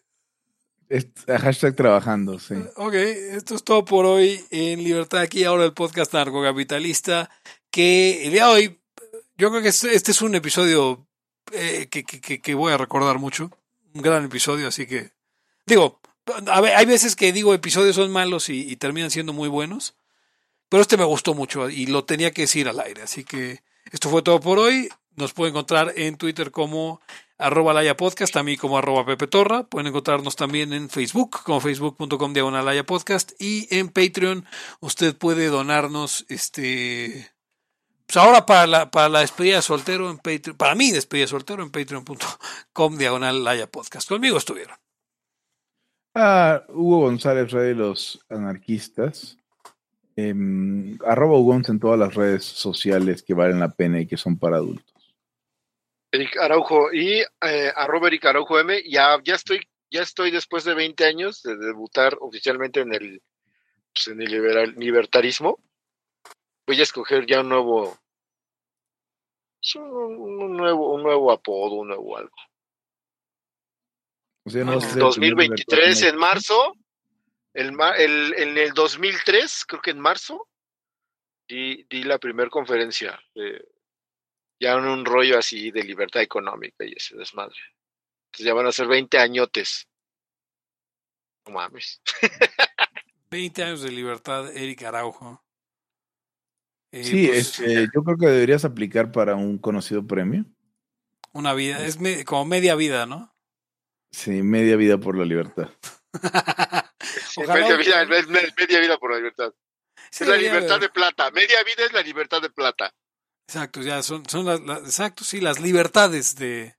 hashtag 1.27 1.75
trabajando, 1.75 2.39
sí. 2.39 2.55
Ok, 2.77 2.95
esto 2.95 3.55
es 3.55 3.65
todo 3.65 3.83
por 3.85 4.05
hoy 4.05 4.45
en 4.51 4.85
Libertad 4.85 5.23
aquí, 5.23 5.43
ahora 5.45 5.65
el 5.65 5.73
podcast 5.73 6.13
narcocapitalista, 6.13 7.31
que 7.71 8.27
el 8.27 8.33
día 8.33 8.47
de 8.47 8.53
hoy, 8.53 8.81
yo 9.39 9.49
creo 9.51 9.63
que 9.63 9.69
este, 9.69 9.95
este 9.95 10.11
es 10.11 10.21
un 10.21 10.35
episodio 10.35 11.07
eh, 11.53 11.89
que, 11.91 12.05
que 12.05 12.55
voy 12.55 12.75
a 12.75 12.77
recordar 12.77 13.19
mucho, 13.19 13.51
un 13.95 14.03
gran 14.03 14.23
episodio, 14.27 14.69
así 14.69 14.87
que 14.87 15.13
Digo, 15.67 16.01
hay 16.51 16.87
veces 16.87 17.17
que 17.17 17.33
digo 17.33 17.55
episodios 17.55 17.97
son 17.97 18.11
malos 18.11 18.49
y, 18.49 18.77
terminan 18.77 19.11
siendo 19.11 19.33
muy 19.33 19.49
buenos, 19.49 19.95
pero 20.69 20.83
este 20.83 20.97
me 20.97 21.05
gustó 21.05 21.35
mucho 21.35 21.69
y 21.69 21.87
lo 21.87 22.05
tenía 22.05 22.31
que 22.31 22.43
decir 22.43 22.69
al 22.69 22.81
aire. 22.81 23.03
Así 23.03 23.25
que 23.25 23.63
esto 23.91 24.11
fue 24.11 24.23
todo 24.23 24.41
por 24.41 24.59
hoy. 24.59 24.89
Nos 25.15 25.35
pueden 25.35 25.53
encontrar 25.53 25.93
en 25.97 26.17
Twitter 26.17 26.51
como 26.51 27.01
arroba 27.37 27.75
Laya 27.75 27.97
Podcast, 27.97 28.33
también 28.33 28.59
como 28.59 28.79
arroba 28.79 29.05
Pepe 29.05 29.27
Torra. 29.27 29.65
Pueden 29.65 29.89
encontrarnos 29.89 30.37
también 30.37 30.73
en 30.73 30.89
Facebook 30.89 31.43
como 31.45 31.61
facebook.com 31.61 32.33
diagonal 32.33 32.87
Podcast 32.87 33.33
y 33.39 33.69
en 33.77 33.91
Patreon 33.91 34.47
usted 34.81 35.17
puede 35.17 35.49
donarnos 35.49 36.25
este 36.29 37.31
pues 38.07 38.17
ahora 38.17 38.45
para 38.47 38.67
la, 38.67 38.91
para 38.91 39.09
la 39.09 39.21
despedida 39.21 39.57
de 39.57 39.63
soltero 39.63 40.11
en 40.11 40.19
Patreon, 40.19 40.57
para 40.57 40.75
mí 40.75 40.91
despedida 40.91 41.25
de 41.25 41.29
soltero 41.29 41.63
en 41.63 41.71
patreon.com 41.71 42.97
diagonal 42.97 43.69
Podcast. 43.71 44.09
Conmigo 44.09 44.39
estuvieron. 44.39 44.77
Ah, 46.15 46.63
Hugo 46.69 47.01
González, 47.01 47.51
rey 47.51 47.69
de 47.69 47.75
los 47.75 48.21
anarquistas. 48.29 49.39
Eh, 50.15 50.35
arroba 51.07 51.39
Hugo 51.39 51.55
en 51.55 51.81
todas 51.81 51.99
las 51.99 52.15
redes 52.15 52.45
sociales 52.45 53.23
que 53.23 53.33
valen 53.33 53.61
la 53.61 53.71
pena 53.71 53.99
y 53.99 54.07
que 54.07 54.19
son 54.19 54.39
para 54.39 54.57
adultos. 54.57 54.93
Eric 56.11 56.37
Araujo 56.37 56.93
y 56.93 57.21
eh, 57.21 57.73
arroba 57.75 58.09
Eric 58.09 58.27
Araujo 58.27 58.61
M. 58.61 58.83
Ya, 58.87 59.19
ya 59.25 59.35
estoy, 59.35 59.67
ya 59.91 60.03
estoy 60.03 60.31
después 60.31 60.65
de 60.65 60.75
20 60.75 61.03
años 61.07 61.43
de 61.43 61.57
debutar 61.57 62.19
oficialmente 62.21 62.81
en 62.81 62.93
el, 62.93 63.23
pues, 63.95 64.15
libertarismo. 64.77 65.59
Voy 66.67 66.79
a 66.79 66.83
escoger 66.83 67.25
ya 67.25 67.41
un 67.41 67.49
nuevo, 67.49 67.97
un 69.77 70.57
nuevo, 70.59 70.95
un 70.95 71.03
nuevo 71.03 71.33
apodo, 71.33 71.77
un 71.77 71.89
nuevo 71.89 72.19
algo 72.19 72.37
en 74.45 74.67
2023, 74.67 76.03
en 76.03 76.17
marzo, 76.17 76.75
el, 77.55 77.77
el, 77.99 78.35
en 78.37 78.59
el 78.59 78.73
2003, 78.73 79.65
creo 79.67 79.83
que 79.83 79.91
en 79.91 80.01
marzo, 80.01 80.49
di, 81.49 81.87
di 81.89 82.03
la 82.05 82.19
primera 82.19 82.51
conferencia, 82.51 83.19
ya 84.61 84.73
en 84.73 84.85
un 84.85 85.05
rollo 85.05 85.39
así 85.39 85.71
de 85.71 85.85
libertad 85.85 86.23
económica 86.23 86.85
y 86.85 86.95
ese 86.97 87.17
desmadre. 87.17 87.59
Entonces 88.27 88.47
ya 88.47 88.55
van 88.55 88.67
a 88.67 88.73
ser 88.73 88.87
20 88.87 89.19
añotes. 89.19 89.89
No 91.47 91.55
mames. 91.55 92.01
20 93.31 93.63
años 93.63 93.83
de 93.83 93.91
libertad, 93.91 94.55
Eric 94.57 94.83
Araujo. 94.83 95.43
Eh, 96.93 97.05
sí, 97.05 97.27
pues, 97.27 97.59
este, 97.59 97.89
yo 97.95 98.03
creo 98.05 98.19
que 98.19 98.27
deberías 98.27 98.65
aplicar 98.65 99.11
para 99.11 99.35
un 99.35 99.59
conocido 99.59 100.07
premio. 100.07 100.45
Una 101.33 101.55
vida, 101.55 101.85
es 101.87 101.99
como 102.27 102.45
media 102.45 102.75
vida, 102.75 103.07
¿no? 103.07 103.32
Sí, 104.13 104.43
media 104.43 104.77
vida 104.77 104.99
por 104.99 105.17
la 105.17 105.25
libertad. 105.25 105.71
media, 107.39 107.77
vida, 107.77 108.07
media 108.07 108.81
vida 108.81 108.99
por 108.99 109.11
la 109.13 109.17
libertad. 109.17 109.53
es 110.11 110.29
la 110.29 110.37
libertad 110.37 110.81
de 110.81 110.91
plata. 110.91 111.31
Media 111.31 111.63
vida 111.65 111.87
es 111.87 111.93
la 111.93 112.03
libertad 112.03 112.43
de 112.43 112.51
plata. 112.51 112.95
Exacto, 113.49 113.83
ya 113.83 114.03
son, 114.03 114.29
son 114.29 114.47
las, 114.47 114.61
exacto, 114.85 115.25
sí, 115.25 115.41
las 115.41 115.61
libertades 115.61 116.37
de. 116.37 116.77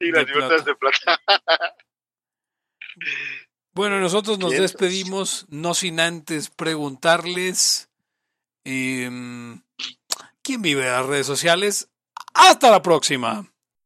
Sí, 0.00 0.10
las 0.10 0.26
libertades 0.26 0.64
de 0.64 0.74
plata. 0.76 1.20
bueno, 3.74 3.98
nosotros 4.00 4.38
nos 4.38 4.52
despedimos, 4.52 5.46
no 5.48 5.74
sin 5.74 6.00
antes 6.00 6.50
preguntarles. 6.50 7.90
Em, 8.64 9.62
¿Quién 10.42 10.62
vive 10.62 10.82
en 10.82 10.92
las 10.92 11.06
redes 11.06 11.26
sociales? 11.26 11.90
Hasta 12.34 12.70
la 12.70 12.82
próxima. 12.82 13.50